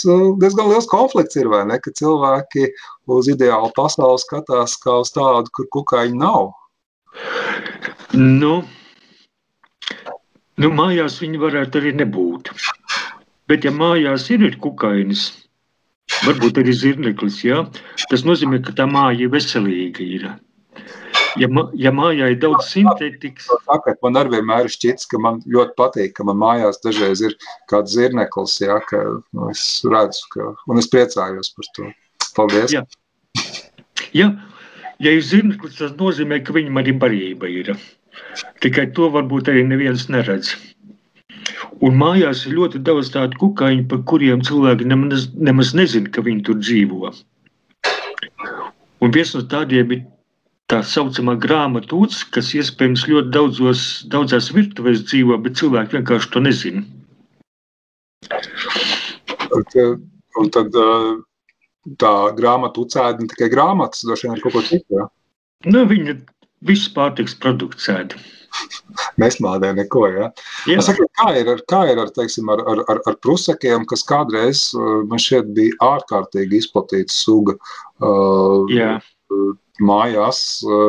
diezgan 0.41 0.69
liels 0.71 0.87
konflikts 0.91 1.39
ir, 1.39 1.49
vai 1.51 1.63
ne? 1.69 1.79
Ka 1.83 1.93
cilvēki 1.95 2.67
uz 3.17 3.29
ideālu 3.31 3.71
pasauli 3.75 4.19
skatās 4.23 4.77
kā 4.83 4.99
uz 5.03 5.13
tādu, 5.15 5.51
kur 5.55 5.69
kukaiņi 5.77 6.19
nav. 6.19 6.51
Nu, 8.17 8.61
nu, 10.57 10.71
mājās 10.73 11.19
viņi 11.21 11.41
varētu 11.41 11.81
arī 11.81 11.95
nebūt. 12.01 12.51
Bet, 13.47 13.63
ja 13.63 13.71
mājās 13.71 14.27
ir, 14.33 14.43
ir 14.43 14.57
kukainis, 14.63 15.29
varbūt 16.25 16.59
arī 16.59 16.73
zirneklis, 16.75 17.39
ja, 17.45 17.63
tas 18.11 18.25
nozīmē, 18.27 18.59
ka 18.65 18.75
tā 18.75 18.87
māja 18.89 19.29
veselīga. 19.31 20.03
Ir. 20.03 20.27
Ja, 21.37 21.47
ja 21.77 21.91
mājā 21.93 22.31
ir 22.33 22.39
daudz 22.41 22.71
sintētikas, 22.71 23.47
tad 23.67 24.01
man 24.03 24.19
arī 24.19 24.37
vienmēr 24.37 24.67
ir 24.67 24.73
šķits, 24.73 25.07
ka 25.11 25.21
man 25.21 25.39
ļoti 25.45 25.75
patīk, 25.79 26.15
ka 26.17 26.25
man 26.27 26.39
mājās 26.41 26.81
dažreiz 26.83 27.21
ir 27.23 27.37
kāds 27.71 27.93
zirneklis, 27.95 28.57
ja, 28.63 28.79
ka 28.89 29.03
nu, 29.07 29.49
es 29.51 29.63
redzu, 29.87 30.27
ka, 30.33 30.51
un 30.67 30.81
es 30.81 30.89
priecājos 30.91 31.53
par 31.55 31.71
to. 31.77 31.91
Paldies! 32.37 32.73
Ja, 32.73 32.83
ja, 34.17 34.31
ja 35.03 35.13
ir 35.13 35.23
zirneklis, 35.25 35.77
tas 35.79 35.93
nozīmē, 35.99 36.41
ka 36.43 36.55
viņam 36.57 36.81
arī 36.81 36.95
barība 37.05 37.51
ir. 37.53 37.75
Tikai 38.63 38.89
to 38.97 39.11
varbūt 39.13 39.53
arī 39.53 39.63
neviens 39.67 40.07
neredz. 40.11 40.55
Un 41.85 41.97
mājās 41.97 42.43
ir 42.47 42.57
ļoti 42.57 42.81
daudz 42.85 43.09
tādu 43.13 43.39
kukaiņu, 43.41 43.87
par 43.91 44.03
kuriem 44.09 44.43
cilvēki 44.45 44.87
nemaz, 44.89 45.27
nemaz 45.33 45.73
nezina, 45.77 46.11
ka 46.13 46.23
viņi 46.25 46.45
tur 46.47 46.59
dzīvo. 46.61 47.11
Un 49.01 49.13
viens 49.13 49.33
no 49.37 49.43
tādiem 49.45 49.93
ir 49.95 50.03
tā 50.71 50.81
saucamā 50.83 51.37
grāmatu 51.41 52.01
uts, 52.05 52.23
kas 52.35 52.51
iespējams 52.57 53.05
ļoti 53.09 53.33
daudzos, 53.33 53.83
daudzās 54.11 54.51
virtuvēs 54.55 55.05
dzīvo, 55.07 55.37
bet 55.43 55.59
cilvēki 55.59 55.99
vienkārši 55.99 56.31
to 56.33 56.43
nezina. 56.43 56.83
Un 60.37 60.49
tad 60.53 60.75
tā 62.01 62.15
grāmatu 62.37 62.83
ucēda 62.85 63.23
ne 63.23 63.29
tikai 63.31 63.51
grāmatas, 63.53 64.03
droši 64.05 64.27
vien 64.27 64.35
ar 64.35 64.43
kaut 64.43 64.57
ko 64.57 64.65
citu. 64.67 65.05
Nu, 65.65 65.85
viņa 65.89 66.17
viss 66.67 66.89
pārtiks 66.93 67.37
produkts 67.41 67.87
ēda. 67.93 68.19
Mēs 69.21 69.39
mādē 69.43 69.73
neko, 69.77 70.05
ja? 70.13 70.29
Jā. 70.69 70.81
Saka, 70.85 71.05
kā 71.19 71.27
ir, 71.39 71.51
kā 71.69 71.83
ir 71.91 72.01
ar, 72.01 72.11
teiksim, 72.15 72.49
ar, 72.53 72.63
ar, 72.69 72.83
ar, 72.93 73.01
ar 73.09 73.19
prusakiem, 73.23 73.85
kas 73.89 74.05
kādreiz 74.07 74.69
man 74.77 75.21
šeit 75.21 75.51
bija 75.57 75.75
ārkārtīgi 75.85 76.61
izplatīta 76.61 77.13
suga 77.13 77.57
uh, 77.57 78.65
Jā. 78.73 78.97
mājās, 79.83 80.41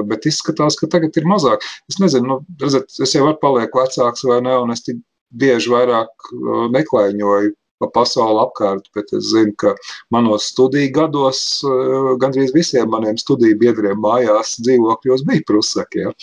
bet 0.08 0.28
izskatās, 0.30 0.78
ka 0.80 0.90
tagad 0.90 1.16
ir 1.18 1.28
mazāk. 1.28 1.64
Es 1.90 2.00
nezinu, 2.02 2.38
nu, 2.38 2.58
redzat, 2.62 2.92
es 3.02 3.14
jau 3.16 3.26
varu 3.26 3.40
paliek 3.42 3.74
vecāks 3.76 4.26
vai 4.28 4.42
ne, 4.46 4.56
un 4.62 4.74
es 4.74 4.84
tik 4.86 5.00
bieži 5.38 5.72
vairāk 5.72 6.30
neklaiņoju 6.72 7.56
pa 7.82 7.88
pasauli 7.94 8.40
apkārt, 8.42 8.88
bet 8.96 9.12
es 9.16 9.30
zinu, 9.32 9.54
ka 9.60 9.74
manos 10.14 10.48
studiju 10.52 10.90
gados 10.96 11.40
eh, 11.66 12.12
gandrīz 12.22 12.54
visiem 12.56 12.90
maniem 12.92 13.18
studiju 13.20 13.58
biedriem 13.60 14.00
mājās 14.02 14.56
dzīvokļos 14.66 15.24
bija 15.28 15.44
prusaki. 15.48 16.06
Ja? 16.06 16.14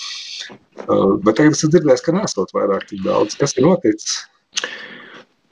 Eh, 0.51 1.12
bet 1.26 1.39
tagad 1.39 1.56
es 1.56 1.64
dzirdēju, 1.64 2.03
ka 2.06 2.16
nesot 2.18 2.51
vairāk 2.56 2.88
tik 2.91 3.06
daudz. 3.06 3.38
Kas 3.39 3.56
ir 3.56 3.68
noticis? 3.68 4.24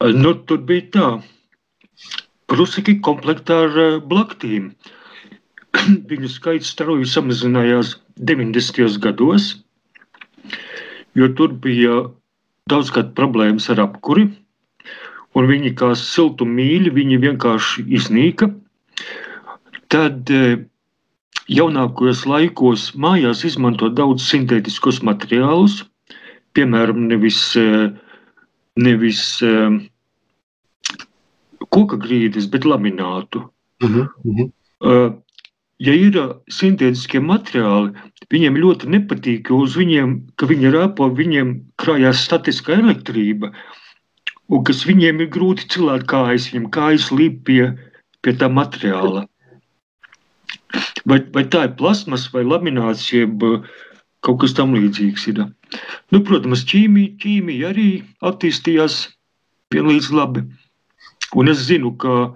Nu, 0.04 0.34
tur 0.48 0.60
bija 0.68 0.90
tā. 0.92 1.10
Prusaki 2.52 2.98
komplektā 3.06 3.64
ar 3.70 4.02
blaktīm. 4.04 4.74
Viņu 6.10 6.30
skaits 6.30 6.74
strauji 6.76 7.08
samazinājās 7.10 7.96
90. 8.20 9.00
gados, 9.02 9.54
jo 11.18 11.30
tur 11.38 11.56
bija 11.64 12.04
daudzkārt 12.70 13.16
problēmas 13.18 13.72
ar 13.74 13.82
apkuri 13.88 14.28
un 15.38 15.50
viņi 15.50 15.74
kā 15.80 15.94
siltummīļi, 15.98 16.94
viņi 16.94 17.20
vienkārši 17.24 17.86
iznīka. 17.98 18.50
Tad 19.94 20.30
e, 20.34 20.44
jaunākajos 21.52 22.24
laikos 22.30 22.92
mājās 22.98 23.44
izmanto 23.50 23.90
daudz 23.94 24.26
sintētiskos 24.30 25.02
materiālus, 25.06 25.82
piemēram, 26.58 27.08
nevis, 27.10 27.42
e, 27.58 27.90
nevis 28.78 29.26
e, 29.46 29.54
koka 31.74 32.00
grīdas, 32.02 32.50
bet 32.50 32.70
laminātu. 32.70 33.48
Uh 33.84 33.90
-huh, 33.90 34.08
uh 34.24 34.40
-huh. 34.40 35.14
Ja 35.84 35.94
ir 35.94 36.16
sintētiskie 36.48 37.20
materiāli, 37.20 37.92
viņiem 38.32 38.56
ļoti 38.56 38.88
nepatīk, 38.88 39.50
jo 39.50 39.56
uz 39.66 39.76
viņiem, 39.76 40.22
ka 40.38 40.46
viņi 40.46 40.72
rāpo, 40.72 41.10
viņiem 41.10 41.60
krājās 41.82 42.24
statiskā 42.24 42.78
elektrība. 42.78 43.50
Uh, 43.50 43.83
un 44.54 44.64
kas 44.68 44.84
viņiem 44.88 45.24
ir 45.24 45.32
grūti 45.34 45.68
cilāt 45.76 46.06
kājas, 46.10 46.52
viņiem 46.52 46.70
kājas 46.74 47.10
līp 47.16 47.42
pie, 47.48 47.62
pie 48.22 48.36
tā 48.38 48.50
materiāla. 48.52 49.26
Vai, 51.10 51.20
vai 51.36 51.44
tā 51.52 51.66
ir 51.68 51.76
plasmas 51.80 52.30
vai 52.34 52.46
lamināts, 52.48 53.10
jeb 53.14 53.44
uh, 53.46 53.66
kaut 54.26 54.40
kas 54.44 54.56
tam 54.58 54.76
līdzīgs 54.78 55.28
ir. 55.34 55.44
Nu, 56.14 56.22
protams, 56.26 56.64
ķīmija, 56.70 57.18
ķīmija 57.24 57.74
arī 57.74 57.90
attīstījās 58.26 59.02
vienlīdz 59.74 60.12
labi. 60.16 60.46
Un 61.36 61.50
es 61.52 61.66
zinu, 61.68 61.94
ka 61.98 62.34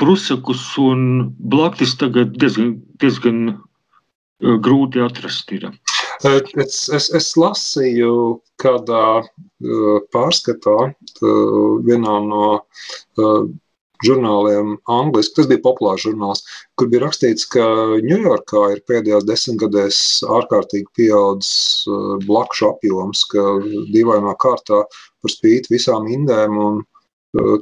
prusakus 0.00 0.62
un 0.80 1.32
blaktis 1.38 1.96
tagad 2.00 2.36
diezgan, 2.40 2.76
diezgan 3.02 3.42
uh, 3.50 4.56
grūti 4.62 5.02
atrast 5.04 5.52
ir. 5.56 5.68
Es, 6.26 6.88
es, 6.90 7.06
es 7.14 7.28
lasīju 7.38 8.40
kādā 8.62 9.22
pārskatā, 10.14 10.76
vienā 11.86 12.16
no 12.26 12.48
žurnāliem, 14.04 14.74
angļuiski. 14.92 15.34
Tas 15.38 15.48
bija 15.50 15.62
populārs 15.64 16.04
žurnāls, 16.04 16.42
kur 16.76 16.90
bija 16.92 17.06
rakstīts, 17.06 17.46
ka 17.52 17.64
Ņujorkā 18.04 18.62
ir 18.74 18.82
pēdējās 18.90 19.26
desmitgadēs 19.28 20.00
ārkārtīgi 20.38 20.88
pieaudzis 20.98 21.86
blakšu 22.26 22.70
apjoms, 22.72 23.24
ka 23.32 23.44
dīvainā 23.94 24.36
kārtā 24.42 24.82
par 24.86 25.32
spīti 25.32 25.76
visām 25.76 26.08
indēm 26.12 26.58
un 26.60 26.82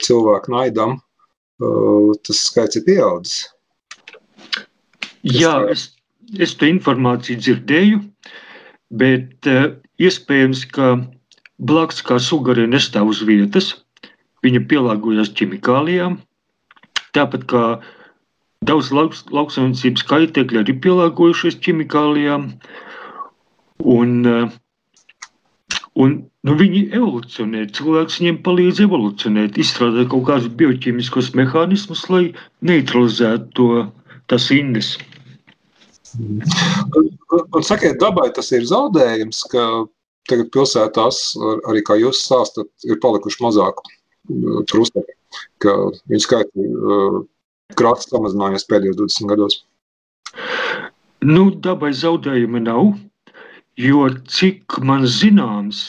cilvēku 0.02 0.54
naidam 0.54 0.98
tas 2.26 2.40
skaits 2.48 2.80
ir 2.80 2.86
pieaudzis. 2.86 3.44
Jā, 5.24 5.54
es, 5.72 5.88
es 6.36 6.54
to 6.58 6.66
informāciju 6.68 7.40
dzirdēju. 7.40 8.00
Bet 9.00 9.48
uh, 9.50 9.72
iespējams, 10.02 10.64
ka 10.74 10.94
blakus 11.58 12.02
kā 12.06 12.18
suga 12.22 12.54
arī 12.54 12.68
nestāv 12.70 13.10
uz 13.12 13.22
vietas. 13.26 13.72
Viņa 14.44 14.64
pielāgojas 14.70 15.32
ķimikālijām. 15.38 16.18
Tāpat 17.16 17.46
kā 17.50 17.62
daudz 18.68 18.90
lauks, 18.94 19.24
lauksaimniecības 19.32 20.04
kaitēkļi 20.10 20.60
arī 20.60 20.76
pielāgojušies 20.84 21.58
ķimikālijām. 21.64 22.50
Un, 23.94 24.12
uh, 24.28 24.52
un 26.00 26.14
nu, 26.46 26.56
viņi 26.60 26.84
evolūcionē, 26.96 27.64
cilvēks 27.76 28.20
viņiem 28.20 28.38
palīdz 28.46 28.84
evolūcionēt, 28.84 29.58
izstrādāt 29.60 30.10
kaut 30.12 30.28
kādus 30.28 30.52
bioķīmiskos 30.60 31.32
mehānismus, 31.38 32.06
lai 32.12 32.24
neutralizētu 32.68 33.50
to, 33.58 33.68
tās 34.30 34.50
indes. 34.54 34.94
Un, 37.34 37.44
un 37.56 37.66
sakiet, 37.66 37.98
dabai 38.02 38.28
tas 38.34 38.50
ir 38.54 38.66
zaudējums, 38.68 39.42
ka 39.52 39.66
tagad 40.30 40.50
pilsētās, 40.54 41.20
arī 41.68 41.82
kā 41.84 41.98
jūs 42.00 42.22
stāstat, 42.24 42.70
ir 42.86 43.00
palikuši 43.02 43.42
mazāk 43.44 43.80
trustēji, 44.70 45.16
uh, 45.16 45.40
ka 45.64 45.74
viņu 46.10 46.24
skaiti 46.24 46.66
uh, 46.68 47.18
krāts 47.78 48.08
samazinājies 48.10 48.68
pēdējos 48.70 49.00
20 49.00 49.32
gados. 49.32 49.58
Nu, 51.24 51.48
dabai 51.64 51.92
zaudējumi 51.96 52.62
nav, 52.64 52.94
jo 53.80 54.06
cik 54.28 54.78
man 54.84 55.06
zināms, 55.08 55.86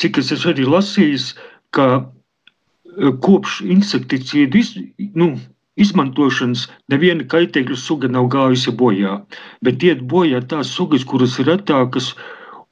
cik 0.00 0.20
es 0.20 0.32
esmu 0.36 0.54
arī 0.54 0.68
lasījis, 0.68 1.30
ka 1.76 1.88
uh, 2.00 3.14
kopš 3.24 3.60
insekticīdu 3.76 4.60
iz, 4.60 4.74
nu, 5.14 5.34
izmantošanas 5.80 6.66
neviena 6.92 7.24
kaitēkļu 7.32 7.78
suga 7.78 8.10
nav 8.12 8.28
gājusi 8.32 8.74
bojā, 8.82 9.16
bet 9.64 9.84
iet 9.86 10.04
bojā 10.12 10.42
tās 10.52 10.72
sugas, 10.76 11.04
kuras 11.04 11.38
ir 11.40 11.48
retākas 11.50 12.12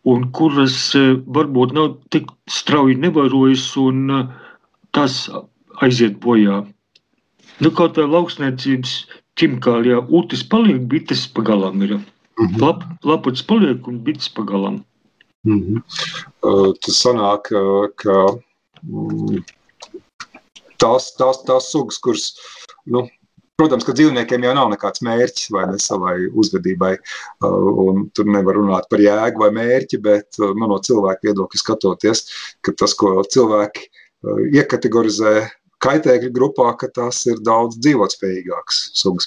un 0.08 0.28
kuras 0.36 0.76
e, 0.96 1.04
varbūt 1.36 1.74
nav 1.76 1.94
tik 2.14 2.30
strauji 2.50 2.98
nevarojas 3.00 3.64
un 3.80 4.04
e, 4.12 4.20
tas 4.96 5.24
aiziet 5.84 6.18
bojā. 6.24 6.62
Nu, 7.58 7.72
kaut 7.74 7.96
kā 7.98 8.06
lauksniecības 8.06 8.94
ķimikālijā 9.38 10.02
ūtis 10.14 10.44
paliek, 10.50 10.84
bites 10.90 11.26
pagalām 11.34 11.82
ir. 11.86 11.96
Mm 12.38 12.46
-hmm. 12.46 12.60
Lap, 12.62 12.84
laputs 13.04 13.42
paliek 13.42 13.88
un 13.88 13.98
bites 14.04 14.28
pagalām. 14.28 14.84
Mm 15.44 15.60
-hmm. 15.60 15.82
uh, 16.42 16.72
tas 16.82 17.02
sanāk, 17.04 17.50
ka 17.96 18.16
mm, 18.82 19.42
tās, 20.78 21.10
tās, 21.18 21.42
tās 21.46 21.70
sugas, 21.72 21.98
kuras 21.98 22.34
nu, 22.92 23.06
Protams, 23.58 23.82
ka 23.82 23.90
dzīvniekiem 23.90 24.44
jau 24.46 24.52
nav 24.54 24.68
nekāds 24.70 25.00
mērķis 25.02 25.48
vai 25.50 25.64
ne 25.66 25.80
savai 25.82 26.12
uzvedībai. 26.30 26.92
Uh, 27.42 28.04
tur 28.14 28.28
nevar 28.30 28.54
runāt 28.54 28.86
par 28.86 29.02
jēgu 29.02 29.42
vai 29.42 29.48
mērķi, 29.56 29.98
bet 30.04 30.38
uh, 30.38 30.52
nu, 30.54 30.68
no 30.70 30.76
cilvēka 30.78 31.26
viedokļa 31.26 31.58
skatoties, 31.58 32.22
ka 32.62 32.76
tas, 32.78 32.94
ko 32.94 33.16
cilvēki 33.26 33.82
uh, 33.88 34.44
iekategorizē 34.60 35.32
kaitēkļu 35.82 36.30
grupā, 36.38 36.68
ka 36.78 36.86
tas 37.00 37.24
ir 37.26 37.42
daudz 37.42 37.80
dzīvotspējīgāks 37.82 38.80
sugas. 39.02 39.26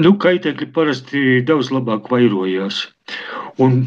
Nu, 0.00 0.14
kaitēkļi 0.24 0.72
parasti 0.72 1.26
daudz 1.44 1.68
labāk 1.76 2.08
vairojās. 2.08 2.86
Un 3.60 3.82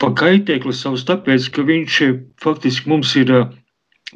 pa 0.00 0.08
kaitēkli 0.24 0.72
savus 0.72 1.04
tāpēc, 1.04 1.52
ka 1.52 1.68
viņš 1.68 2.02
faktiski 2.40 2.96
mums 2.96 3.12
ir 3.20 3.36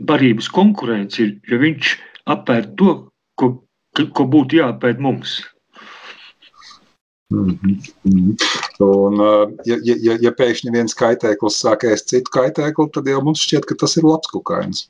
barības 0.09 0.49
konkurence, 0.57 1.35
jo 1.45 1.65
viņš 1.69 1.97
apēd 2.33 2.77
to, 2.81 3.01
ko 3.37 3.59
ko 4.15 4.27
būtu 4.31 4.61
jāpēt 4.61 5.01
mums. 5.03 5.41
Mm 7.31 7.59
-hmm. 7.63 8.37
Un, 8.81 9.19
ja, 9.67 9.77
ja, 9.85 10.15
ja 10.21 10.31
pēkšņi 10.33 10.73
viens 10.73 10.95
kaitēklis 10.95 11.61
sāk 11.61 11.85
ēst 11.85 12.09
citu 12.09 12.33
kaitēkli, 12.33 12.89
tad 12.93 13.07
jau 13.07 13.21
mums 13.25 13.43
šķiet, 13.45 13.67
ka 13.69 13.75
tas 13.75 13.97
ir 13.97 14.07
labs 14.09 14.31
kukainis. 14.33 14.89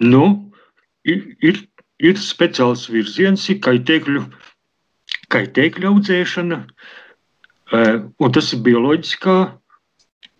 Nu, 0.00 0.52
ir, 1.04 1.36
ir, 1.42 1.60
ir 1.98 2.20
speciāls 2.20 2.88
virziens, 2.92 3.48
ir 3.50 3.60
kaitēkļu, 3.64 4.24
kaitēkļu 5.34 5.90
audzēšana, 5.90 6.60
un 8.18 8.32
tas 8.32 8.52
ir 8.52 8.62
bioloģiskā, 8.66 9.36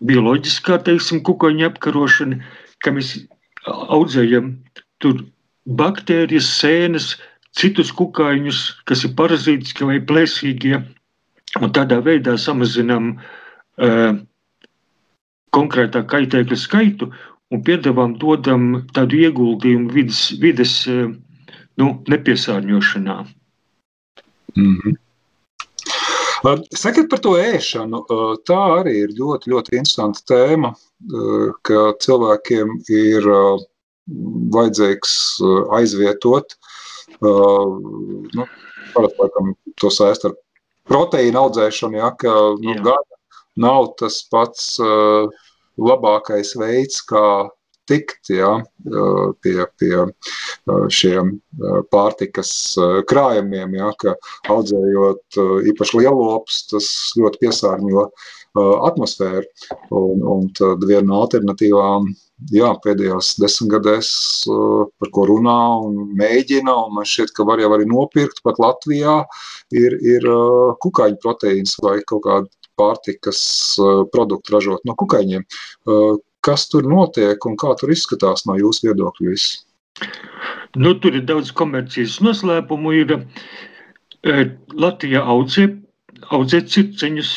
bioloģiskā 0.09 0.79
teiksim, 0.87 1.21
kukaiņa 1.27 1.69
apkarošana, 1.71 2.41
ka 2.83 2.95
mēs 2.95 3.15
audzējam 3.65 4.55
tur 5.03 5.25
baktērijas, 5.65 6.49
sēnes, 6.59 7.13
citus 7.57 7.91
kukaiņus, 7.95 8.61
kas 8.89 9.03
ir 9.07 9.13
parazītiski 9.17 9.87
vai 9.89 9.99
plēsīgie, 10.01 10.79
un 11.61 11.73
tādā 11.75 11.99
veidā 12.05 12.35
samazinām 12.41 13.13
uh, 13.17 14.15
konkrētā 15.53 16.01
kaitēkļa 16.09 16.57
skaitu 16.57 17.11
un 17.53 17.61
piedāvām 17.65 18.17
dodam 18.21 18.83
tādu 18.95 19.21
ieguldījumu 19.27 19.93
vidas, 19.93 20.25
vides 20.41 20.79
uh, 20.89 21.13
nu, 21.77 21.93
nepiesārņošanā. 22.09 23.21
Mm 24.57 24.75
-hmm. 24.77 24.99
Sakiet 26.75 27.07
par 27.09 27.21
to 27.23 27.37
ēšanu. 27.39 28.01
Tā 28.43 28.59
arī 28.81 28.97
ir 29.05 29.13
ļoti, 29.15 29.47
ļoti 29.53 29.77
interesanta 29.79 30.19
tēma, 30.27 30.73
ka 31.63 31.83
cilvēkiem 32.03 32.73
ir 32.91 33.27
vajadzīgs 34.51 35.13
aizvietot. 35.77 36.57
Nu, 37.21 38.47
Parasti, 38.93 39.19
laikam, 39.19 39.53
to 39.81 39.89
saist 39.93 40.25
ar 40.27 40.35
proteīna 40.89 41.45
audzēšanu, 41.45 41.97
ja, 41.97 42.11
ka 42.19 42.33
nu, 42.61 42.75
gada 42.83 43.19
nav 43.59 43.93
tas 43.99 44.21
pats 44.31 44.73
uh, 44.81 45.29
labākais 45.77 46.53
veids, 46.59 47.01
kā 47.07 47.49
tikt 47.89 48.29
ja, 48.31 48.51
pie, 49.43 49.57
pie 49.79 49.95
šiem 50.93 51.33
pārtikas 51.91 52.51
krājumiem, 53.09 53.75
ja, 53.75 53.89
ka 53.99 54.15
audzējot 54.53 55.39
īpaši 55.71 55.99
lielopus, 55.99 56.61
tas 56.71 56.87
ļoti 57.19 57.41
piesārņo 57.43 58.05
atmosfēru. 58.87 59.43
Un, 59.99 60.23
un 60.35 60.47
tad 60.55 60.85
viena 60.87 61.09
no 61.09 61.23
alternatīvām 61.25 62.07
jā, 62.51 62.71
pēdējās 62.83 63.35
desmitgadēs, 63.41 64.09
par 64.99 65.11
ko 65.15 65.27
runā 65.29 65.59
un 65.85 66.13
mēģina, 66.19 66.73
un 66.87 66.97
man 66.97 67.07
šķiet, 67.07 67.33
ka 67.37 67.45
var 67.47 67.61
jau 67.63 67.71
arī 67.75 67.87
nopirkt 67.89 68.43
pat 68.43 68.59
Latvijā, 68.63 69.21
ir, 69.71 69.97
ir 70.01 70.27
kukaiņu 70.83 71.21
proteīns 71.23 71.77
vai 71.83 71.99
kaut 72.07 72.25
kāda 72.27 72.51
pārtikas 72.79 73.39
produktu 74.13 74.55
ražot 74.55 74.83
no 74.89 74.95
kukaiņiem. 74.97 75.45
Kas 76.43 76.65
tur 76.67 76.83
notiek 76.89 77.45
un 77.47 77.55
kā 77.59 77.71
tur 77.79 77.93
izskatās 77.93 78.43
no 78.49 78.57
jūsu 78.59 78.89
viedokļa? 78.89 79.29
Viss? 79.31 79.61
Nu, 80.75 80.91
tur 80.99 81.15
ir 81.15 81.23
daudz 81.29 81.53
komercijas 81.55 82.17
noslēpumu. 82.25 82.91
Ir, 82.99 83.13
e, 84.27 84.45
Latvija 84.85 85.21
audzē, 85.33 85.69
audzē 86.35 86.63
circeņus, 86.75 87.31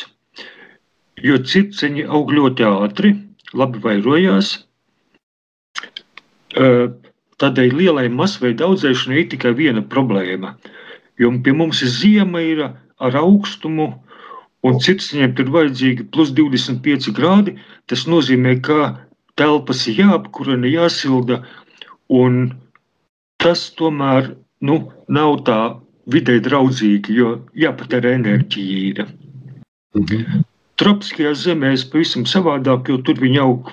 jo 1.23 1.39
circeņi 1.53 2.07
aug 2.19 2.33
ļoti 2.33 2.67
ātri, 2.67 3.13
labi 3.53 3.83
vairojās. 3.85 4.55
E, 6.55 6.67
tādēļ 7.41 7.75
lielai 7.81 8.07
masveida 8.09 8.67
audzēšanai 8.67 9.23
ir 9.23 9.29
tikai 9.33 9.53
viena 9.57 9.83
problēma. 9.93 10.55
Jo 11.19 11.31
pie 11.43 11.53
mums 11.53 11.81
ir 11.85 11.91
ziema 11.93 12.41
ir 12.45 12.63
ar 12.67 13.17
augstumu, 13.19 13.91
un 14.65 14.79
cirkšņiem 14.83 15.35
tur 15.37 15.51
vajadzīgi 15.53 16.07
plus 16.13 16.31
25 16.37 17.11
grādi. 17.17 17.57
Tas 17.89 18.05
nozīmē, 18.09 18.57
ka 18.65 18.95
telpas 19.37 19.85
ir 19.89 20.01
jāapkurina, 20.01 20.69
jāsilda, 20.69 21.41
un 22.09 22.53
tas 23.43 23.67
tomēr 23.77 24.33
nu, 24.65 24.79
nav 25.07 25.41
tā 25.47 25.59
vidē 26.11 26.39
draudzīgi, 26.43 27.13
jo 27.19 27.33
jāpatērē 27.53 28.15
enerģija. 28.17 29.07
Mhm. 29.97 30.45
Tropiskajās 30.77 31.41
zemēs 31.47 31.87
pavisam 31.89 32.25
savādāk, 32.29 32.89
jo 32.91 32.99
tur 33.01 33.17
viņi 33.17 33.39
aug 33.41 33.71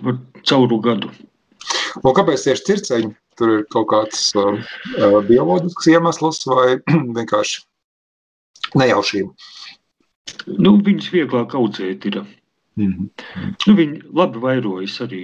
cauru 0.49 0.79
gadu. 0.81 1.11
Un 2.03 2.17
kāpēc 2.17 2.47
tieši 2.47 2.67
circeņi? 2.71 3.13
Tur 3.39 3.51
ir 3.51 3.63
kaut 3.75 3.89
kāds 3.91 4.29
uh, 4.39 4.59
uh 4.95 5.21
bioloģisks 5.27 5.89
iemesls 5.91 6.45
vai 6.47 6.77
vienkārši 7.19 7.65
nejaušība? 8.79 9.33
Nu, 10.59 10.77
viņas 10.87 11.11
vieglāk 11.15 11.55
audzēt 11.59 12.07
ir. 12.11 12.21
Mm 12.75 12.93
-hmm. 12.93 13.55
nu, 13.67 13.75
viņi 13.79 14.01
labi 14.21 14.43
vairojas 14.43 15.01
arī. 15.05 15.23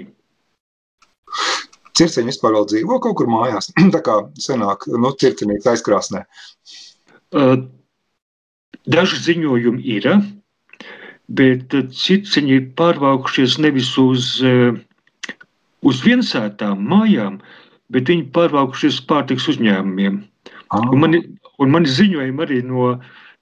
Circeņi 1.99 2.31
vispār 2.31 2.55
vēl 2.57 2.67
dzīvo 2.73 2.99
kaut 3.03 3.17
kur 3.19 3.31
mājās. 3.31 3.71
Tā 3.95 4.03
kā 4.07 4.19
senāk, 4.39 4.87
nu, 4.87 5.15
circenīts 5.23 5.71
aizkrāsnē. 5.71 6.25
Uh, 7.31 7.57
daži 8.87 9.23
ziņojumi 9.27 9.83
ir, 9.97 10.11
bet 11.29 11.75
circeņi 12.05 12.57
ir 12.57 12.71
pārvākušies 12.79 13.59
nevis 13.63 13.93
uz, 13.99 14.39
uh, 14.43 14.79
uz 15.87 16.03
viensētām 16.05 16.83
mājām, 16.93 17.41
bet 17.91 18.11
viņi 18.11 18.31
pārvākušies 18.35 19.01
pārtiks 19.11 19.49
uzņēmumiem. 19.53 20.23
Ah. 20.71 20.87
Un 20.93 21.03
mani, 21.05 21.23
un 21.59 21.75
mani 21.75 21.91
ziņojumi 21.91 22.45
arī 22.47 22.63
no 22.67 22.95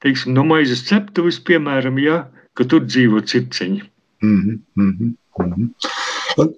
teiksim, 0.04 0.34
no 0.36 0.44
maizes 0.46 0.84
ceptuves, 0.88 1.40
piemēram, 1.44 1.98
ja, 2.02 2.22
ka 2.58 2.66
tur 2.68 2.86
dzīvo 2.86 3.22
circeņi. 3.26 3.82
Mm 4.22 4.38
-hmm, 4.42 4.60
mm 4.74 4.92
-hmm, 4.98 5.14
mm 5.38 5.52
-hmm. 5.52 5.70
Un, 6.38 6.54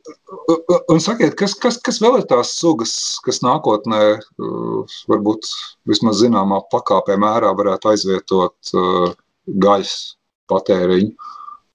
un 0.89 1.01
sakiet, 1.01 1.35
kas, 1.41 1.55
kas, 1.55 1.79
kas 1.81 2.01
vēl 2.03 2.19
ir 2.19 2.27
tās 2.29 2.53
sugas, 2.59 2.93
kas 3.25 3.41
nākotnē, 3.41 4.19
uh, 4.21 4.99
varbūt 5.09 5.49
vismaz 5.89 6.21
zināmā 6.21 6.61
pakāpē 6.73 7.17
mērā 7.17 7.53
varētu 7.57 7.93
aizvietot 7.93 8.73
uh, 8.75 9.15
gaļas 9.47 10.17
patēriņu? 10.53 11.15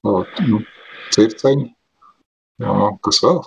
Uh, 0.06 0.24
nu, 0.50 0.62
circeņi, 1.16 1.66
jā, 2.62 2.76
kas 3.02 3.24
vēl? 3.24 3.42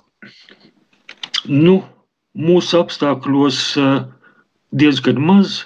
Nu, 1.49 1.75
mūsu 2.39 2.79
apstākļos 2.83 3.61
uh, 3.81 3.99
diezgan 4.75 5.21
maz 5.23 5.63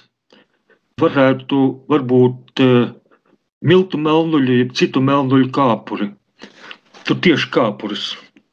varētu 1.01 1.61
varbūt 1.91 2.63
uh, 2.63 2.91
miltu 3.63 3.99
melnuļu, 3.99 4.59
jeb 4.63 4.75
citu 4.79 5.03
melnuļu 5.05 5.51
kāpuri. 5.55 6.11
Tur 7.07 7.19
tieši 7.25 7.51
kāpuris. 7.55 8.13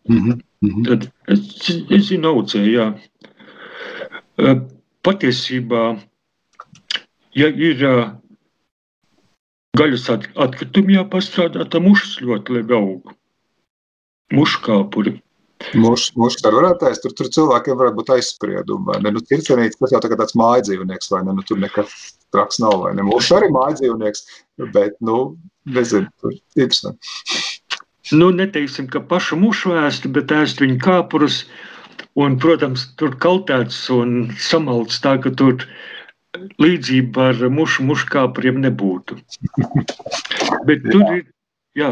Mm 0.10 0.22
-hmm. 0.26 0.86
Tad 0.88 1.10
es, 1.28 1.70
es 1.90 2.08
zinu, 2.10 2.34
audzēju, 2.34 2.72
jā. 2.74 2.88
Uh, 4.40 4.64
patiesībā, 5.06 5.84
ja 7.36 7.48
ir 7.48 7.86
gaļas 9.80 10.10
at, 10.14 10.28
atkritumi 10.36 10.98
jāpastrādā, 10.98 11.66
tad 11.70 11.86
mušas 11.86 12.20
ļoti 12.26 12.58
labi 12.58 12.76
aug. 12.76 13.14
Mušu 14.34 14.62
kāpuri. 15.60 16.12
Mūsu 16.20 16.40
starotājs 16.40 17.02
tur, 17.04 17.14
tur 17.18 17.30
cilvēkiem 17.36 17.78
varētu 17.80 18.00
būt 18.00 18.12
aizspriedumi. 18.16 18.88
Vai 18.88 19.00
ne? 19.04 19.14
Nu, 19.16 19.24
Tircenīts, 19.26 19.80
tas 19.80 19.94
jau 19.94 20.02
tāds 20.04 20.36
māja 20.40 20.64
dzīvnieks, 20.68 21.12
vai 21.14 21.24
ne? 21.28 21.36
Nu, 21.38 21.46
tur 21.48 21.60
nekas 21.62 21.96
traks 22.34 22.62
nav, 22.64 22.80
vai 22.86 22.94
ne? 22.96 23.06
Mūsu 23.08 23.36
arī 23.38 23.52
māja 23.54 23.76
dzīvnieks, 23.82 24.26
bet, 24.76 24.96
nu, 25.06 25.20
nezinu, 25.70 26.10
tur 26.22 26.36
interesanti. 26.56 27.14
Nu, 28.16 28.32
neteiksim, 28.34 28.88
ka 28.90 29.04
pašu 29.06 29.38
mušu 29.38 29.76
ēst, 29.84 30.08
bet 30.16 30.32
ēst 30.34 30.64
viņu 30.64 30.80
kāpurus. 30.82 31.44
Un, 32.20 32.40
protams, 32.42 32.88
tur 33.00 33.14
kaltēts 33.22 33.84
un 33.94 34.32
samalts 34.42 34.98
tā, 35.04 35.18
ka 35.22 35.32
tur 35.38 35.62
līdzība 36.62 37.30
ar 37.34 37.44
mušu, 37.54 37.86
mušu 37.86 38.10
kāpuriem 38.10 38.62
nebūtu. 38.64 39.20
bet 40.68 40.88
tur 40.88 41.06
ir, 41.20 41.28
jā, 41.78 41.92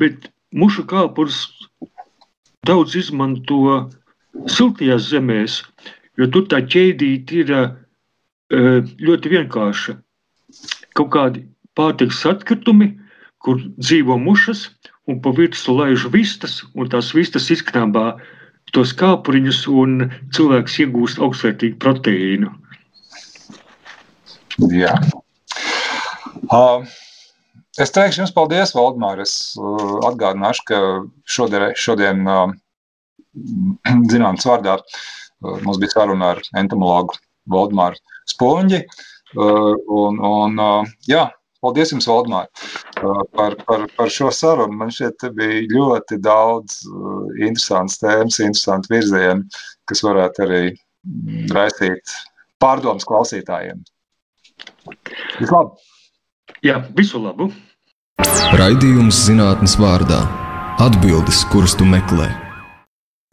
bet 0.00 0.30
mušu 0.56 0.86
kāpurs 0.88 1.44
daudz 2.68 2.94
izmanto 2.98 3.88
siltajās 4.46 5.08
zemēs, 5.10 5.60
jo 6.18 6.28
tur 6.30 6.46
tā 6.50 6.60
ķēdīte 6.62 7.40
ir 7.42 7.50
eh, 7.56 8.92
ļoti 9.02 9.32
vienkārša. 9.32 9.96
Kaut 10.94 11.10
kādi 11.14 11.42
pārtiks 11.78 12.20
atkritumi, 12.28 12.92
kur 13.42 13.58
dzīvo 13.80 14.18
mušas, 14.22 14.68
un 15.10 15.18
pa 15.24 15.32
virsmu 15.34 15.74
laiž 15.80 16.06
vistas, 16.14 16.60
un 16.78 16.90
tās 16.92 17.10
vistas 17.16 17.50
izknābā 17.50 18.12
tos 18.72 18.92
kāpuriņus, 18.96 19.64
un 19.68 20.06
cilvēks 20.36 20.78
iegūst 20.84 21.18
augstvērtīgu 21.18 21.80
proteīnu. 21.82 22.52
Jā. 24.70 24.94
Uh, 26.52 26.86
Es 27.80 27.88
teikšu 27.88 28.20
jums 28.20 28.34
paldies, 28.36 28.74
Valdemār. 28.76 29.22
Es 29.24 29.54
uh, 29.56 30.00
atgādināšu, 30.04 30.64
ka 30.68 30.78
šodien, 31.24 31.70
šodien 31.72 32.26
uh, 32.28 32.50
zināms 34.12 34.44
vārdā 34.44 34.74
uh, 34.76 35.54
mums 35.64 35.78
bija 35.80 35.94
saruna 35.94 36.34
ar 36.34 36.42
entomologu 36.60 37.16
Valdemāru 37.52 37.96
Spoņģi. 38.28 38.82
Uh, 39.32 39.70
un, 39.88 40.20
un, 40.20 40.60
jā, 41.08 41.22
paldies 41.64 41.94
jums, 41.94 42.10
Valdemār, 42.10 42.50
uh, 43.00 43.22
par, 43.38 43.56
par, 43.64 43.86
par 43.96 44.12
šo 44.12 44.28
sarunu. 44.36 44.76
Man 44.82 44.92
šeit 44.92 45.24
bija 45.38 45.62
ļoti 45.72 46.20
daudz 46.20 46.82
interesants 47.38 47.96
tēmas, 48.02 48.36
interesanti 48.44 48.92
virzieni, 48.92 49.48
kas 49.88 50.04
varētu 50.04 50.44
arī 50.44 50.60
raisīt 51.56 52.18
pārdomas 52.60 53.08
klausītājiem. 53.08 53.80
Vislabāk! 55.40 55.80
Jā, 56.62 56.78
visu 56.96 57.18
labu! 57.22 57.50
Raidījums 58.58 59.24
zinātnes 59.26 59.76
vārdā- 59.80 60.20
atbildes, 60.86 61.44
kuras 61.52 61.74
tu 61.74 61.84
meklē. 61.88 62.28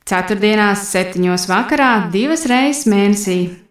Ceturtdienās, 0.10 0.88
septiņos 0.90 1.46
vakarā, 1.50 2.10
divas 2.12 2.48
reizes 2.50 2.88
mēnesī 2.90 3.69